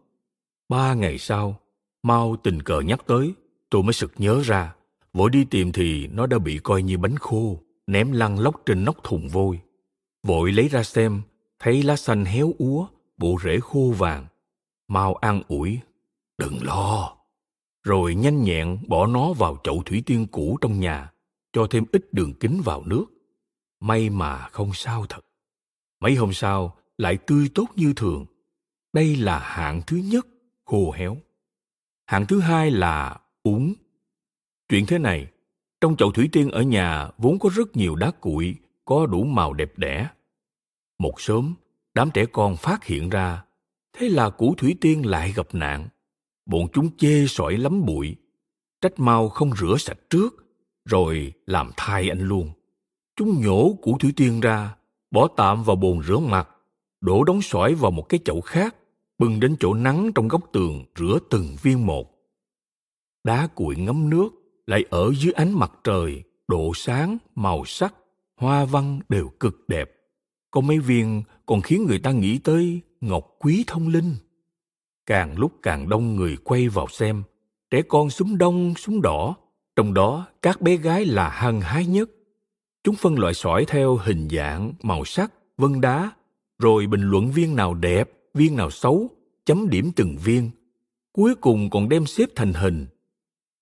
[0.69, 1.61] Ba ngày sau,
[2.03, 3.35] mau tình cờ nhắc tới,
[3.71, 4.75] tôi mới sực nhớ ra,
[5.13, 8.85] vội đi tìm thì nó đã bị coi như bánh khô, ném lăn lóc trên
[8.85, 9.61] nóc thùng vôi.
[10.23, 11.23] Vội lấy ra xem,
[11.59, 12.87] thấy lá xanh héo úa,
[13.17, 14.27] bộ rễ khô vàng.
[14.89, 15.81] Mau an ủi,
[16.39, 17.17] đừng lo.
[17.83, 21.13] Rồi nhanh nhẹn bỏ nó vào chậu thủy tiên cũ trong nhà,
[21.53, 23.05] cho thêm ít đường kính vào nước.
[23.81, 25.21] May mà không sao thật.
[26.01, 28.27] Mấy hôm sau, lại tươi tốt như thường.
[28.93, 30.27] Đây là hạng thứ nhất,
[30.65, 31.17] khô héo.
[32.07, 33.75] Hạng thứ hai là úng.
[34.69, 35.27] Chuyện thế này,
[35.81, 39.53] trong chậu thủy tiên ở nhà vốn có rất nhiều đá cuội, có đủ màu
[39.53, 40.09] đẹp đẽ,
[40.99, 41.55] một sớm,
[41.95, 43.45] đám trẻ con phát hiện ra,
[43.93, 45.89] thế là củ thủy tiên lại gặp nạn.
[46.47, 48.17] Bọn chúng chê sỏi lắm bụi,
[48.81, 50.47] trách mau không rửa sạch trước,
[50.85, 52.51] rồi làm thai anh luôn.
[53.17, 54.77] Chúng nhổ củ thủy tiên ra,
[55.11, 56.49] bỏ tạm vào bồn rửa mặt,
[57.01, 58.77] đổ đống sỏi vào một cái chậu khác,
[59.19, 62.11] bưng đến chỗ nắng trong góc tường rửa từng viên một.
[63.25, 64.29] Đá cuội ngấm nước
[64.67, 67.95] lại ở dưới ánh mặt trời, độ sáng, màu sắc,
[68.37, 69.91] hoa văn đều cực đẹp.
[70.55, 74.15] Có mấy viên còn khiến người ta nghĩ tới ngọc quý thông linh.
[75.07, 77.23] Càng lúc càng đông người quay vào xem,
[77.71, 79.37] trẻ con súng đông, súng đỏ,
[79.77, 82.11] trong đó các bé gái là hăng hái nhất.
[82.85, 86.11] Chúng phân loại sỏi theo hình dạng, màu sắc, vân đá,
[86.59, 89.11] rồi bình luận viên nào đẹp, viên nào xấu,
[89.45, 90.51] chấm điểm từng viên.
[91.13, 92.87] Cuối cùng còn đem xếp thành hình.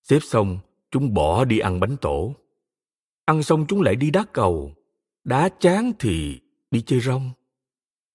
[0.03, 0.59] Xếp xong,
[0.91, 2.35] chúng bỏ đi ăn bánh tổ.
[3.25, 4.73] Ăn xong chúng lại đi đá cầu.
[5.23, 6.39] Đá chán thì
[6.73, 7.31] đi chơi rong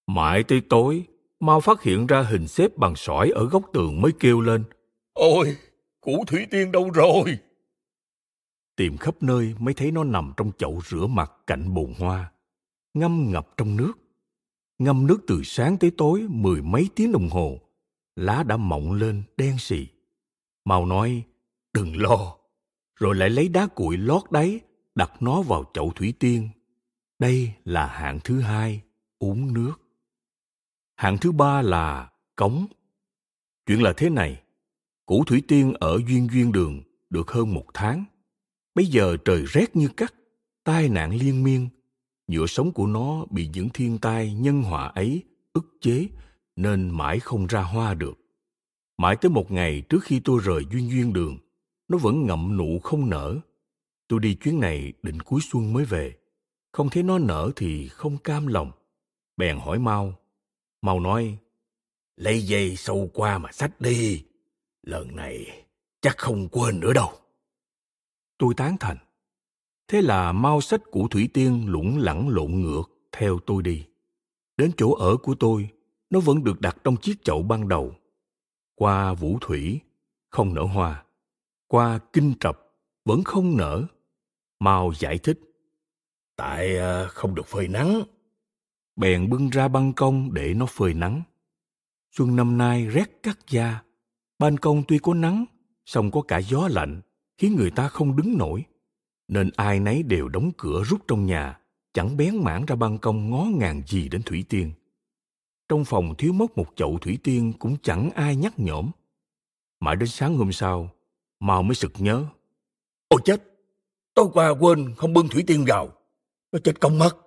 [0.07, 1.05] Mãi tới tối,
[1.39, 4.63] Mau phát hiện ra hình xếp bằng sỏi ở góc tường mới kêu lên.
[5.13, 5.57] Ôi,
[6.01, 7.39] củ thủy tiên đâu rồi?
[8.75, 12.31] Tìm khắp nơi mới thấy nó nằm trong chậu rửa mặt cạnh bồn hoa,
[12.93, 13.93] ngâm ngập trong nước.
[14.79, 17.59] Ngâm nước từ sáng tới tối mười mấy tiếng đồng hồ,
[18.15, 19.87] lá đã mọng lên đen xì.
[20.65, 21.23] Mau nói,
[21.73, 22.35] đừng lo,
[22.95, 24.59] rồi lại lấy đá cuội lót đáy,
[24.95, 26.49] đặt nó vào chậu thủy tiên.
[27.19, 28.81] Đây là hạng thứ hai,
[29.19, 29.73] uống nước.
[30.95, 32.65] Hạng thứ ba là cống.
[33.65, 34.43] Chuyện là thế này,
[35.05, 38.05] củ thủy tiên ở duyên duyên đường được hơn một tháng.
[38.75, 40.13] Bây giờ trời rét như cắt,
[40.63, 41.69] tai nạn liên miên.
[42.27, 46.07] Nhựa sống của nó bị những thiên tai nhân họa ấy ức chế
[46.55, 48.19] nên mãi không ra hoa được.
[48.97, 51.37] Mãi tới một ngày trước khi tôi rời duyên duyên đường,
[51.87, 53.39] nó vẫn ngậm nụ không nở.
[54.07, 56.18] Tôi đi chuyến này định cuối xuân mới về.
[56.71, 58.71] Không thấy nó nở thì không cam lòng.
[59.37, 60.19] Bèn hỏi mau
[60.81, 61.37] Mau nói,
[62.15, 64.25] lấy dây sâu qua mà xách đi.
[64.83, 65.65] Lần này
[66.01, 67.13] chắc không quên nữa đâu.
[68.37, 68.97] Tôi tán thành.
[69.87, 73.85] Thế là mau sách của Thủy Tiên lủng lẳng lộn ngược theo tôi đi.
[74.57, 75.69] Đến chỗ ở của tôi,
[76.09, 77.95] nó vẫn được đặt trong chiếc chậu ban đầu.
[78.75, 79.79] Qua vũ thủy,
[80.29, 81.05] không nở hoa.
[81.67, 82.59] Qua kinh trập,
[83.05, 83.85] vẫn không nở.
[84.59, 85.39] Mau giải thích.
[86.39, 88.03] Tại ờ, không được phơi nắng
[88.95, 91.21] bèn bưng ra ban công để nó phơi nắng.
[92.11, 93.83] Xuân năm nay rét cắt da,
[94.39, 95.45] ban công tuy có nắng,
[95.85, 97.01] song có cả gió lạnh,
[97.37, 98.63] khiến người ta không đứng nổi.
[99.27, 101.59] Nên ai nấy đều đóng cửa rút trong nhà,
[101.93, 104.71] chẳng bén mảng ra ban công ngó ngàng gì đến Thủy Tiên.
[105.69, 108.91] Trong phòng thiếu mất một chậu Thủy Tiên cũng chẳng ai nhắc nhổm.
[109.79, 110.89] Mãi đến sáng hôm sau,
[111.39, 112.25] Mao mới sực nhớ.
[113.07, 113.43] Ôi chết!
[114.13, 115.98] Tối qua quên không bưng Thủy Tiên vào.
[116.51, 117.17] Nó chết công mất.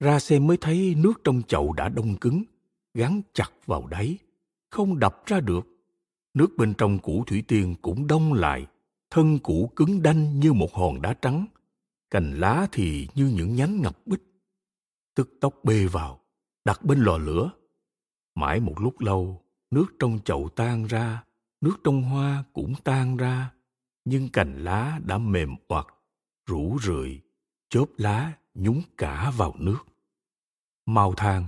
[0.00, 2.42] Ra xem mới thấy nước trong chậu đã đông cứng,
[2.94, 4.18] gắn chặt vào đáy,
[4.70, 5.66] không đập ra được.
[6.34, 8.66] Nước bên trong củ thủy tiên cũng đông lại,
[9.10, 11.46] thân củ cứng đanh như một hòn đá trắng,
[12.10, 14.22] cành lá thì như những nhánh ngọc bích.
[15.14, 16.20] Tức tốc bê vào,
[16.64, 17.50] đặt bên lò lửa.
[18.34, 21.24] Mãi một lúc lâu, nước trong chậu tan ra,
[21.60, 23.52] nước trong hoa cũng tan ra,
[24.04, 25.86] nhưng cành lá đã mềm oặt,
[26.46, 27.20] rũ rượi
[27.70, 29.78] chớp lá, nhúng cả vào nước.
[30.86, 31.46] Mau than.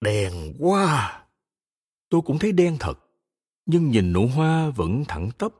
[0.00, 1.24] Đen quá.
[2.08, 2.98] Tôi cũng thấy đen thật,
[3.66, 5.52] nhưng nhìn nụ hoa vẫn thẳng tắp.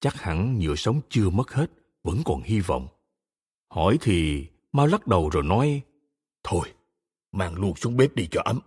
[0.00, 1.70] Chắc hẳn nhựa sống chưa mất hết,
[2.02, 2.88] vẫn còn hy vọng.
[3.70, 5.82] Hỏi thì mau lắc đầu rồi nói,
[6.42, 6.72] thôi,
[7.32, 8.60] mang luôn xuống bếp đi cho ấm.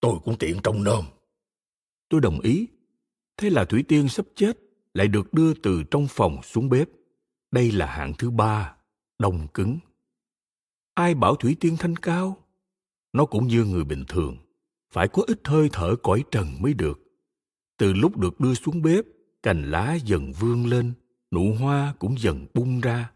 [0.00, 1.04] Tôi cũng tiện trong nôm.
[2.08, 2.66] Tôi đồng ý.
[3.36, 4.58] Thế là thủy tiên sắp chết,
[4.94, 6.88] lại được đưa từ trong phòng xuống bếp.
[7.50, 8.73] Đây là hạng thứ ba
[9.18, 9.78] đông cứng.
[10.94, 12.36] Ai bảo thủy tiên thanh cao?
[13.12, 14.36] Nó cũng như người bình thường.
[14.92, 17.00] Phải có ít hơi thở cõi trần mới được.
[17.78, 19.04] Từ lúc được đưa xuống bếp,
[19.42, 20.92] cành lá dần vươn lên,
[21.30, 23.12] nụ hoa cũng dần bung ra.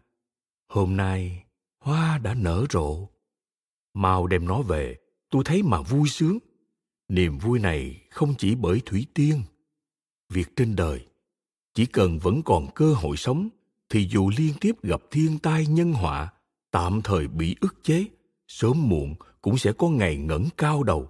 [0.67, 1.43] Hôm nay,
[1.79, 3.07] hoa đã nở rộ.
[3.93, 4.97] Mau đem nó về,
[5.29, 6.37] tôi thấy mà vui sướng.
[7.07, 9.43] Niềm vui này không chỉ bởi thủy tiên.
[10.29, 11.07] Việc trên đời,
[11.73, 13.49] chỉ cần vẫn còn cơ hội sống
[13.89, 16.33] thì dù liên tiếp gặp thiên tai nhân họa
[16.71, 18.05] tạm thời bị ức chế
[18.47, 21.09] sớm muộn cũng sẽ có ngày ngẩng cao đầu.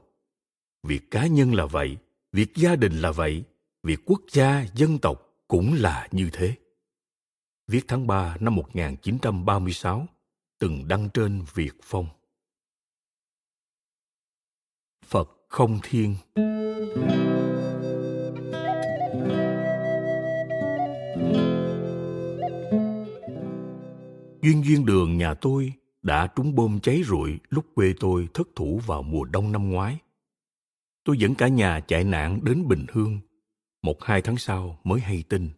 [0.84, 1.97] Việc cá nhân là vậy,
[2.32, 3.43] việc gia đình là vậy,
[3.84, 6.55] việc quốc gia, dân tộc cũng là như thế.
[7.67, 10.07] Viết tháng 3 năm 1936,
[10.59, 12.07] từng đăng trên Việt Phong.
[15.05, 16.15] Phật không thiên
[24.41, 28.81] Duyên duyên đường nhà tôi đã trúng bom cháy rụi lúc quê tôi thất thủ
[28.85, 29.97] vào mùa đông năm ngoái.
[31.03, 33.19] Tôi dẫn cả nhà chạy nạn đến Bình Hương.
[33.81, 35.49] Một hai tháng sau mới hay tin.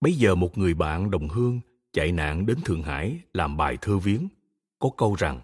[0.00, 1.60] Bây giờ một người bạn đồng hương
[1.92, 4.28] chạy nạn đến Thượng Hải làm bài thơ viếng.
[4.78, 5.40] Có câu rằng,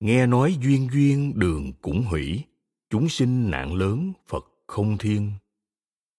[0.00, 2.42] nghe nói duyên duyên đường cũng hủy,
[2.90, 5.32] chúng sinh nạn lớn Phật không thiên.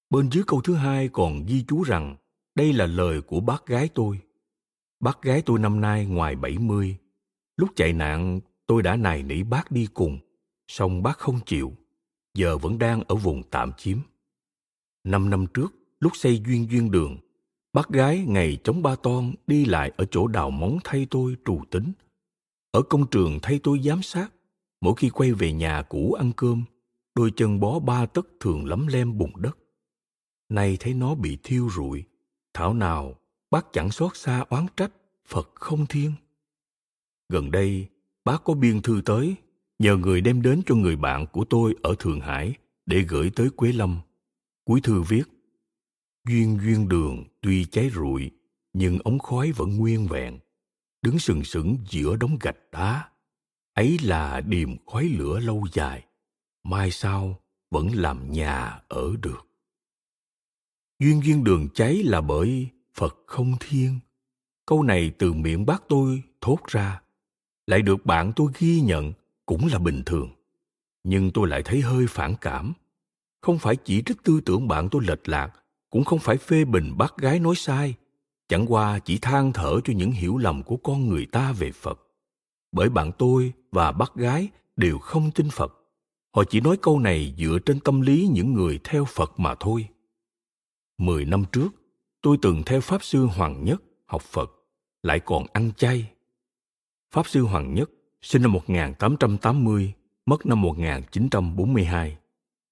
[0.09, 2.15] Bên dưới câu thứ hai còn ghi chú rằng,
[2.55, 4.19] đây là lời của bác gái tôi.
[4.99, 6.97] Bác gái tôi năm nay ngoài 70,
[7.57, 10.19] Lúc chạy nạn, tôi đã nài nỉ bác đi cùng,
[10.67, 11.73] song bác không chịu,
[12.33, 13.97] giờ vẫn đang ở vùng tạm chiếm.
[15.03, 17.17] Năm năm trước, lúc xây duyên duyên đường,
[17.73, 21.61] bác gái ngày chống ba ton đi lại ở chỗ đào móng thay tôi trù
[21.71, 21.91] tính.
[22.71, 24.29] Ở công trường thay tôi giám sát,
[24.81, 26.63] mỗi khi quay về nhà cũ ăn cơm,
[27.15, 29.57] đôi chân bó ba tấc thường lấm lem bùn đất.
[30.49, 32.03] Nay thấy nó bị thiêu rụi,
[32.53, 33.15] thảo nào
[33.51, 34.91] bác chẳng xót xa oán trách
[35.25, 36.13] Phật không thiên.
[37.29, 37.87] Gần đây,
[38.25, 39.35] bác có biên thư tới,
[39.79, 42.53] nhờ người đem đến cho người bạn của tôi ở Thượng Hải
[42.85, 43.99] để gửi tới Quế Lâm.
[44.65, 45.23] Cuối thư viết,
[46.27, 48.31] Duyên duyên đường tuy cháy rụi,
[48.73, 50.39] nhưng ống khói vẫn nguyên vẹn,
[51.01, 53.09] đứng sừng sững giữa đống gạch đá.
[53.73, 56.05] Ấy là điềm khói lửa lâu dài,
[56.63, 57.39] mai sau
[57.71, 59.47] vẫn làm nhà ở được.
[60.99, 63.99] Duyên duyên đường cháy là bởi Phật không thiên.
[64.65, 67.01] Câu này từ miệng bác tôi thốt ra,
[67.67, 69.13] lại được bạn tôi ghi nhận
[69.45, 70.29] cũng là bình thường.
[71.03, 72.73] Nhưng tôi lại thấy hơi phản cảm.
[73.41, 75.53] Không phải chỉ trích tư tưởng bạn tôi lệch lạc,
[75.89, 77.95] cũng không phải phê bình bác gái nói sai,
[78.47, 81.99] chẳng qua chỉ than thở cho những hiểu lầm của con người ta về Phật.
[82.71, 85.73] Bởi bạn tôi và bác gái đều không tin Phật.
[86.35, 89.87] Họ chỉ nói câu này dựa trên tâm lý những người theo Phật mà thôi.
[90.97, 91.69] Mười năm trước,
[92.21, 94.51] tôi từng theo Pháp Sư Hoàng Nhất học Phật,
[95.03, 96.11] lại còn ăn chay.
[97.11, 97.89] Pháp Sư Hoàng Nhất
[98.21, 99.93] sinh năm 1880,
[100.25, 102.17] mất năm 1942,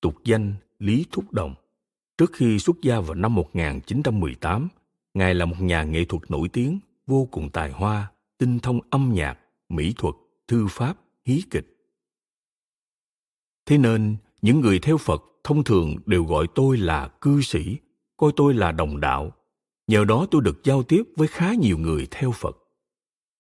[0.02, 1.56] tục danh Lý Thúc Đồng.
[2.18, 4.70] Trước khi xuất gia vào năm 1918,
[5.16, 9.12] Ngài là một nhà nghệ thuật nổi tiếng, vô cùng tài hoa, tinh thông âm
[9.14, 9.40] nhạc,
[9.70, 10.16] mỹ thuật,
[10.48, 11.66] thư pháp, hí kịch.
[13.66, 17.78] Thế nên, những người theo Phật thông thường đều gọi tôi là cư sĩ,
[18.18, 19.32] coi tôi là đồng đạo.
[19.88, 22.58] Nhờ đó tôi được giao tiếp với khá nhiều người theo Phật.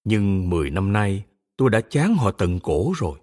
[0.03, 1.23] Nhưng mười năm nay,
[1.57, 3.19] tôi đã chán họ tận cổ rồi.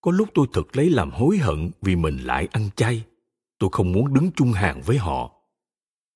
[0.00, 3.04] Có lúc tôi thực lấy làm hối hận vì mình lại ăn chay.
[3.58, 5.32] Tôi không muốn đứng chung hàng với họ.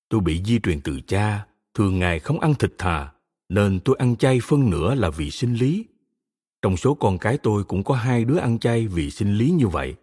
[0.09, 3.13] Tôi bị di truyền từ cha, thường ngày không ăn thịt thà,
[3.49, 5.87] nên tôi ăn chay phân nửa là vì sinh lý.
[6.63, 9.69] Trong số con cái tôi cũng có hai đứa ăn chay vì sinh lý như
[9.69, 9.95] vậy.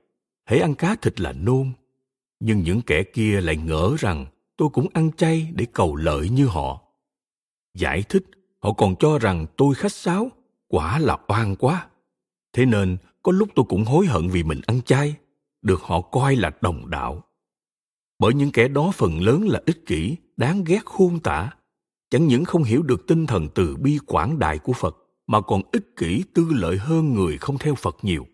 [0.46, 1.72] Hãy ăn cá thịt là nôn.
[2.40, 4.26] Nhưng những kẻ kia lại ngỡ rằng
[4.62, 6.82] tôi cũng ăn chay để cầu lợi như họ.
[7.78, 8.26] Giải thích,
[8.60, 10.30] họ còn cho rằng tôi khách sáo,
[10.68, 11.88] quả là oan quá.
[12.54, 15.16] Thế nên, có lúc tôi cũng hối hận vì mình ăn chay,
[15.62, 17.24] được họ coi là đồng đạo.
[18.20, 21.52] Bởi những kẻ đó phần lớn là ích kỷ, đáng ghét khôn tả,
[22.10, 24.98] chẳng những không hiểu được tinh thần từ bi quảng đại của Phật,
[25.28, 28.28] mà còn ích kỷ tư lợi hơn người không theo Phật nhiều.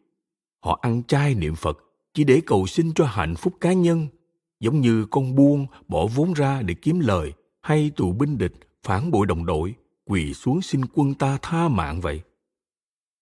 [0.63, 1.77] Họ ăn chay niệm Phật
[2.13, 4.07] chỉ để cầu xin cho hạnh phúc cá nhân,
[4.59, 8.53] giống như con buôn bỏ vốn ra để kiếm lời, hay tù binh địch
[8.83, 12.21] phản bội đồng đội, quỳ xuống xin quân ta tha mạng vậy?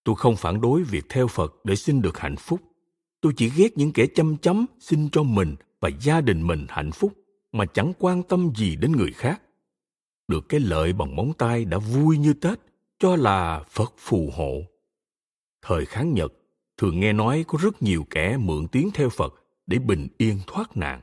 [0.04, 2.60] Tôi không phản đối việc theo phật để xin được hạnh phúc.
[3.20, 6.92] Tôi chỉ ghét những kẻ chăm chấm xin cho mình và gia đình mình hạnh
[6.92, 7.12] phúc,
[7.52, 9.42] mà chẳng quan tâm gì đến người khác.
[10.28, 12.58] Được cái lợi bằng móng tay đã vui như tết,
[12.98, 14.62] cho là phật phù hộ.
[15.62, 16.32] Thời kháng nhật,
[16.76, 19.34] thường nghe nói có rất nhiều kẻ mượn tiếng theo phật
[19.66, 21.00] để bình yên thoát nạn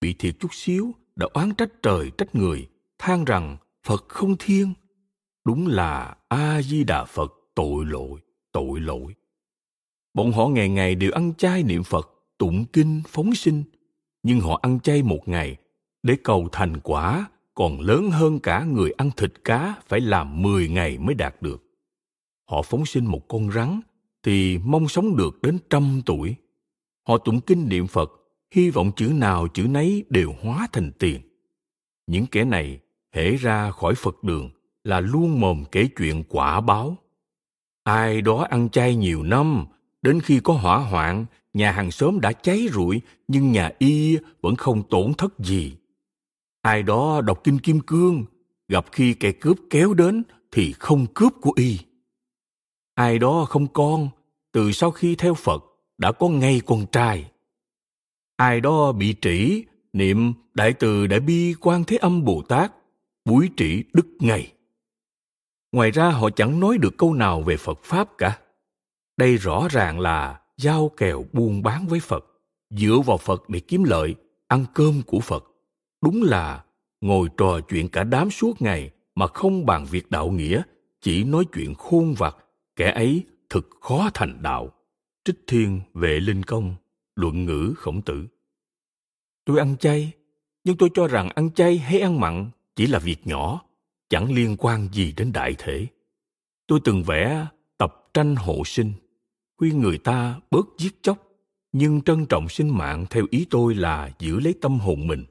[0.00, 4.74] bị thiệt chút xíu đã oán trách trời, trách người, than rằng phật không thiên
[5.44, 8.20] đúng là a di đà phật tội lỗi
[8.52, 9.14] tội lỗi
[10.14, 13.62] bọn họ ngày ngày đều ăn chay niệm phật, tụng kinh, phóng sinh
[14.22, 15.56] nhưng họ ăn chay một ngày,
[16.02, 20.68] để cầu thành quả còn lớn hơn cả người ăn thịt cá phải làm 10
[20.68, 21.62] ngày mới đạt được.
[22.50, 23.80] Họ phóng sinh một con rắn
[24.22, 26.34] thì mong sống được đến trăm tuổi.
[27.08, 28.12] Họ tụng kinh niệm Phật
[28.50, 31.20] hy vọng chữ nào chữ nấy đều hóa thành tiền.
[32.06, 32.80] Những kẻ này
[33.12, 34.50] hễ ra khỏi Phật đường
[34.84, 36.96] là luôn mồm kể chuyện quả báo.
[37.84, 39.66] Ai đó ăn chay nhiều năm,
[40.02, 44.56] đến khi có hỏa hoạn, nhà hàng xóm đã cháy rụi nhưng nhà y vẫn
[44.56, 45.76] không tổn thất gì.
[46.62, 48.24] Ai đó đọc kinh kim cương,
[48.68, 50.22] gặp khi kẻ cướp kéo đến
[50.52, 51.78] thì không cướp của y.
[52.94, 54.08] Ai đó không con,
[54.52, 55.64] từ sau khi theo Phật
[55.98, 57.30] đã có ngay con trai
[58.40, 62.72] ai đó bị trĩ, niệm đại từ đại bi quan thế âm bồ tát,
[63.24, 64.52] búi trĩ đức ngày
[65.72, 68.38] ngoài ra họ chẳng nói được câu nào về phật pháp cả.
[69.16, 72.24] Đây rõ ràng là giao kèo buôn bán với phật,
[72.70, 74.14] dựa vào phật để kiếm lợi,
[74.48, 75.44] ăn cơm của phật.
[76.02, 76.64] Đúng là
[77.00, 80.62] ngồi trò chuyện cả đám suốt ngày mà không bàn việc đạo nghĩa,
[81.00, 82.36] chỉ nói chuyện khôn vặt,
[82.76, 84.72] kẻ ấy thực khó thành đạo.
[85.24, 86.74] Trích thiên vệ linh công
[87.20, 88.26] luận ngữ khổng tử.
[89.44, 90.12] Tôi ăn chay,
[90.64, 93.62] nhưng tôi cho rằng ăn chay hay ăn mặn chỉ là việc nhỏ,
[94.08, 95.86] chẳng liên quan gì đến đại thể.
[96.66, 97.46] Tôi từng vẽ
[97.78, 98.92] tập tranh hộ sinh,
[99.58, 101.18] khuyên người ta bớt giết chóc,
[101.72, 105.24] nhưng trân trọng sinh mạng theo ý tôi là giữ lấy tâm hồn mình.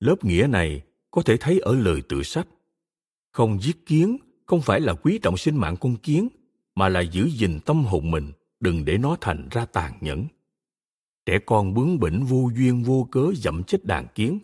[0.00, 2.46] Lớp nghĩa này có thể thấy ở lời tự sách.
[3.32, 4.16] Không giết kiến
[4.46, 6.28] không phải là quý trọng sinh mạng con kiến,
[6.74, 10.26] mà là giữ gìn tâm hồn mình, đừng để nó thành ra tàn nhẫn
[11.26, 14.38] trẻ con bướng bỉnh vô duyên vô cớ dẫm chết đàn kiến.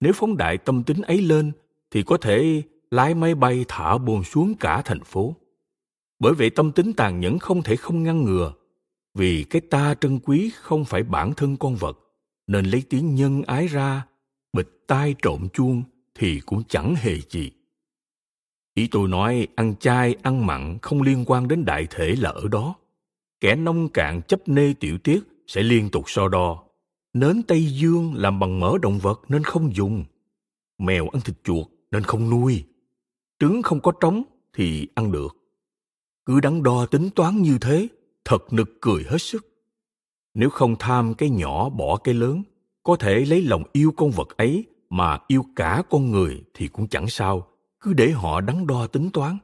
[0.00, 1.52] Nếu phóng đại tâm tính ấy lên,
[1.90, 5.36] thì có thể lái máy bay thả bom xuống cả thành phố.
[6.18, 8.52] Bởi vậy tâm tính tàn nhẫn không thể không ngăn ngừa,
[9.14, 11.98] vì cái ta trân quý không phải bản thân con vật,
[12.46, 14.06] nên lấy tiếng nhân ái ra
[14.52, 15.82] bịch tai trộm chuông
[16.14, 17.50] thì cũng chẳng hề gì.
[18.74, 22.48] Ý tôi nói ăn chay, ăn mặn không liên quan đến đại thể là ở
[22.48, 22.74] đó.
[23.40, 25.20] Kẻ nông cạn chấp nê tiểu tiết
[25.52, 26.64] sẽ liên tục so đo.
[27.12, 30.04] Nến tây dương làm bằng mỡ động vật nên không dùng.
[30.78, 32.64] Mèo ăn thịt chuột nên không nuôi.
[33.38, 34.22] Trứng không có trống
[34.52, 35.36] thì ăn được.
[36.24, 37.88] Cứ đắn đo tính toán như thế,
[38.24, 39.46] thật nực cười hết sức.
[40.34, 42.42] Nếu không tham cái nhỏ bỏ cái lớn,
[42.82, 46.88] có thể lấy lòng yêu con vật ấy mà yêu cả con người thì cũng
[46.88, 47.46] chẳng sao,
[47.80, 49.38] cứ để họ đắn đo tính toán.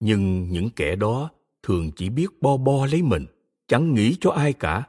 [0.00, 1.30] Nhưng những kẻ đó
[1.62, 3.26] thường chỉ biết bo bo lấy mình,
[3.68, 4.84] chẳng nghĩ cho ai cả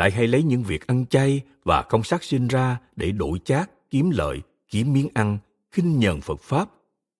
[0.00, 3.70] lại hay lấy những việc ăn chay và không sát sinh ra để đổi chác
[3.90, 5.38] kiếm lợi, kiếm miếng ăn,
[5.70, 6.68] khinh nhờn phật pháp,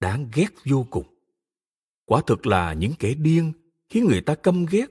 [0.01, 1.05] đáng ghét vô cùng.
[2.07, 3.53] Quả thực là những kẻ điên
[3.89, 4.87] khiến người ta căm ghét.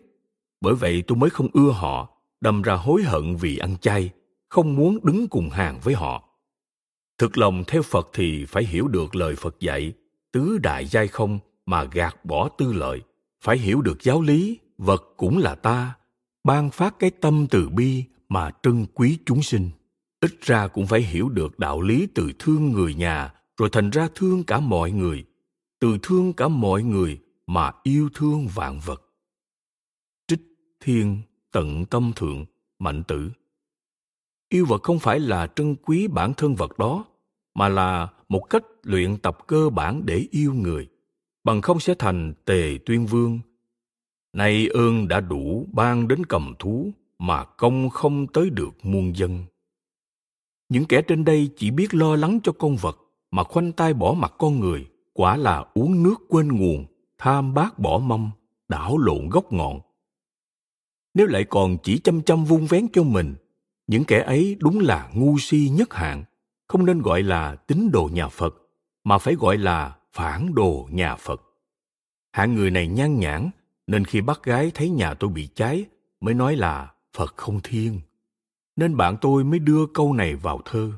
[0.61, 2.09] Bởi vậy tôi mới không ưa họ,
[2.41, 4.09] đâm ra hối hận vì ăn chay,
[4.49, 6.29] không muốn đứng cùng hàng với họ.
[7.17, 9.93] Thực lòng theo phật thì phải hiểu được lời phật dạy,
[10.31, 13.01] tứ đại giai không mà gạt bỏ tư lợi.
[13.41, 15.98] Phải hiểu được giáo lý, vật cũng là ta
[16.43, 19.69] ban phát cái tâm từ bi mà trân quý chúng sinh.
[20.21, 24.07] Ít ra cũng phải hiểu được đạo lý từ thương người nhà, rồi thành ra
[24.15, 25.25] thương cả mọi người.
[25.79, 29.01] Từ thương cả mọi người mà yêu thương vạn vật.
[30.27, 30.41] Trích
[30.79, 31.21] thiên
[31.51, 32.45] tận tâm thượng,
[32.79, 33.31] mạnh tử.
[34.49, 37.05] Yêu vật không phải là trân quý bản thân vật đó,
[37.55, 40.87] mà là một cách luyện tập cơ bản để yêu người.
[41.43, 43.39] Bằng không sẽ thành tề tuyên vương
[44.33, 49.45] nay ơn đã đủ ban đến cầm thú mà công không tới được muôn dân.
[50.69, 52.97] Những kẻ trên đây chỉ biết lo lắng cho con vật
[53.31, 56.85] mà khoanh tay bỏ mặt con người, quả là uống nước quên nguồn,
[57.17, 58.29] tham bát bỏ mâm,
[58.67, 59.79] đảo lộn gốc ngọn.
[61.13, 63.35] Nếu lại còn chỉ chăm chăm vung vén cho mình,
[63.87, 66.23] những kẻ ấy đúng là ngu si nhất hạng,
[66.67, 68.55] không nên gọi là tín đồ nhà phật,
[69.03, 71.41] mà phải gọi là phản đồ nhà phật.
[72.31, 73.49] Hạng người này nhan nhản
[73.89, 75.85] nên khi bắt gái thấy nhà tôi bị cháy,
[76.21, 77.99] mới nói là phật không thiên
[78.79, 80.91] nên bạn tôi mới đưa câu này vào thơ.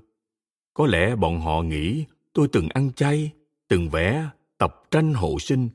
[0.73, 3.31] Có lẽ bọn họ nghĩ tôi từng ăn chay,
[3.67, 5.69] từng vẽ, tập tranh hộ sinh.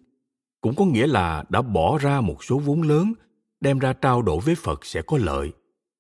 [0.60, 3.12] Cũng có nghĩa là đã bỏ ra một số vốn lớn,
[3.60, 5.52] đem ra trao đổi với phật sẽ có lợi.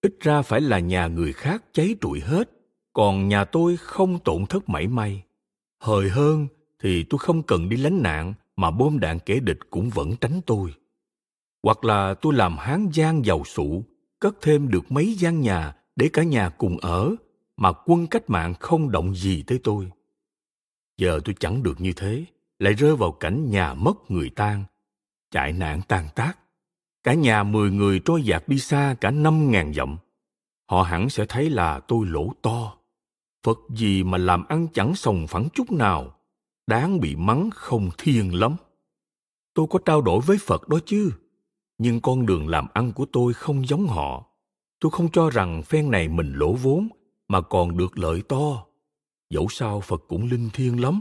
[0.02, 2.50] Ít ra phải là nhà người khác cháy trụi hết,
[2.92, 5.22] còn nhà tôi không tổn thất mảy may.
[5.80, 6.46] Hời hơn
[6.82, 10.40] thì tôi không cần đi lánh nạn, mà bom đạn kẻ địch cũng vẫn tránh
[10.46, 10.74] tôi
[11.66, 13.84] hoặc là tôi làm hán gian giàu sụ
[14.20, 17.14] cất thêm được mấy gian nhà để cả nhà cùng ở,
[17.56, 19.90] mà quân cách mạng không động gì tới tôi.
[20.98, 22.24] Giờ tôi chẳng được như thế,
[22.58, 24.64] lại rơi vào cảnh nhà mất người tan
[25.30, 26.38] chạy nạn tàn tác.
[27.04, 29.96] Cả nhà mười người trôi dạt đi xa cả năm ngàn dặm.
[30.70, 32.76] Họ hẳn sẽ thấy là tôi lỗ to.
[33.46, 36.16] Phật gì mà làm ăn chẳng sòng phẳng chút nào,
[36.66, 38.56] đáng bị mắng không thiên lắm.
[39.54, 41.12] Tôi có trao đổi với phật đó chứ
[41.78, 44.26] nhưng con đường làm ăn của tôi không giống họ.
[44.80, 46.88] Tôi không cho rằng phen này mình lỗ vốn,
[47.28, 48.66] mà còn được lợi to.
[49.30, 51.00] Dẫu sao phật cũng linh thiêng lắm.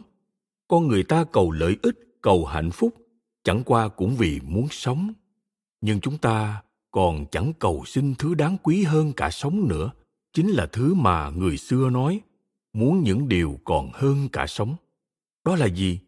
[0.67, 2.95] Con người ta cầu lợi ích, cầu hạnh phúc,
[3.43, 5.13] chẳng qua cũng vì muốn sống.
[5.82, 9.91] Nhưng chúng ta còn chẳng cầu xin thứ đáng quý hơn cả sống nữa,
[10.34, 12.21] chính là thứ mà người xưa nói,
[12.73, 14.76] muốn những điều còn hơn cả sống.
[15.45, 15.99] Đó là gì?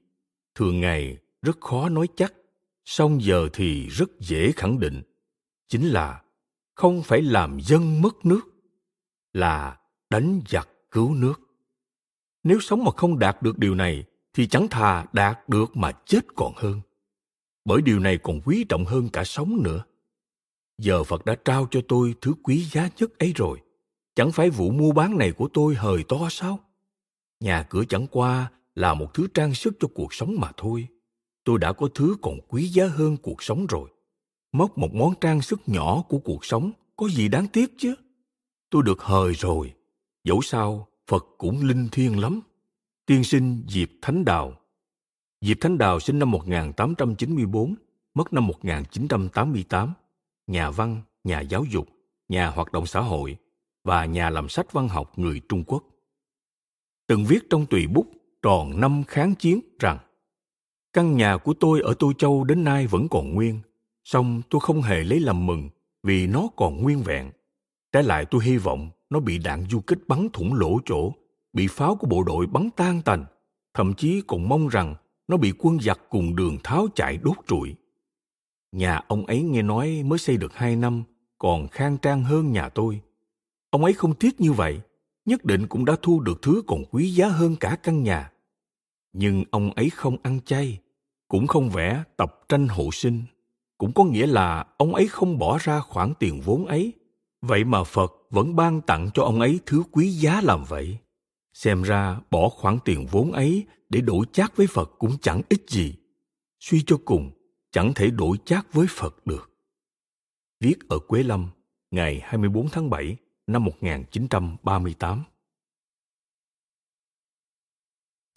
[0.55, 2.34] Thường ngày rất khó nói chắc
[2.89, 5.01] song giờ thì rất dễ khẳng định,
[5.67, 6.21] chính là
[6.75, 8.41] không phải làm dân mất nước,
[9.33, 9.77] là
[10.09, 11.33] đánh giặc cứu nước.
[12.43, 16.19] Nếu sống mà không đạt được điều này, thì chẳng thà đạt được mà chết
[16.35, 16.81] còn hơn.
[17.65, 19.83] Bởi điều này còn quý trọng hơn cả sống nữa.
[20.77, 23.61] Giờ phật đã trao cho tôi thứ quý giá nhất ấy rồi.
[24.15, 26.59] Chẳng phải vụ mua bán này của tôi hời to sao?
[27.39, 30.88] Nhà cửa chẳng qua là một thứ trang sức cho cuộc sống mà thôi
[31.47, 33.89] tôi đã có thứ còn quý giá hơn cuộc sống rồi.
[34.51, 37.95] Mất một món trang sức nhỏ của cuộc sống có gì đáng tiếc chứ?
[38.69, 39.73] Tôi được hời rồi.
[40.23, 42.41] Dẫu sao phật cũng linh thiêng lắm.
[43.05, 44.53] Tiên sinh diệp thánh đào.
[45.41, 47.75] Diệp thánh đào sinh năm 1894,
[48.13, 49.93] mất năm 1988,
[50.47, 51.87] nhà văn, nhà giáo dục,
[52.29, 53.37] nhà hoạt động xã hội
[53.83, 55.83] và nhà làm sách văn học người Trung Quốc.
[57.07, 58.07] Từng viết trong tùy bút
[58.41, 59.97] tròn năm kháng chiến rằng
[60.97, 63.59] Căn nhà của tôi ở Tô Châu đến nay vẫn còn nguyên,
[64.03, 65.69] song tôi không hề lấy làm mừng
[66.03, 67.31] vì nó còn nguyên vẹn.
[67.91, 71.13] Trái lại tôi hy vọng nó bị đạn du kích bắn thủng lỗ chỗ,
[71.53, 73.25] bị pháo của bộ đội bắn tan tành,
[73.73, 74.95] thậm chí còn mong rằng
[75.27, 77.75] nó bị quân giặc cùng đường tháo chạy đốt trụi.
[78.71, 81.03] Nhà ông ấy nghe nói mới xây được hai năm,
[81.37, 83.01] còn khang trang hơn nhà tôi.
[83.69, 84.81] Ông ấy không tiếc như vậy,
[85.25, 88.31] nhất định cũng đã thu được thứ còn quý giá hơn cả căn nhà.
[89.13, 90.79] Nhưng ông ấy không ăn chay,
[91.28, 93.23] cũng không vẽ tập tranh hộ sinh,
[93.78, 96.93] cũng có nghĩa là ông ấy không bỏ ra khoản tiền vốn ấy.
[97.41, 100.97] Vậy mà Phật vẫn ban tặng cho ông ấy thứ quý giá làm vậy.
[101.53, 105.65] Xem ra bỏ khoản tiền vốn ấy để đổi chác với Phật cũng chẳng ích
[105.67, 105.95] gì.
[106.59, 107.32] Suy cho cùng,
[107.71, 109.51] chẳng thể đổi chác với Phật được.
[110.59, 111.49] Viết ở Quế Lâm,
[111.91, 113.17] ngày 24 tháng 7
[113.47, 115.23] năm 1938.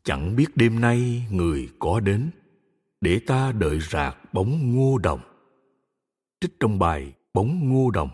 [0.05, 2.31] Chẳng biết đêm nay người có đến,
[3.01, 5.21] để ta đợi rạc bóng ngô đồng.
[6.41, 8.11] Trích trong bài Bóng ngô đồng,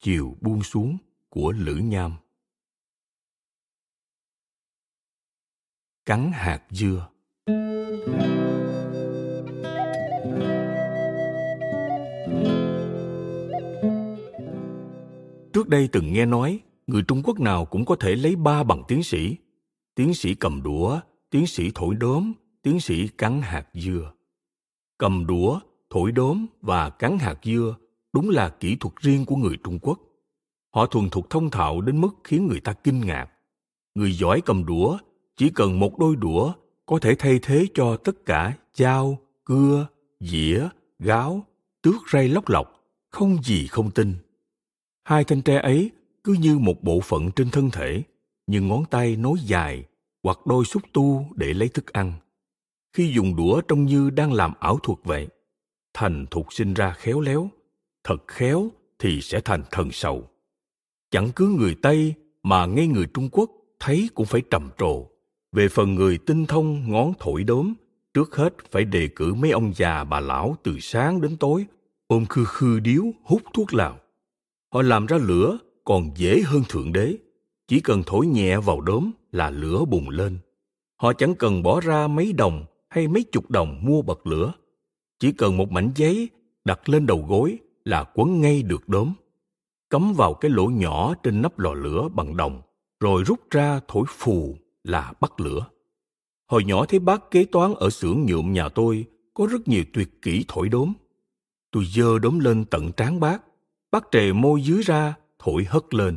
[0.00, 0.96] chiều buông xuống
[1.28, 2.12] của Lữ Nham.
[6.06, 7.08] Cắn hạt dưa
[15.52, 18.82] Trước đây từng nghe nói, người Trung Quốc nào cũng có thể lấy ba bằng
[18.88, 19.36] tiến sĩ.
[19.94, 22.32] Tiến sĩ cầm đũa, tiến sĩ thổi đốm,
[22.62, 24.13] tiến sĩ cắn hạt dưa.
[25.04, 27.76] Cầm đũa, thổi đốm và cắn hạt dưa
[28.12, 29.98] đúng là kỹ thuật riêng của người Trung Quốc.
[30.74, 33.26] Họ thuần thục thông thạo đến mức khiến người ta kinh ngạc.
[33.94, 34.98] Người giỏi cầm đũa
[35.36, 36.52] chỉ cần một đôi đũa
[36.86, 39.86] có thể thay thế cho tất cả dao, cưa,
[40.20, 41.46] dĩa, gáo,
[41.82, 44.14] tước ray lóc lọc, không gì không tin.
[45.04, 45.90] Hai thanh tre ấy
[46.24, 48.02] cứ như một bộ phận trên thân thể,
[48.46, 49.84] như ngón tay nối dài
[50.22, 52.12] hoặc đôi xúc tu để lấy thức ăn.
[52.94, 55.28] Khi dùng đũa trông như đang làm ảo thuật vậy.
[55.94, 57.48] Thành thục sinh ra khéo léo,
[58.04, 58.68] thật khéo
[58.98, 60.28] thì sẽ thành thần sầu.
[61.10, 65.06] Chẳng cứ người Tây mà ngay người Trung Quốc thấy cũng phải trầm trồ.
[65.52, 67.74] Về phần người tinh thông ngón thổi đốm,
[68.14, 71.66] trước hết phải đề cử mấy ông già bà lão từ sáng đến tối,
[72.06, 73.98] ôm khư khư điếu hút thuốc lào.
[74.72, 77.16] Họ làm ra lửa còn dễ hơn Thượng Đế.
[77.68, 80.38] Chỉ cần thổi nhẹ vào đốm là lửa bùng lên.
[80.96, 82.64] Họ chẳng cần bỏ ra mấy đồng
[82.94, 84.52] hay mấy chục đồng mua bật lửa.
[85.18, 86.28] Chỉ cần một mảnh giấy
[86.64, 89.12] đặt lên đầu gối là quấn ngay được đốm.
[89.90, 92.62] Cắm vào cái lỗ nhỏ trên nắp lò lửa bằng đồng,
[93.00, 95.66] rồi rút ra thổi phù là bắt lửa.
[96.50, 100.22] Hồi nhỏ thấy bác kế toán ở xưởng nhuộm nhà tôi có rất nhiều tuyệt
[100.22, 100.92] kỹ thổi đốm.
[101.70, 103.42] Tôi dơ đốm lên tận trán bác,
[103.90, 106.16] bác trề môi dưới ra, thổi hất lên.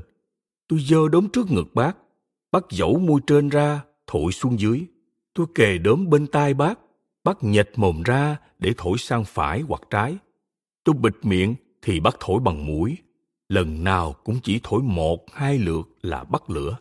[0.68, 1.98] Tôi dơ đốm trước ngực bác,
[2.52, 4.86] bác dẫu môi trên ra, thổi xuống dưới.
[5.38, 6.80] Tôi kề đốm bên tai bác,
[7.24, 10.18] bác nhệch mồm ra để thổi sang phải hoặc trái.
[10.84, 12.98] Tôi bịt miệng thì bác thổi bằng mũi.
[13.50, 16.78] Lần nào cũng chỉ thổi một, hai lượt là bắt lửa.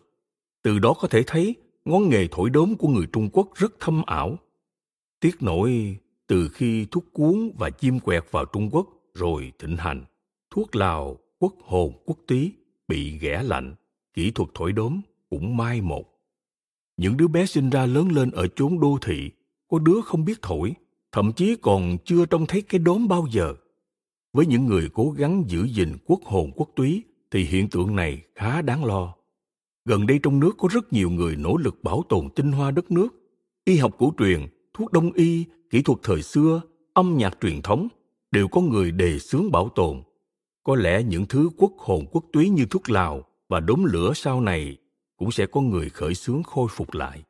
[0.63, 1.55] Từ đó có thể thấy
[1.85, 4.37] ngón nghề thổi đốm của người Trung Quốc rất thâm ảo.
[5.19, 5.97] Tiếc nổi
[6.27, 10.05] từ khi thuốc cuốn và chim quẹt vào Trung Quốc rồi thịnh hành,
[10.51, 12.53] thuốc lào, quốc hồn, quốc túy
[12.87, 13.75] bị ghẻ lạnh,
[14.13, 16.16] kỹ thuật thổi đốm cũng mai một.
[16.97, 19.31] Những đứa bé sinh ra lớn lên ở chốn đô thị,
[19.67, 20.73] có đứa không biết thổi,
[21.11, 23.53] thậm chí còn chưa trông thấy cái đốm bao giờ.
[24.33, 28.21] Với những người cố gắng giữ gìn quốc hồn quốc túy thì hiện tượng này
[28.35, 29.13] khá đáng lo.
[29.85, 32.91] Gần đây trong nước có rất nhiều người nỗ lực bảo tồn tinh hoa đất
[32.91, 33.07] nước.
[33.65, 36.61] Y học cổ truyền, thuốc đông y, kỹ thuật thời xưa,
[36.93, 37.87] âm nhạc truyền thống
[38.31, 40.01] đều có người đề xướng bảo tồn.
[40.63, 44.41] Có lẽ những thứ quốc hồn quốc túy như thuốc lào và đốm lửa sau
[44.41, 44.77] này
[45.17, 47.23] cũng sẽ có người khởi xướng khôi phục lại.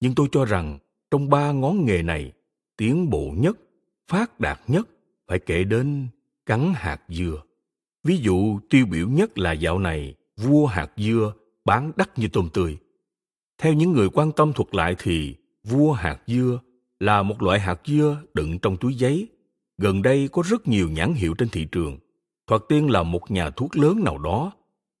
[0.00, 0.78] Nhưng tôi cho rằng
[1.10, 2.32] trong ba ngón nghề này,
[2.76, 3.56] tiến bộ nhất,
[4.08, 4.88] phát đạt nhất
[5.26, 6.08] phải kể đến
[6.46, 7.42] cắn hạt dưa.
[8.04, 11.32] Ví dụ tiêu biểu nhất là dạo này vua hạt dưa
[11.64, 12.78] bán đắt như tôm tươi.
[13.58, 16.60] Theo những người quan tâm thuật lại thì vua hạt dưa
[17.00, 19.28] là một loại hạt dưa đựng trong túi giấy.
[19.78, 21.98] Gần đây có rất nhiều nhãn hiệu trên thị trường.
[22.46, 24.52] Thoạt tiên là một nhà thuốc lớn nào đó,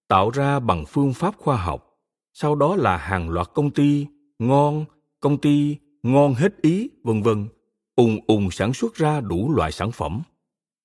[0.08, 1.84] tạo ra bằng phương pháp khoa học.
[2.32, 4.06] Sau đó là hàng loạt công ty
[4.38, 4.84] ngon,
[5.20, 7.48] công ty ngon hết ý, vân vân,
[7.96, 10.22] ùng ùng sản xuất ra đủ loại sản phẩm.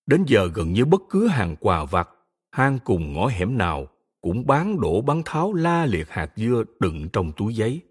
[0.06, 2.10] Đến giờ gần như bất cứ hàng quà vặt,
[2.52, 3.88] hang cùng ngõ hẻm nào
[4.22, 7.82] cũng bán đổ bán tháo la liệt hạt dưa đựng trong túi giấy.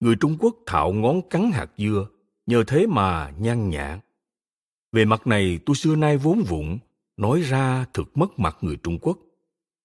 [0.00, 2.06] Người Trung Quốc thạo ngón cắn hạt dưa,
[2.46, 4.00] nhờ thế mà nhan nhản.
[4.92, 6.78] Về mặt này tôi xưa nay vốn vụng,
[7.16, 9.18] nói ra thực mất mặt người Trung Quốc.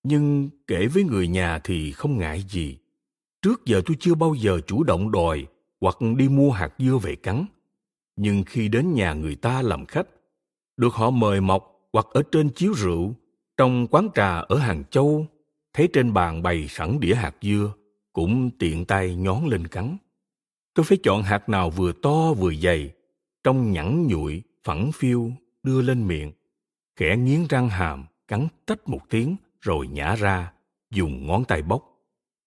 [0.09, 2.77] Nhưng kể với người nhà thì không ngại gì.
[3.41, 5.45] Trước giờ tôi chưa bao giờ chủ động đòi
[5.81, 7.45] hoặc đi mua hạt dưa về cắn.
[8.15, 10.07] Nhưng khi đến nhà người ta làm khách,
[10.77, 13.13] được họ mời mọc hoặc ở trên chiếu rượu,
[13.57, 15.25] trong quán trà ở Hàng Châu
[15.73, 17.73] thấy trên bàn bày sẵn đĩa hạt dưa,
[18.13, 19.97] cũng tiện tay nhón lên cắn.
[20.73, 22.91] Tôi phải chọn hạt nào vừa to vừa dày,
[23.43, 25.31] trong nhẵn nhụi, phẳng phiu,
[25.63, 26.31] đưa lên miệng.
[26.95, 30.51] khẽ nghiến răng hàm, cắn tách một tiếng rồi nhả ra,
[30.91, 31.83] dùng ngón tay bóc.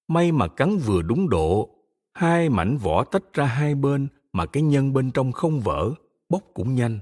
[0.09, 1.71] May mà cắn vừa đúng độ,
[2.15, 5.93] hai mảnh vỏ tách ra hai bên mà cái nhân bên trong không vỡ,
[6.29, 6.99] bóc cũng nhanh.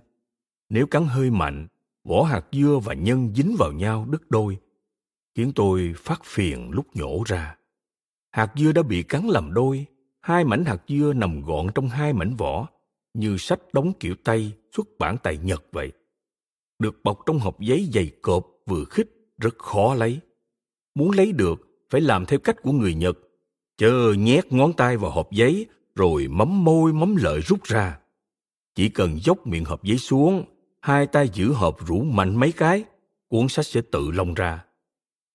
[0.69, 1.67] Nếu cắn hơi mạnh,
[2.05, 4.59] vỏ hạt dưa và nhân dính vào nhau đứt đôi,
[5.35, 7.57] khiến tôi phát phiền lúc nhổ ra.
[8.31, 9.87] Hạt dưa đã bị cắn làm đôi,
[10.21, 12.69] hai mảnh hạt dưa nằm gọn trong hai mảnh vỏ,
[13.15, 15.93] như sách đóng kiểu Tây xuất bản tại Nhật vậy.
[16.79, 20.21] Được bọc trong hộp giấy dày cộp vừa khít rất khó lấy.
[20.95, 23.19] Muốn lấy được phải làm theo cách của người Nhật,
[23.77, 27.99] chớ nhét ngón tay vào hộp giấy rồi mắm môi mắm lợi rút ra.
[28.75, 30.45] Chỉ cần dốc miệng hộp giấy xuống,
[30.81, 32.85] hai tay giữ hộp rủ mạnh mấy cái,
[33.29, 34.65] cuốn sách sẽ tự lông ra.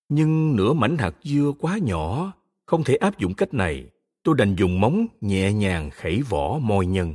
[0.08, 2.32] Nhưng nửa mảnh hạt dưa quá nhỏ,
[2.66, 3.86] không thể áp dụng cách này.
[4.22, 7.14] Tôi đành dùng móng nhẹ nhàng khẩy vỏ môi nhân.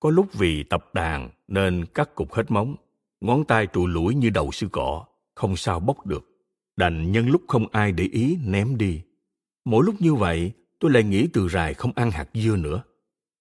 [0.00, 2.76] Có lúc vì tập đàn nên cắt cục hết móng,
[3.20, 5.04] ngón tay trụ lũi như đầu sư cỏ
[5.36, 6.28] không sao bóc được.
[6.76, 9.02] Đành nhân lúc không ai để ý ném đi.
[9.64, 12.82] Mỗi lúc như vậy, tôi lại nghĩ từ rài không ăn hạt dưa nữa.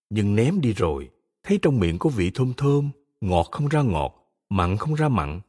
[0.09, 1.09] Nhưng ném đi rồi,
[1.43, 2.89] thấy trong miệng có vị thơm thơm,
[3.21, 5.41] ngọt không ra ngọt, mặn không ra mặn.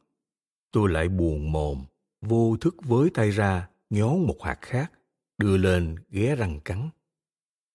[0.71, 1.85] Tôi lại buồn mồm,
[2.21, 4.91] vô thức với tay ra, nhón một hạt khác,
[5.37, 6.89] đưa lên ghé răng cắn.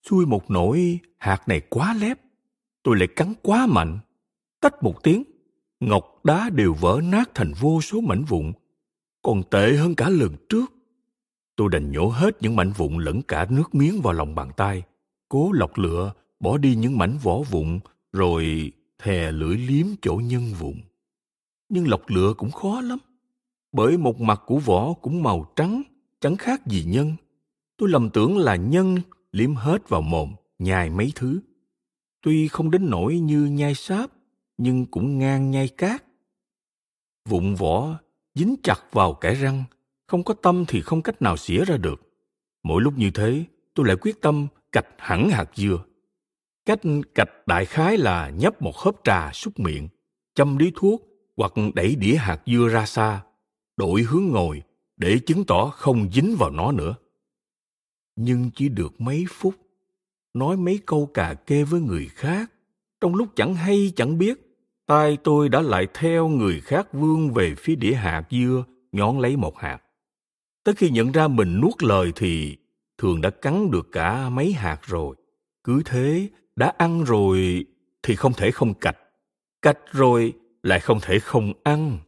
[0.09, 2.19] Xui một nỗi hạt này quá lép,
[2.83, 3.99] tôi lại cắn quá mạnh.
[4.61, 5.23] Tách một tiếng,
[5.81, 8.53] ngọc đá đều vỡ nát thành vô số mảnh vụn.
[9.23, 10.73] Còn tệ hơn cả lần trước.
[11.57, 14.83] Tôi đành nhổ hết những mảnh vụn lẫn cả nước miếng vào lòng bàn tay,
[15.29, 17.81] cố lọc lựa, bỏ đi những mảnh vỏ vụn,
[18.13, 20.75] rồi thè lưỡi liếm chỗ nhân vụn.
[21.69, 22.99] Nhưng lọc lựa cũng khó lắm,
[23.73, 25.83] bởi một mặt của vỏ cũng màu trắng,
[26.21, 27.17] chẳng khác gì nhân.
[27.77, 28.97] Tôi lầm tưởng là nhân
[29.33, 31.41] liếm hết vào mồm, nhai mấy thứ.
[32.23, 34.11] Tuy không đến nỗi như nhai sáp,
[34.59, 36.05] nhưng cũng ngang nhai cát.
[37.29, 37.99] Vụn vỏ
[38.35, 39.65] dính chặt vào kẻ răng,
[40.07, 42.01] không có tâm thì không cách nào xỉa ra được.
[42.63, 45.85] Mỗi lúc như thế, tôi lại quyết tâm cạch hẳn hạt dưa.
[46.65, 46.81] Cách
[47.15, 49.89] cạch đại khái là nhấp một hớp trà súc miệng,
[50.35, 51.03] châm điếu thuốc
[51.37, 53.23] hoặc đẩy đĩa hạt dưa ra xa,
[53.77, 54.63] đổi hướng ngồi
[54.97, 56.95] để chứng tỏ không dính vào nó nữa.
[58.17, 59.55] Nhưng chỉ được mấy phút,
[60.35, 62.53] nói mấy câu cà kê với người khác,
[63.01, 64.52] trong lúc chẳng hay chẳng biết,
[64.93, 69.37] tay tôi đã lại theo người khác vươn về phía đĩa hạt dưa, nhón lấy
[69.37, 69.79] một hạt.
[70.65, 72.57] Tới khi nhận ra mình nuốt lời thì
[72.99, 75.17] thường đã cắn được cả mấy hạt rồi.
[75.65, 77.65] Cứ thế, đã ăn rồi
[78.03, 78.97] thì không thể không cạch.
[79.63, 80.33] Cạch rồi
[80.63, 81.99] lại không thể không ăn.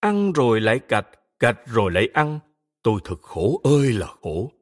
[0.00, 1.08] Ăn rồi lại cạch,
[1.38, 2.38] cạch rồi lại ăn.
[2.82, 4.52] Tôi thật khổ ơi là khổ.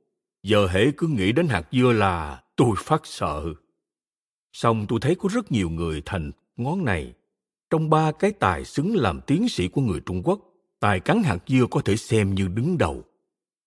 [0.42, 3.44] Giờ hễ cứ nghĩ đến hạt dưa là tôi phát sợ.
[4.52, 7.14] Xong tôi thấy có rất nhiều người thành ngón này.
[7.70, 10.40] Trong ba cái tài xứng làm tiến sĩ của người Trung Quốc,
[10.80, 13.04] tài cắn hạt dưa có thể xem như đứng đầu.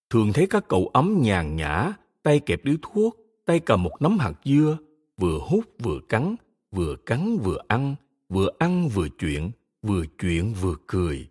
[0.09, 1.93] Thường thấy các cậu ấm nhàn nhã,
[2.23, 4.77] tay kẹp điếu thuốc, tay cầm một nắm hạt dưa,
[5.17, 6.35] vừa hút vừa cắn,
[6.71, 7.95] vừa cắn vừa ăn,
[8.29, 11.27] vừa ăn vừa chuyện, vừa chuyện vừa cười,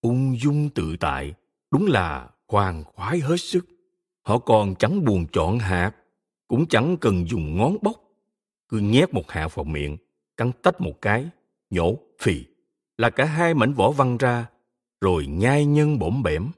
[0.00, 1.34] ung dung tự tại,
[1.70, 3.66] đúng là khoan khoái hết sức.
[4.22, 5.92] Họ còn chẳng buồn chọn hạt,
[6.48, 7.96] cũng chẳng cần dùng ngón bóc,
[8.68, 9.96] cứ nhét một hạt vào miệng,
[10.36, 11.30] cắn tách một cái,
[11.72, 12.44] nhổ, phì,
[12.98, 14.46] là cả hai mảnh vỏ văng ra,
[15.00, 16.50] rồi nhai nhân bổm bẻm.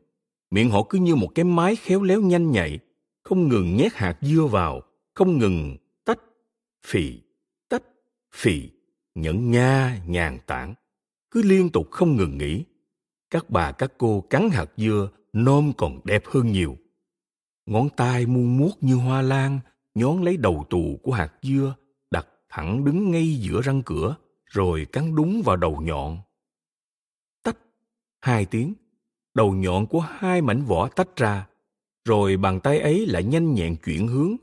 [0.51, 2.79] Miệng họ cứ như một cái máy khéo léo nhanh nhạy,
[3.23, 4.83] không ngừng nhét hạt dưa vào,
[5.15, 6.21] không ngừng tách,
[6.87, 7.21] phì,
[7.69, 7.83] tách,
[8.35, 8.71] phì,
[9.15, 10.75] nhẫn nha, nhàn tản,
[11.31, 12.65] cứ liên tục không ngừng nghỉ.
[13.31, 16.77] Các bà các cô cắn hạt dưa, nôm còn đẹp hơn nhiều.
[17.67, 19.61] Ngón tay muôn muốt như hoa lan,
[19.95, 21.75] nhón lấy đầu tù của hạt dưa,
[22.11, 24.17] đặt thẳng đứng ngay giữa răng cửa,
[24.55, 26.19] rồi cắn đúng vào đầu nhọn.
[27.43, 27.57] Tách,
[28.21, 28.75] hai tiếng,
[29.35, 31.47] đầu nhọn của hai mảnh vỏ tách ra,
[32.05, 34.37] rồi bàn tay ấy lại nhanh nhẹn chuyển hướng,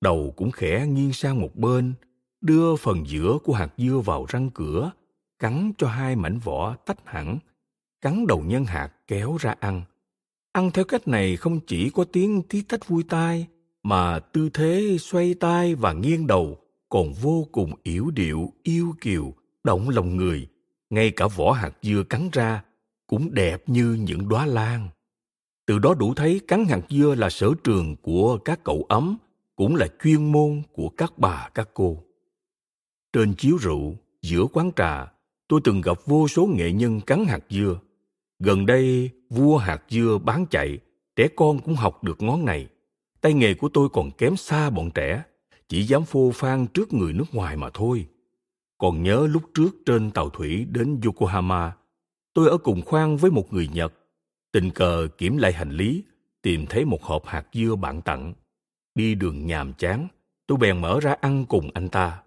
[0.00, 1.94] đầu cũng khẽ nghiêng sang một bên,
[2.40, 4.92] đưa phần giữa của hạt dưa vào răng cửa,
[5.38, 7.38] cắn cho hai mảnh vỏ tách hẳn,
[8.00, 9.82] cắn đầu nhân hạt kéo ra ăn.
[10.52, 13.46] Ăn theo cách này không chỉ có tiếng tí tách vui tai,
[13.82, 16.58] mà tư thế xoay tai và nghiêng đầu
[16.88, 19.34] còn vô cùng yếu điệu, yêu kiều,
[19.64, 20.48] động lòng người.
[20.90, 22.64] Ngay cả vỏ hạt dưa cắn ra
[23.06, 24.88] cũng đẹp như những đóa lan.
[25.66, 29.16] Từ đó đủ thấy cắn hạt dưa là sở trường của các cậu ấm,
[29.56, 32.02] cũng là chuyên môn của các bà các cô.
[33.12, 35.12] Trên chiếu rượu, giữa quán trà,
[35.48, 37.80] tôi từng gặp vô số nghệ nhân cắn hạt dưa.
[38.38, 40.78] Gần đây, vua hạt dưa bán chạy,
[41.16, 42.68] trẻ con cũng học được ngón này.
[43.20, 45.22] Tay nghề của tôi còn kém xa bọn trẻ,
[45.68, 48.06] chỉ dám phô phan trước người nước ngoài mà thôi.
[48.82, 51.72] Còn nhớ lúc trước trên tàu thủy đến Yokohama,
[52.34, 53.92] tôi ở cùng khoang với một người Nhật.
[54.52, 56.04] Tình cờ kiểm lại hành lý,
[56.42, 58.32] tìm thấy một hộp hạt dưa bạn tặng.
[58.94, 60.08] Đi đường nhàm chán,
[60.46, 62.22] tôi bèn mở ra ăn cùng anh ta.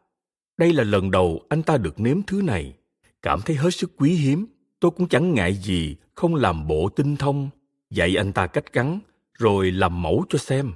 [0.57, 2.73] Đây là lần đầu anh ta được nếm thứ này.
[3.21, 4.45] Cảm thấy hết sức quý hiếm,
[4.79, 7.49] tôi cũng chẳng ngại gì không làm bộ tinh thông,
[7.89, 8.99] dạy anh ta cách cắn,
[9.33, 10.73] rồi làm mẫu cho xem.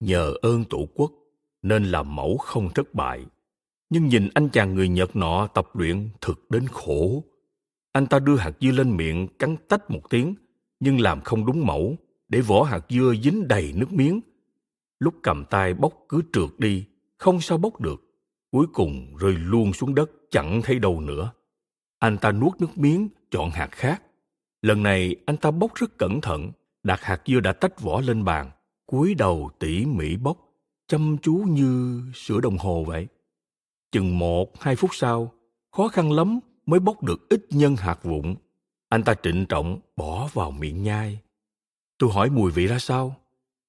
[0.00, 1.12] Nhờ ơn tổ quốc,
[1.62, 3.24] nên làm mẫu không thất bại.
[3.94, 7.24] Nhưng nhìn anh chàng người Nhật nọ tập luyện thực đến khổ.
[7.92, 10.34] Anh ta đưa hạt dưa lên miệng cắn tách một tiếng,
[10.80, 11.96] nhưng làm không đúng mẫu,
[12.28, 14.20] để vỏ hạt dưa dính đầy nước miếng.
[14.98, 16.84] Lúc cầm tay bóc cứ trượt đi,
[17.18, 18.02] không sao bóc được.
[18.50, 21.32] Cuối cùng rơi luôn xuống đất chẳng thấy đâu nữa.
[21.98, 24.02] Anh ta nuốt nước miếng, chọn hạt khác.
[24.62, 26.50] Lần này anh ta bóc rất cẩn thận,
[26.82, 28.50] đặt hạt dưa đã tách vỏ lên bàn,
[28.86, 30.38] cúi đầu tỉ mỉ bóc,
[30.88, 33.06] chăm chú như sửa đồng hồ vậy.
[33.94, 35.32] Chừng một, hai phút sau,
[35.70, 38.34] khó khăn lắm mới bóc được ít nhân hạt vụn.
[38.88, 41.20] Anh ta trịnh trọng bỏ vào miệng nhai.
[41.98, 43.16] Tôi hỏi mùi vị ra sao?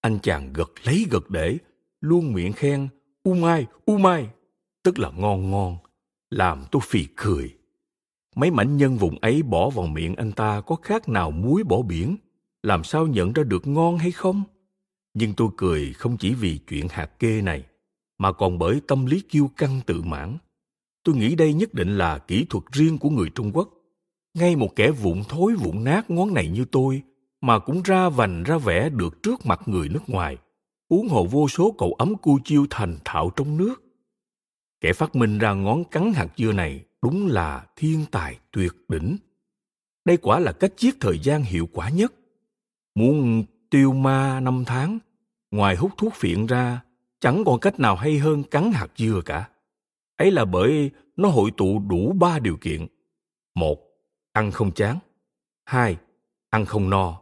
[0.02, 1.58] Anh chàng gật lấy gật để,
[2.02, 2.88] luôn miệng khen
[3.24, 4.30] u mai, u mai,
[4.84, 5.78] tức là ngon ngon,
[6.30, 7.56] làm tôi phì cười.
[8.36, 11.82] Mấy mảnh nhân vụn ấy bỏ vào miệng anh ta có khác nào muối bỏ
[11.82, 12.16] biển,
[12.64, 14.44] làm sao nhận ra được ngon hay không?
[15.14, 17.64] Nhưng tôi cười không chỉ vì chuyện hạt kê này,
[18.18, 20.38] mà còn bởi tâm lý kiêu căng tự mãn.
[21.03, 23.70] Tôi nghĩ đây nhất định là kỹ thuật riêng của người Trung Quốc.
[24.34, 27.01] Ngay một kẻ vụn thối vụn nát ngón này như tôi
[27.41, 30.38] mà cũng ra vành ra vẻ được trước mặt người nước ngoài.
[30.88, 33.76] Uống hồ vô số cậu ấm cu chiêu thành thạo trong nước.
[34.82, 39.18] Kẻ phát minh ra ngón cắn hạt dưa này đúng là thiên tài tuyệt đỉnh.
[40.05, 42.13] Đây quả là cách giết thời gian hiệu quả nhất.
[42.95, 44.99] Muốn tiêu ma năm tháng,
[45.51, 46.82] ngoài hút thuốc phiện ra,
[47.26, 49.50] chẳng còn cách nào hay hơn cắn hạt dưa cả.
[50.18, 52.88] Ấy là bởi nó hội tụ đủ ba điều kiện.
[53.56, 53.80] Một,
[54.32, 55.00] ăn không chán.
[55.64, 55.98] Hai,
[56.50, 57.22] ăn không no.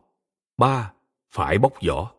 [0.57, 0.93] Ba,
[1.31, 2.11] phải bóc vỏ.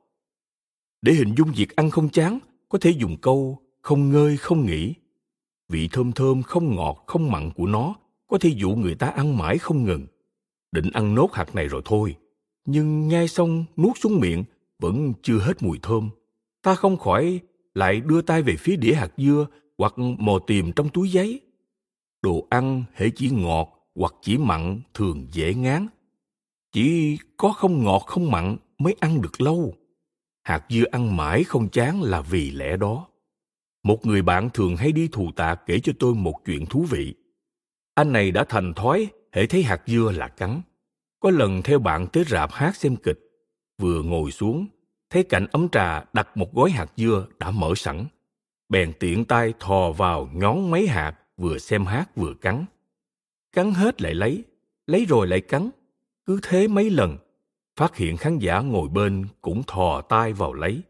[1.03, 4.95] Để hình dung việc ăn không chán, có thể dùng câu không ngơi không nghỉ.
[5.69, 7.95] Vị thơm thơm không ngọt không mặn của nó
[8.27, 10.07] có thể dụ người ta ăn mãi không ngừng.
[10.73, 12.17] Định ăn nốt hạt này rồi thôi,
[12.65, 14.45] nhưng nhai xong nuốt xuống miệng
[14.79, 16.11] vẫn chưa hết mùi thơm.
[16.63, 17.41] Ta không khỏi
[17.75, 19.47] lại đưa tay về phía đĩa hạt dưa
[19.79, 21.41] hoặc mò tìm trong túi giấy.
[22.23, 25.87] Đồ ăn hễ chỉ ngọt hoặc chỉ mặn thường dễ ngán.
[26.73, 29.75] Chỉ có không ngọt không mặn mới ăn được lâu.
[30.43, 33.09] Hạt dưa ăn mãi không chán là vì lẽ đó.
[33.83, 37.15] Một người bạn thường hay đi thù tạ kể cho tôi một chuyện thú vị.
[37.95, 40.61] Anh này đã thành thói hễ thấy hạt dưa là cắn.
[41.21, 43.19] Có lần theo bạn tới rạp hát xem kịch,
[43.79, 44.67] vừa ngồi xuống,
[45.11, 48.07] thấy cạnh ấm trà đặt một gói hạt dưa đã mở sẵn.
[48.69, 52.65] Bèn tiện tay thò vào ngón mấy hạt, vừa xem hát vừa cắn.
[53.53, 54.45] Cắn hết lại lấy,
[54.87, 55.71] lấy rồi lại cắn.
[56.27, 57.19] Cứ thế mấy lần,
[57.77, 60.83] phát hiện khán giả ngồi bên cũng thò tay vào lấy.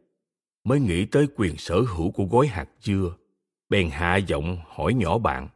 [0.64, 3.16] Mới nghĩ tới quyền sở hữu của gói hạt dưa,
[3.68, 5.48] bèn hạ giọng hỏi nhỏ bạn.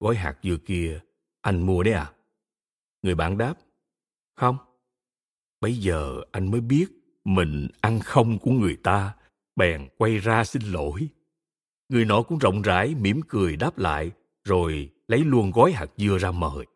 [0.00, 1.00] Gói hạt dưa kia,
[1.40, 2.12] anh mua đấy à?
[3.02, 3.54] Người bạn đáp,
[4.34, 4.56] không.
[5.60, 6.86] Bây giờ anh mới biết
[7.24, 9.14] mình ăn không của người ta,
[9.56, 11.08] bèn quay ra xin lỗi.
[11.88, 14.10] Người nọ cũng rộng rãi mỉm cười đáp lại,
[14.44, 16.66] rồi lấy luôn gói hạt dưa ra mời.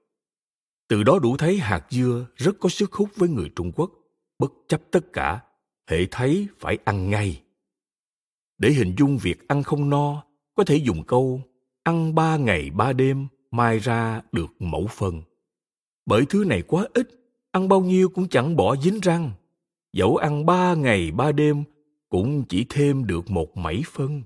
[0.88, 3.92] Từ đó đủ thấy hạt dưa rất có sức hút với người Trung Quốc,
[4.38, 5.40] bất chấp tất cả,
[5.90, 7.42] hệ thấy phải ăn ngay.
[8.58, 10.22] Để hình dung việc ăn không no,
[10.54, 11.42] có thể dùng câu
[11.82, 15.22] ăn ba ngày ba đêm mai ra được mẫu phân.
[16.06, 17.08] Bởi thứ này quá ít,
[17.50, 19.30] ăn bao nhiêu cũng chẳng bỏ dính răng.
[19.92, 21.64] Dẫu ăn ba ngày ba đêm
[22.08, 24.22] cũng chỉ thêm được một mảy phân.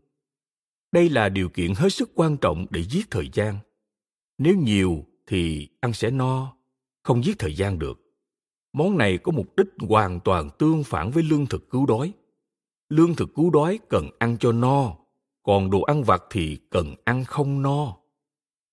[0.93, 3.59] Đây là điều kiện hết sức quan trọng để giết thời gian.
[4.39, 6.57] Nếu nhiều thì ăn sẽ no,
[7.03, 8.01] không giết thời gian được.
[8.73, 12.13] Món này có mục đích hoàn toàn tương phản với lương thực cứu đói.
[12.89, 14.95] Lương thực cứu đói cần ăn cho no,
[15.43, 17.97] còn đồ ăn vặt thì cần ăn không no.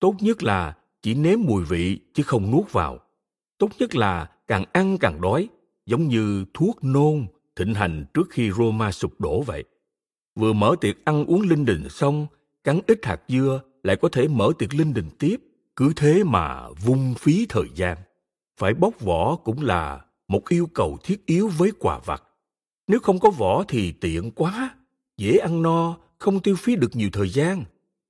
[0.00, 2.98] Tốt nhất là chỉ nếm mùi vị chứ không nuốt vào.
[3.58, 5.48] Tốt nhất là càng ăn càng đói,
[5.90, 7.26] giống như thuốc nôn
[7.56, 9.64] thịnh hành trước khi Roma sụp đổ vậy.
[10.34, 12.26] Vừa mở tiệc ăn uống linh đình xong,
[12.64, 15.36] cắn ít hạt dưa lại có thể mở tiệc linh đình tiếp,
[15.76, 17.96] cứ thế mà vung phí thời gian.
[18.60, 22.22] Phải bóc vỏ cũng là một yêu cầu thiết yếu với quà vặt.
[22.86, 24.74] Nếu không có vỏ thì tiện quá,
[25.16, 27.64] dễ ăn no, không tiêu phí được nhiều thời gian.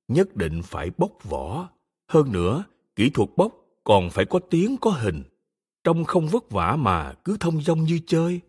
[0.08, 1.68] Nhất định phải bóc vỏ.
[2.08, 2.64] Hơn nữa,
[2.96, 3.52] kỹ thuật bóc
[3.84, 5.22] còn phải có tiếng có hình.
[5.84, 8.40] Trông không vất vả mà cứ thông dong như chơi.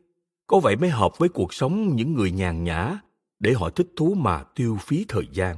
[0.48, 3.00] Có vậy mới hợp với cuộc sống những người nhàn nhã,
[3.40, 5.58] để họ thích thú mà tiêu phí thời gian.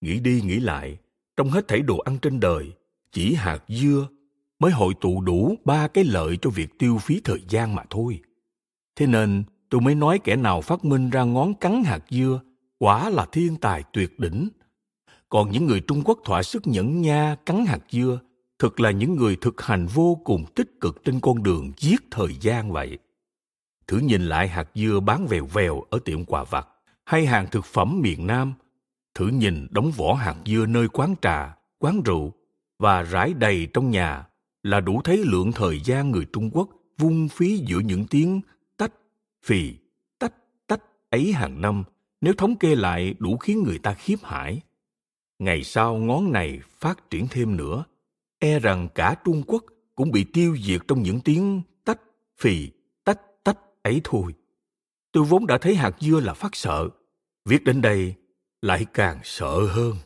[0.00, 0.98] Nghĩ đi nghĩ lại,
[1.36, 2.72] trong hết thảy đồ ăn trên đời,
[3.12, 4.08] chỉ hạt dưa
[4.58, 8.20] mới hội tụ đủ ba cái lợi cho việc tiêu phí thời gian mà thôi.
[8.96, 12.40] Thế nên tôi mới nói kẻ nào phát minh ra ngón cắn hạt dưa
[12.78, 14.48] quả là thiên tài tuyệt đỉnh.
[15.28, 18.20] Còn những người Trung Quốc thỏa sức nhẫn nha cắn hạt dưa
[18.62, 22.36] thực là những người thực hành vô cùng tích cực trên con đường giết thời
[22.40, 22.98] gian vậy.
[23.86, 26.68] Thử nhìn lại hạt dưa bán vèo vèo ở tiệm quà vặt
[27.04, 28.54] hay hàng thực phẩm miền Nam.
[29.14, 32.32] Thử nhìn đóng vỏ hạt dưa nơi quán trà, quán rượu
[32.78, 34.26] và rải đầy trong nhà
[34.62, 36.68] là đủ thấy lượng thời gian người Trung Quốc
[36.98, 38.40] vung phí giữa những tiếng
[38.76, 38.92] tách,
[39.44, 39.74] phì,
[40.18, 40.34] tách,
[40.66, 41.84] tách ấy hàng năm
[42.20, 44.60] nếu thống kê lại đủ khiến người ta khiếp hãi.
[45.38, 47.84] Ngày sau ngón này phát triển thêm nữa,
[48.42, 49.64] e rằng cả Trung Quốc
[49.94, 52.00] cũng bị tiêu diệt trong những tiếng tách,
[52.38, 52.70] phì,
[53.04, 54.34] tách, tách ấy thôi.
[55.12, 56.88] Tôi vốn đã thấy hạt dưa là phát sợ,
[57.44, 58.14] viết đến đây
[58.62, 59.96] lại càng sợ hơn.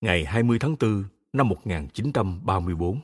[0.00, 3.00] Ngày 20 tháng 4 năm 1934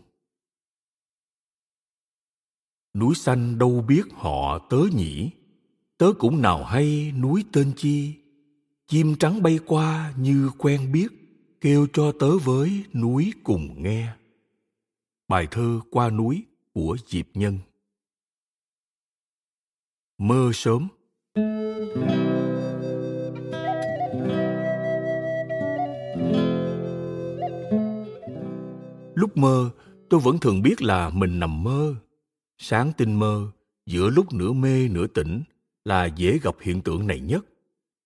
[2.94, 5.30] Núi xanh đâu biết họ tớ nhỉ,
[5.98, 8.14] tớ cũng nào hay núi tên chi.
[8.86, 11.08] Chim trắng bay qua như quen biết,
[11.60, 14.17] kêu cho tớ với núi cùng nghe.
[15.28, 17.58] Bài thơ Qua núi của Diệp Nhân
[20.18, 20.88] Mơ sớm
[29.14, 29.70] Lúc mơ,
[30.10, 31.94] tôi vẫn thường biết là mình nằm mơ.
[32.58, 33.50] Sáng tinh mơ,
[33.86, 35.42] giữa lúc nửa mê nửa tỉnh
[35.84, 37.44] là dễ gặp hiện tượng này nhất.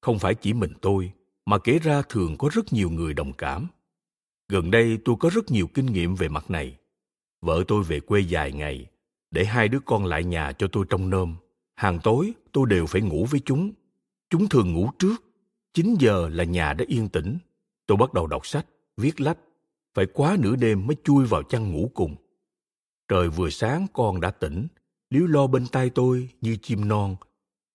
[0.00, 1.12] Không phải chỉ mình tôi,
[1.46, 3.66] mà kể ra thường có rất nhiều người đồng cảm.
[4.48, 6.78] Gần đây tôi có rất nhiều kinh nghiệm về mặt này.
[7.42, 8.86] Vợ tôi về quê dài ngày,
[9.30, 11.36] để hai đứa con lại nhà cho tôi trong nom
[11.74, 13.72] Hàng tối tôi đều phải ngủ với chúng.
[14.30, 15.24] Chúng thường ngủ trước.
[15.74, 17.38] 9 giờ là nhà đã yên tĩnh.
[17.86, 18.66] Tôi bắt đầu đọc sách,
[18.96, 19.38] viết lách.
[19.94, 22.16] Phải quá nửa đêm mới chui vào chăn ngủ cùng.
[23.08, 24.66] Trời vừa sáng con đã tỉnh,
[25.10, 27.16] liếu lo bên tai tôi như chim non,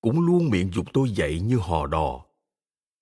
[0.02, 2.26] cũng luôn miệng dục tôi dậy như hò đò.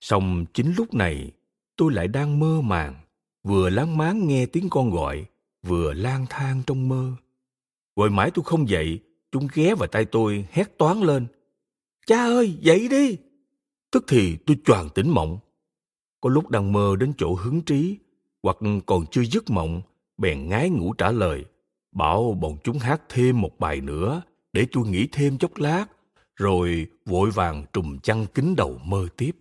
[0.02, 1.32] Xong chính lúc này,
[1.76, 2.96] tôi lại đang mơ màng,
[3.44, 5.26] vừa láng máng nghe tiếng con gọi,
[5.68, 7.12] vừa lang thang trong mơ.
[7.96, 9.00] Gọi mãi tôi không dậy,
[9.32, 11.28] chúng ghé vào tay tôi hét toán lên.
[12.08, 13.18] Cha ơi, dậy đi!
[13.92, 15.40] Tức thì tôi choàng tỉnh mộng.
[16.22, 17.98] Có lúc đang mơ đến chỗ hứng trí,
[18.44, 19.82] hoặc còn chưa dứt mộng,
[20.18, 21.46] bèn ngái ngủ trả lời.
[21.92, 24.22] Bảo bọn chúng hát thêm một bài nữa,
[24.54, 25.86] để tôi nghỉ thêm chốc lát,
[26.36, 29.32] rồi vội vàng trùm chăn kín đầu mơ tiếp.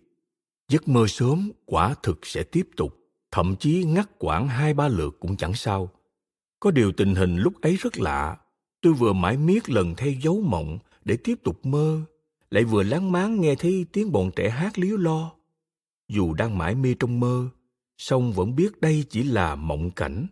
[0.69, 2.97] Giấc mơ sớm quả thực sẽ tiếp tục,
[3.31, 5.89] thậm chí ngắt quãng hai ba lượt cũng chẳng sao.
[6.65, 8.37] Có điều tình hình lúc ấy rất lạ,
[8.81, 12.01] tôi vừa mãi miết lần theo dấu mộng để tiếp tục mơ,
[12.49, 15.31] lại vừa láng máng nghe thấy tiếng bọn trẻ hát líu lo.
[16.07, 17.47] Dù đang mãi mê trong mơ,
[17.97, 20.27] song vẫn biết đây chỉ là mộng cảnh.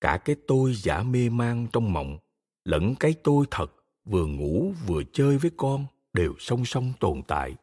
[0.00, 2.18] Cả cái tôi giả mê man trong mộng,
[2.64, 3.72] lẫn cái tôi thật
[4.04, 7.54] vừa ngủ vừa chơi với con đều song song tồn tại.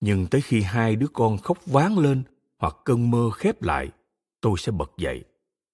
[0.00, 2.22] Nhưng tới khi hai đứa con khóc ván lên
[2.58, 3.90] hoặc cơn mơ khép lại,
[4.40, 5.24] tôi sẽ bật dậy,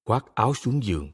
[0.04, 1.10] khoác áo xuống giường.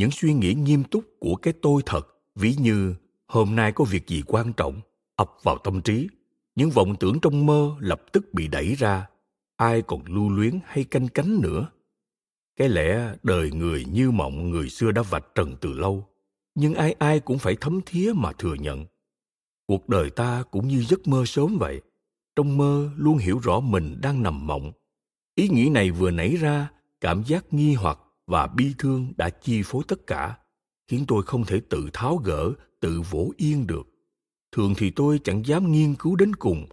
[0.00, 2.94] Những suy nghĩ nghiêm túc của cái tôi thật, ví như
[3.26, 4.80] hôm nay có việc gì quan trọng,
[5.16, 6.08] ập vào tâm trí.
[6.54, 9.08] Những vọng tưởng trong mơ lập tức bị đẩy ra,
[9.56, 11.66] ai còn lưu luyến hay canh cánh nữa.
[12.56, 16.08] Cái lẽ đời người như mộng người xưa đã vạch trần từ lâu,
[16.54, 18.86] nhưng ai ai cũng phải thấm thía mà thừa nhận.
[19.66, 21.80] Cuộc đời ta cũng như giấc mơ sớm vậy.
[22.36, 24.72] Trong mơ luôn hiểu rõ mình đang nằm mộng.
[25.34, 26.70] Ý nghĩ này vừa nảy ra,
[27.00, 27.98] cảm giác nghi hoặc
[28.30, 30.38] và bi thương đã chi phối tất cả,
[30.88, 33.86] khiến tôi không thể tự tháo gỡ, tự vỗ yên được.
[34.52, 36.66] Thường thì tôi chẳng dám nghiên cứu đến cùng,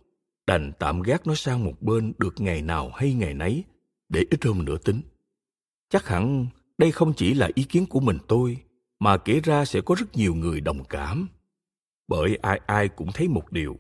[0.48, 3.64] đành tạm gác nó sang một bên được ngày nào hay ngày nấy,
[4.10, 5.02] để ít hôm nữa tính.
[5.90, 6.48] Chắc hẳn
[6.78, 8.58] đây không chỉ là ý kiến của mình tôi,
[9.00, 11.28] mà kể ra sẽ có rất nhiều người đồng cảm.
[12.08, 13.80] Bởi ai ai cũng thấy một điều,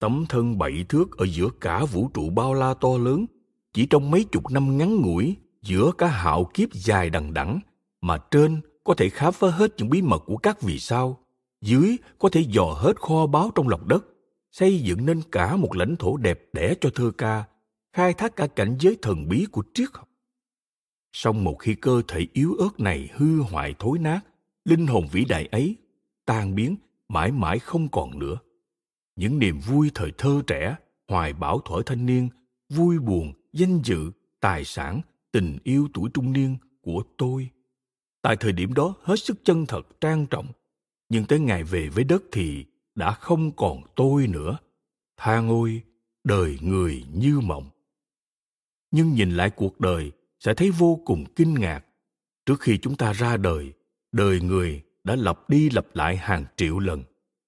[0.00, 3.26] tấm thân bảy thước ở giữa cả vũ trụ bao la to lớn,
[3.72, 7.60] chỉ trong mấy chục năm ngắn ngủi giữa cả hạo kiếp dài đằng đẵng
[8.00, 11.20] mà trên có thể khám phá hết những bí mật của các vì sao,
[11.60, 14.04] dưới có thể dò hết kho báu trong lòng đất,
[14.50, 17.44] xây dựng nên cả một lãnh thổ đẹp đẽ cho thơ ca,
[17.92, 20.08] khai thác cả cảnh giới thần bí của triết học.
[21.12, 24.20] Song một khi cơ thể yếu ớt này hư hoại thối nát,
[24.64, 25.76] linh hồn vĩ đại ấy
[26.26, 26.76] tan biến
[27.08, 28.38] mãi mãi không còn nữa.
[29.16, 30.76] Những niềm vui thời thơ trẻ,
[31.08, 32.28] hoài bão thuở thanh niên,
[32.68, 34.10] vui buồn, danh dự,
[34.40, 35.00] tài sản,
[35.32, 37.50] tình yêu tuổi trung niên của tôi.
[38.22, 40.46] Tại thời điểm đó hết sức chân thật, trang trọng.
[41.08, 44.58] Nhưng tới ngày về với đất thì đã không còn tôi nữa.
[45.16, 45.82] Tha ôi,
[46.24, 47.70] đời người như mộng.
[48.90, 51.84] Nhưng nhìn lại cuộc đời sẽ thấy vô cùng kinh ngạc.
[52.46, 53.72] Trước khi chúng ta ra đời,
[54.12, 57.02] đời người đã lặp đi lặp lại hàng triệu lần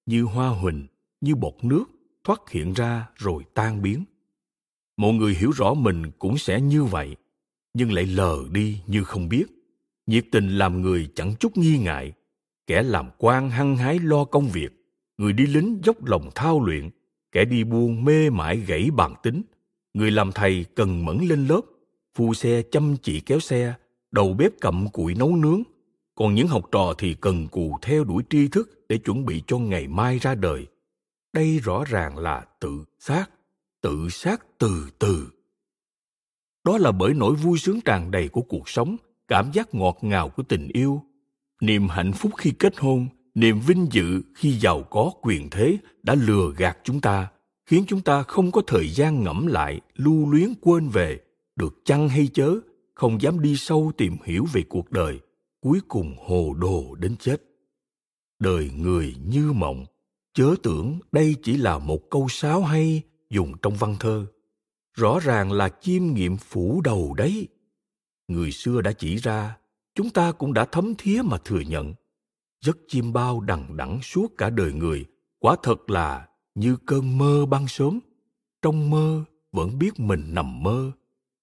[0.05, 0.87] như hoa huỳnh
[1.21, 1.85] như bọt nước
[2.23, 4.03] thoát hiện ra rồi tan biến
[4.97, 7.15] mọi người hiểu rõ mình cũng sẽ như vậy
[7.73, 9.45] nhưng lại lờ đi như không biết.
[10.05, 12.13] Nhiệt tình làm người chẳng chút nghi ngại,
[12.67, 14.69] kẻ làm quan hăng hái lo công việc,
[15.17, 16.89] người đi lính dốc lòng thao luyện,
[17.31, 19.41] kẻ đi buôn mê mải gãy bàn tính.
[19.93, 21.61] Người làm thầy cần mẫn lên lớp,
[22.15, 23.73] phu xe chăm chỉ kéo xe,
[24.11, 25.63] đầu bếp cặm cụi nấu nướng.
[26.15, 29.57] Còn những học trò thì cần cù theo đuổi tri thức để chuẩn bị cho
[29.57, 30.67] ngày mai ra đời.
[31.33, 33.25] Đây rõ ràng là tự sát
[33.81, 35.27] tự sát từ từ
[36.63, 40.29] đó là bởi nỗi vui sướng tràn đầy của cuộc sống, cảm giác ngọt ngào
[40.29, 41.01] của tình yêu.
[41.61, 46.15] Niềm hạnh phúc khi kết hôn, niềm vinh dự khi giàu có quyền thế đã
[46.15, 47.27] lừa gạt chúng ta,
[47.65, 51.19] khiến chúng ta không có thời gian ngẫm lại, lưu luyến quên về,
[51.55, 52.55] được chăng hay chớ,
[52.95, 55.19] không dám đi sâu tìm hiểu về cuộc đời,
[55.61, 57.41] cuối cùng hồ đồ đến chết.
[58.39, 59.85] Đời người như mộng,
[60.33, 64.25] chớ tưởng đây chỉ là một câu sáo hay dùng trong văn thơ
[64.93, 67.47] rõ ràng là chiêm nghiệm phủ đầu đấy.
[68.27, 69.57] Người xưa đã chỉ ra,
[69.95, 71.93] chúng ta cũng đã thấm thía mà thừa nhận.
[72.61, 75.05] Giấc chiêm bao đằng đẵng suốt cả đời người,
[75.39, 77.99] quả thật là như cơn mơ ban sớm.
[78.61, 80.91] Trong mơ vẫn biết mình nằm mơ.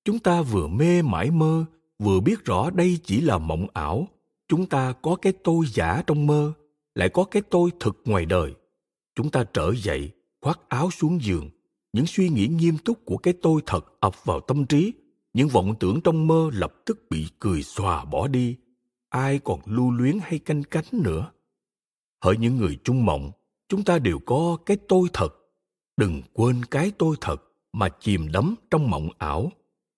[0.05, 1.64] Chúng ta vừa mê mãi mơ,
[1.98, 4.09] vừa biết rõ đây chỉ là mộng ảo.
[4.48, 6.52] Chúng ta có cái tôi giả trong mơ,
[6.94, 8.55] lại có cái tôi thực ngoài đời.
[9.14, 10.10] Chúng ta trở dậy,
[10.40, 11.51] khoác áo xuống giường
[11.93, 14.93] những suy nghĩ nghiêm túc của cái tôi thật ập vào tâm trí,
[15.33, 18.57] những vọng tưởng trong mơ lập tức bị cười xòa bỏ đi.
[19.09, 21.33] Ai còn lưu luyến hay canh cánh nữa?
[22.25, 23.31] Hỡi những người chung mộng,
[23.69, 25.29] chúng ta đều có cái tôi thật.
[25.97, 27.43] Đừng quên cái tôi thật
[27.73, 29.53] mà chìm đắm trong mộng ảo.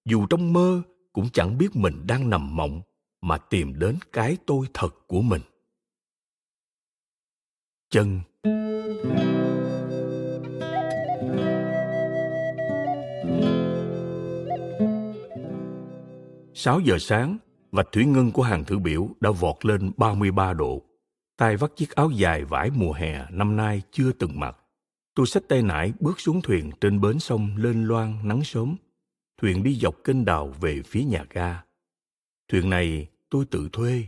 [0.05, 0.83] Dù trong mơ
[1.13, 2.81] cũng chẳng biết mình đang nằm mộng
[3.21, 5.43] mà tìm đến cái tôi thật của mình.
[7.91, 8.21] Chân
[16.65, 17.39] 6 giờ sáng,
[17.73, 20.83] vạch thủy ngân của hàng thử biểu đã vọt lên 33 độ.
[21.37, 24.57] tay vắt chiếc áo dài vải mùa hè năm nay chưa từng mặc.
[25.15, 28.77] Tôi xách tay nải bước xuống thuyền trên bến sông lên loan nắng sớm.
[29.41, 31.63] Thuyền đi dọc kênh đào về phía nhà ga.
[32.49, 34.05] Thuyền này tôi tự thuê.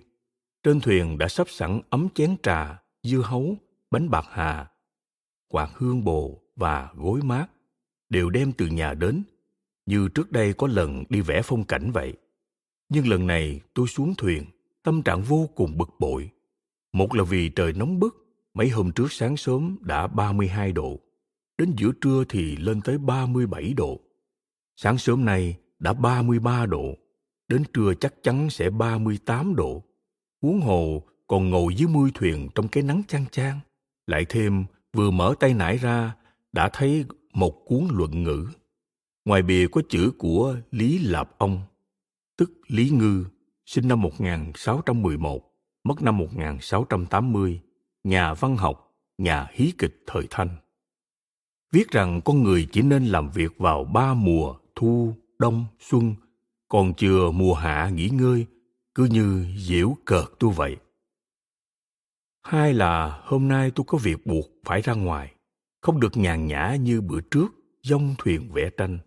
[0.62, 3.56] Trên thuyền đã sắp sẵn ấm chén trà, dưa hấu,
[3.90, 4.70] bánh bạc hà,
[5.48, 7.47] quạt hương bồ và gối mát
[8.09, 9.22] đều đem từ nhà đến
[9.86, 12.14] như trước đây có lần đi vẽ phong cảnh vậy
[12.89, 14.44] nhưng lần này tôi xuống thuyền,
[14.82, 16.31] tâm trạng vô cùng bực bội.
[16.93, 21.01] Một là vì trời nóng bức, mấy hôm trước sáng sớm đã 32 độ,
[21.59, 24.01] đến giữa trưa thì lên tới 37 độ.
[24.77, 26.94] Sáng sớm nay đã 33 độ,
[27.48, 29.82] đến trưa chắc chắn sẽ 38 độ.
[30.43, 33.61] Huống hồ còn ngồi dưới mui thuyền trong cái nắng chang chang,
[34.06, 36.15] lại thêm vừa mở tay nải ra
[36.52, 38.47] đã thấy một cuốn luận ngữ.
[39.24, 41.62] Ngoài bìa có chữ của lý lạp ông
[42.36, 43.24] tức lý ngư,
[43.66, 45.55] sinh năm 1611
[45.85, 47.61] mất năm 1680
[48.05, 50.56] nhà văn học, nhà hí kịch thời thanh.
[51.73, 56.15] Viết rằng con người chỉ nên làm việc vào ba mùa thu, đông, xuân,
[56.69, 58.47] còn chừa mùa hạ nghỉ ngơi,
[58.94, 60.77] cứ như diễu cợt tôi vậy.
[62.43, 65.35] Hai là hôm nay tôi có việc buộc phải ra ngoài,
[65.81, 67.47] không được nhàn nhã như bữa trước,
[67.82, 68.98] dông thuyền vẽ tranh.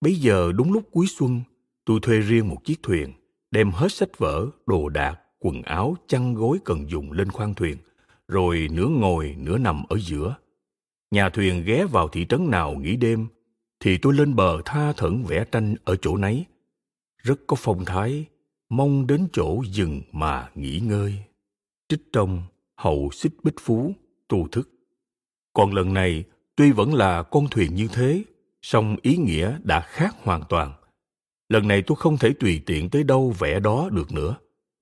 [0.00, 1.40] Bây giờ đúng lúc cuối xuân
[1.84, 3.12] tôi thuê riêng một chiếc thuyền,
[3.50, 7.76] đem hết sách vở, đồ đạc, quần áo, chăn gối cần dùng lên khoang thuyền,
[8.28, 10.36] rồi nửa ngồi, nửa nằm ở giữa.
[11.10, 13.26] Nhà thuyền ghé vào thị trấn nào nghỉ đêm,
[13.80, 16.44] thì tôi lên bờ tha thẩn vẽ tranh ở chỗ nấy.
[17.22, 18.24] Rất có phong thái,
[18.68, 21.14] mong đến chỗ dừng mà nghỉ ngơi.
[21.88, 22.42] Trích trong
[22.76, 23.92] hậu xích bích phú
[24.28, 24.70] tu thức.
[25.52, 26.24] Còn lần này,
[26.56, 28.22] tuy vẫn là con thuyền như thế,
[28.62, 30.72] song ý nghĩa đã khác hoàn toàn
[31.54, 34.36] lần này tôi không thể tùy tiện tới đâu vẽ đó được nữa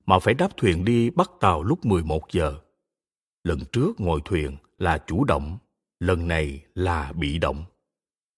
[0.07, 2.59] mà phải đáp thuyền đi bắt tàu lúc 11 giờ.
[3.45, 5.59] Lần trước ngồi thuyền là chủ động,
[6.01, 7.65] lần này là bị động.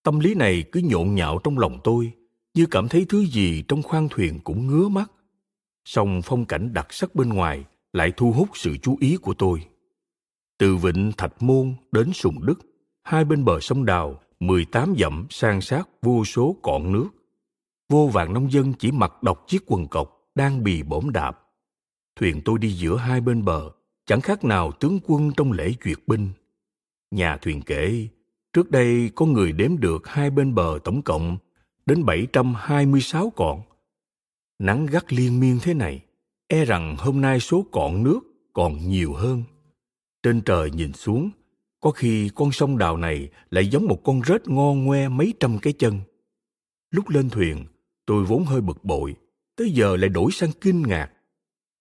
[0.03, 2.13] Tâm lý này cứ nhộn nhạo trong lòng tôi,
[2.55, 5.11] như cảm thấy thứ gì trong khoang thuyền cũng ngứa mắt.
[5.85, 9.65] Song phong cảnh đặc sắc bên ngoài lại thu hút sự chú ý của tôi.
[10.59, 12.61] Từ vịnh Thạch Môn đến Sùng Đức,
[13.03, 17.09] hai bên bờ sông Đào, 18 dặm san sát vô số cọn nước.
[17.95, 21.41] Vô vàng nông dân chỉ mặc độc chiếc quần cộc đang bì bổm đạp.
[22.17, 23.71] Thuyền tôi đi giữa hai bên bờ,
[24.07, 26.31] chẳng khác nào tướng quân trong lễ duyệt binh.
[27.11, 28.09] Nhà thuyền kể,
[28.53, 31.37] trước đây có người đếm được hai bên bờ tổng cộng
[31.87, 33.61] đến 726 cọn.
[34.59, 36.05] Nắng gắt liên miên thế này,
[36.49, 38.21] e rằng hôm nay số cọn nước
[38.53, 39.43] còn nhiều hơn
[40.23, 41.31] trên trời nhìn xuống
[41.81, 45.59] có khi con sông đào này lại giống một con rết ngon ngoe mấy trăm
[45.59, 46.01] cái chân
[46.91, 47.65] lúc lên thuyền
[48.07, 49.15] tôi vốn hơi bực bội,
[49.57, 51.11] tới giờ lại đổi sang kinh ngạc.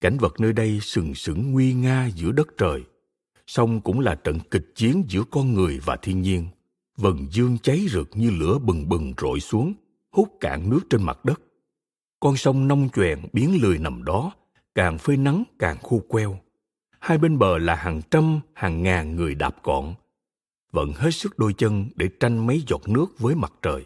[0.01, 2.83] Cảnh vật nơi đây sừng sững nguy nga giữa đất trời,
[3.47, 6.47] song cũng là trận kịch chiến giữa con người và thiên nhiên.
[6.97, 9.73] Vần dương cháy rực như lửa bừng bừng rội xuống,
[10.11, 11.41] hút cạn nước trên mặt đất.
[12.19, 14.31] Con sông nông choèn biến lười nằm đó,
[14.75, 16.39] càng phơi nắng càng khô queo.
[16.99, 19.95] Hai bên bờ là hàng trăm, hàng ngàn người đạp cọn.
[20.71, 23.85] Vận hết sức đôi chân để tranh mấy giọt nước với mặt trời.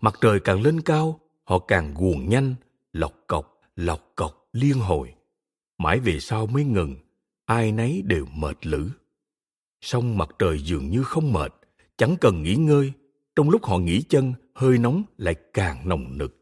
[0.00, 1.20] Mặt trời càng lên cao
[1.52, 2.54] họ càng guồn nhanh,
[2.92, 5.14] lọc cọc lọc cọc liên hồi.
[5.78, 6.96] Mãi về sau mới ngừng,
[7.44, 8.90] ai nấy đều mệt lử.
[9.80, 11.54] Song mặt trời dường như không mệt,
[11.96, 12.92] chẳng cần nghỉ ngơi,
[13.36, 16.36] trong lúc họ nghỉ chân, hơi nóng lại càng nồng nực.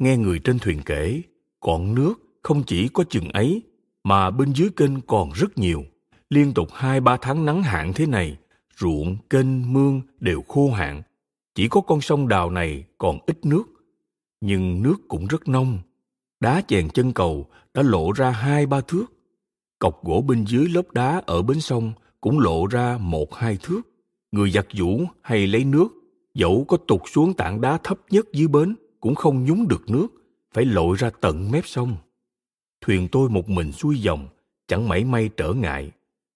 [0.00, 1.22] Nghe người trên thuyền kể,
[1.60, 3.62] cọn nước không chỉ có chừng ấy,
[4.04, 5.84] mà bên dưới kênh còn rất nhiều.
[6.30, 8.38] Liên tục hai ba tháng nắng hạn thế này,
[8.76, 11.02] ruộng, kênh, mương đều khô hạn
[11.56, 13.64] chỉ có con sông đào này còn ít nước,
[14.40, 15.78] nhưng nước cũng rất nông.
[16.40, 19.06] Đá chèn chân cầu đã lộ ra hai ba thước.
[19.78, 23.80] Cọc gỗ bên dưới lớp đá ở bến sông cũng lộ ra một hai thước.
[24.32, 25.88] Người giặt giũ hay lấy nước,
[26.34, 30.08] dẫu có tụt xuống tảng đá thấp nhất dưới bến cũng không nhúng được nước,
[30.54, 31.96] phải lội ra tận mép sông.
[32.80, 34.28] Thuyền tôi một mình xuôi dòng,
[34.68, 35.90] chẳng mảy may trở ngại.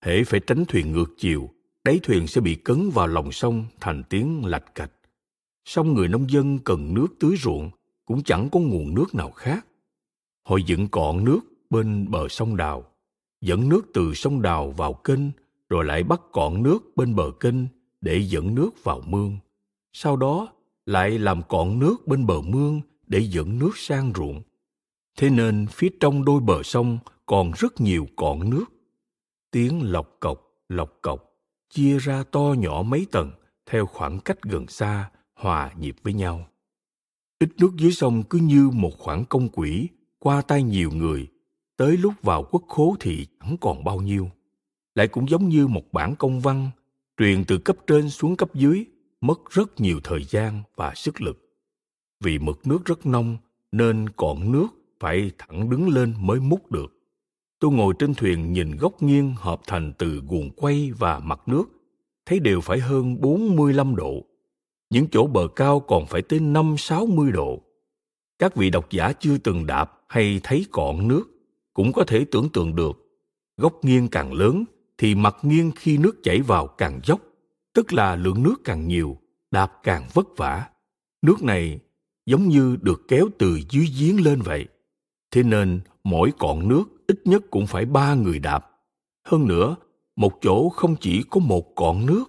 [0.04, 1.50] Hễ phải tránh thuyền ngược chiều,
[1.84, 4.90] đáy thuyền sẽ bị cấn vào lòng sông thành tiếng lạch cạch
[5.72, 7.70] song người nông dân cần nước tưới ruộng
[8.04, 9.66] cũng chẳng có nguồn nước nào khác.
[10.42, 11.40] Họ dựng cọn nước
[11.70, 12.84] bên bờ sông đào,
[13.40, 15.20] dẫn nước từ sông đào vào kênh,
[15.68, 17.54] rồi lại bắt cọn nước bên bờ kênh
[18.00, 19.38] để dẫn nước vào mương.
[19.92, 20.48] Sau đó
[20.86, 24.42] lại làm cọn nước bên bờ mương để dẫn nước sang ruộng.
[25.18, 28.64] Thế nên phía trong đôi bờ sông còn rất nhiều cọn nước.
[29.50, 31.34] Tiếng lọc cọc lọc cọc,
[31.70, 33.30] chia ra to nhỏ mấy tầng
[33.66, 35.10] theo khoảng cách gần xa
[35.40, 36.46] hòa nhịp với nhau.
[37.38, 39.88] Ít nước dưới sông cứ như một khoản công quỹ,
[40.18, 41.28] qua tay nhiều người,
[41.76, 44.30] tới lúc vào quốc khố thì chẳng còn bao nhiêu.
[44.94, 46.70] Lại cũng giống như một bản công văn,
[47.18, 48.84] truyền từ cấp trên xuống cấp dưới,
[49.20, 51.50] mất rất nhiều thời gian và sức lực.
[52.20, 53.36] Vì mực nước rất nông,
[53.72, 54.66] nên cọn nước
[55.00, 56.92] phải thẳng đứng lên mới múc được.
[57.58, 61.64] Tôi ngồi trên thuyền nhìn góc nghiêng hợp thành từ guồng quay và mặt nước,
[62.26, 64.24] thấy đều phải hơn 45 độ.
[64.90, 67.62] Những chỗ bờ cao còn phải tới 5-60 độ.
[68.38, 71.24] Các vị độc giả chưa từng đạp hay thấy cọn nước
[71.74, 72.92] cũng có thể tưởng tượng được.
[73.56, 74.64] Góc nghiêng càng lớn
[74.98, 77.20] thì mặt nghiêng khi nước chảy vào càng dốc,
[77.74, 79.16] tức là lượng nước càng nhiều,
[79.50, 80.68] đạp càng vất vả.
[81.22, 81.78] Nước này
[82.26, 84.66] giống như được kéo từ dưới giếng lên vậy.
[85.30, 88.70] Thế nên mỗi cọn nước ít nhất cũng phải ba người đạp.
[89.24, 89.76] Hơn nữa,
[90.16, 92.24] một chỗ không chỉ có một cọn nước.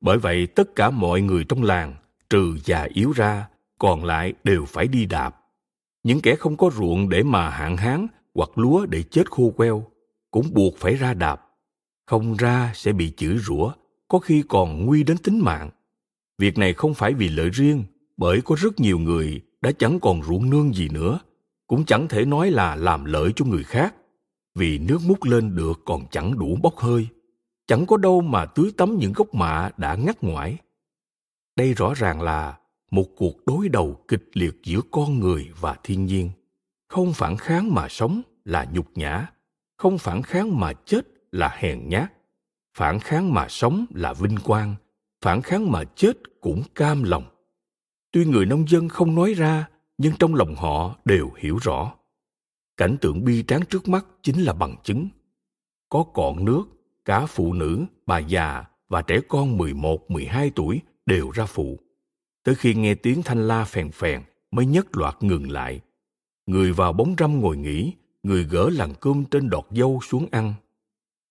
[0.00, 1.94] Bởi vậy tất cả mọi người trong làng,
[2.30, 3.48] trừ già yếu ra,
[3.78, 5.36] còn lại đều phải đi đạp.
[6.02, 9.84] Những kẻ không có ruộng để mà hạn hán hoặc lúa để chết khô queo,
[10.30, 11.46] cũng buộc phải ra đạp.
[12.06, 13.72] Không ra sẽ bị chửi rủa,
[14.08, 15.70] có khi còn nguy đến tính mạng.
[16.38, 17.84] Việc này không phải vì lợi riêng,
[18.16, 21.20] bởi có rất nhiều người đã chẳng còn ruộng nương gì nữa,
[21.66, 23.94] cũng chẳng thể nói là làm lợi cho người khác
[24.54, 27.08] vì nước múc lên được còn chẳng đủ bốc hơi
[27.70, 30.58] chẳng có đâu mà tưới tắm những gốc mạ đã ngắt ngoải
[31.60, 32.58] đây rõ ràng là
[32.90, 36.30] một cuộc đối đầu kịch liệt giữa con người và thiên nhiên.
[36.88, 39.26] Không phản kháng mà sống là nhục nhã,
[39.76, 41.00] không phản kháng mà chết
[41.32, 42.12] là hèn nhát.
[42.76, 44.74] Phản kháng mà sống là vinh quang,
[45.20, 47.24] phản kháng mà chết cũng cam lòng.
[48.12, 49.68] Tuy người nông dân không nói ra,
[49.98, 51.94] nhưng trong lòng họ đều hiểu rõ.
[52.76, 55.08] Cảnh tượng bi tráng trước mắt chính là bằng chứng.
[55.88, 56.64] Có cọn nước
[57.04, 61.78] cả phụ nữ bà già và trẻ con 11, 12 tuổi đều ra phụ.
[62.44, 65.80] Tới khi nghe tiếng thanh la phèn phèn mới nhất loạt ngừng lại.
[66.46, 70.54] Người vào bóng râm ngồi nghỉ, người gỡ làng cơm trên đọt dâu xuống ăn.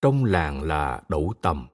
[0.01, 1.67] Trong làng là đậu tầm.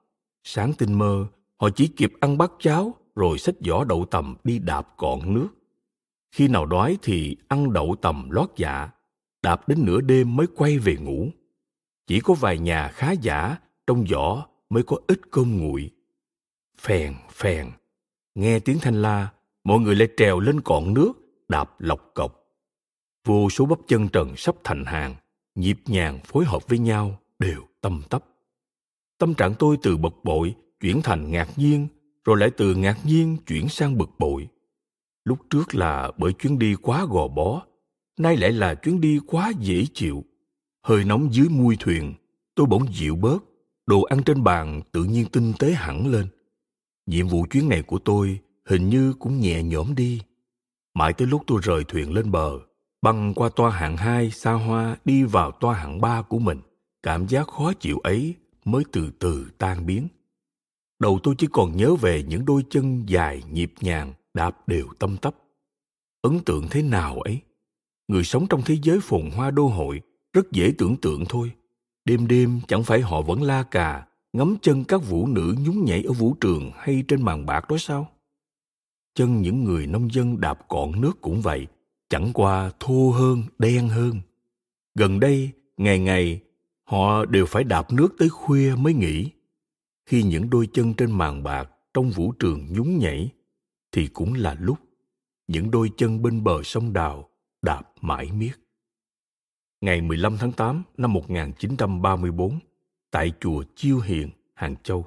[0.44, 1.26] Sáng tinh mơ,
[1.60, 5.48] họ chỉ kịp ăn bát cháo rồi xách giỏ đậu tầm đi đạp cọn nước.
[6.32, 8.88] Khi nào đói thì ăn đậu tầm lót dạ,
[9.42, 11.28] đạp đến nửa đêm mới quay về ngủ.
[12.06, 13.56] Chỉ có vài nhà khá giả,
[13.86, 15.90] trong giỏ mới có ít cơm nguội.
[16.80, 17.70] Phèn, phèn,
[18.34, 19.28] nghe tiếng thanh la,
[19.64, 21.12] mọi người lại trèo lên cọn nước,
[21.48, 22.46] đạp lọc cọc.
[23.24, 25.14] Vô số bắp chân trần sắp thành hàng,
[25.54, 28.24] nhịp nhàng phối hợp với nhau đều tâm tấp.
[29.18, 31.88] Tâm trạng tôi từ bực bội chuyển thành ngạc nhiên,
[32.24, 34.48] rồi lại từ ngạc nhiên chuyển sang bực bội.
[35.24, 37.62] Lúc trước là bởi chuyến đi quá gò bó,
[38.18, 40.24] nay lại là chuyến đi quá dễ chịu.
[40.82, 42.14] Hơi nóng dưới mui thuyền,
[42.54, 43.44] tôi bỗng dịu bớt,
[43.86, 46.26] đồ ăn trên bàn tự nhiên tinh tế hẳn lên.
[47.06, 50.22] Nhiệm vụ chuyến này của tôi hình như cũng nhẹ nhõm đi.
[50.94, 52.58] Mãi tới lúc tôi rời thuyền lên bờ,
[53.02, 56.60] băng qua toa hạng hai xa hoa đi vào toa hạng ba của mình,
[57.02, 58.34] cảm giác khó chịu ấy
[58.64, 60.08] mới từ từ tan biến.
[60.98, 65.16] Đầu tôi chỉ còn nhớ về những đôi chân dài nhịp nhàng đạp đều tâm
[65.16, 65.34] tấp.
[66.22, 67.40] Ấn tượng thế nào ấy?
[68.08, 70.00] Người sống trong thế giới phồn hoa đô hội
[70.32, 71.52] rất dễ tưởng tượng thôi.
[72.06, 76.02] Đêm đêm chẳng phải họ vẫn la cà, ngắm chân các vũ nữ nhún nhảy
[76.02, 78.08] ở vũ trường hay trên màn bạc đó sao?
[79.14, 81.66] Chân những người nông dân đạp cọn nước cũng vậy,
[82.08, 84.20] chẳng qua thô hơn, đen hơn.
[84.94, 86.40] Gần đây, ngày ngày,
[86.84, 89.30] họ đều phải đạp nước tới khuya mới nghỉ.
[90.06, 93.30] Khi những đôi chân trên màn bạc trong vũ trường nhún nhảy,
[93.92, 94.78] thì cũng là lúc
[95.48, 97.28] những đôi chân bên bờ sông Đào
[97.62, 98.65] đạp mãi miết.
[99.80, 102.58] Ngày 15 tháng 8 năm 1934,
[103.10, 105.06] tại chùa Chiêu Hiền, Hàng Châu.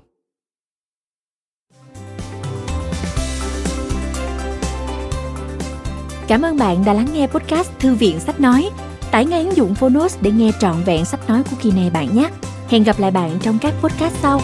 [6.27, 8.69] Cảm ơn bạn đã lắng nghe podcast Thư viện Sách Nói.
[9.11, 12.15] Tải ngay ứng dụng Phonos để nghe trọn vẹn sách nói của kỳ này bạn
[12.15, 12.29] nhé.
[12.67, 14.41] Hẹn gặp lại bạn trong các podcast sau.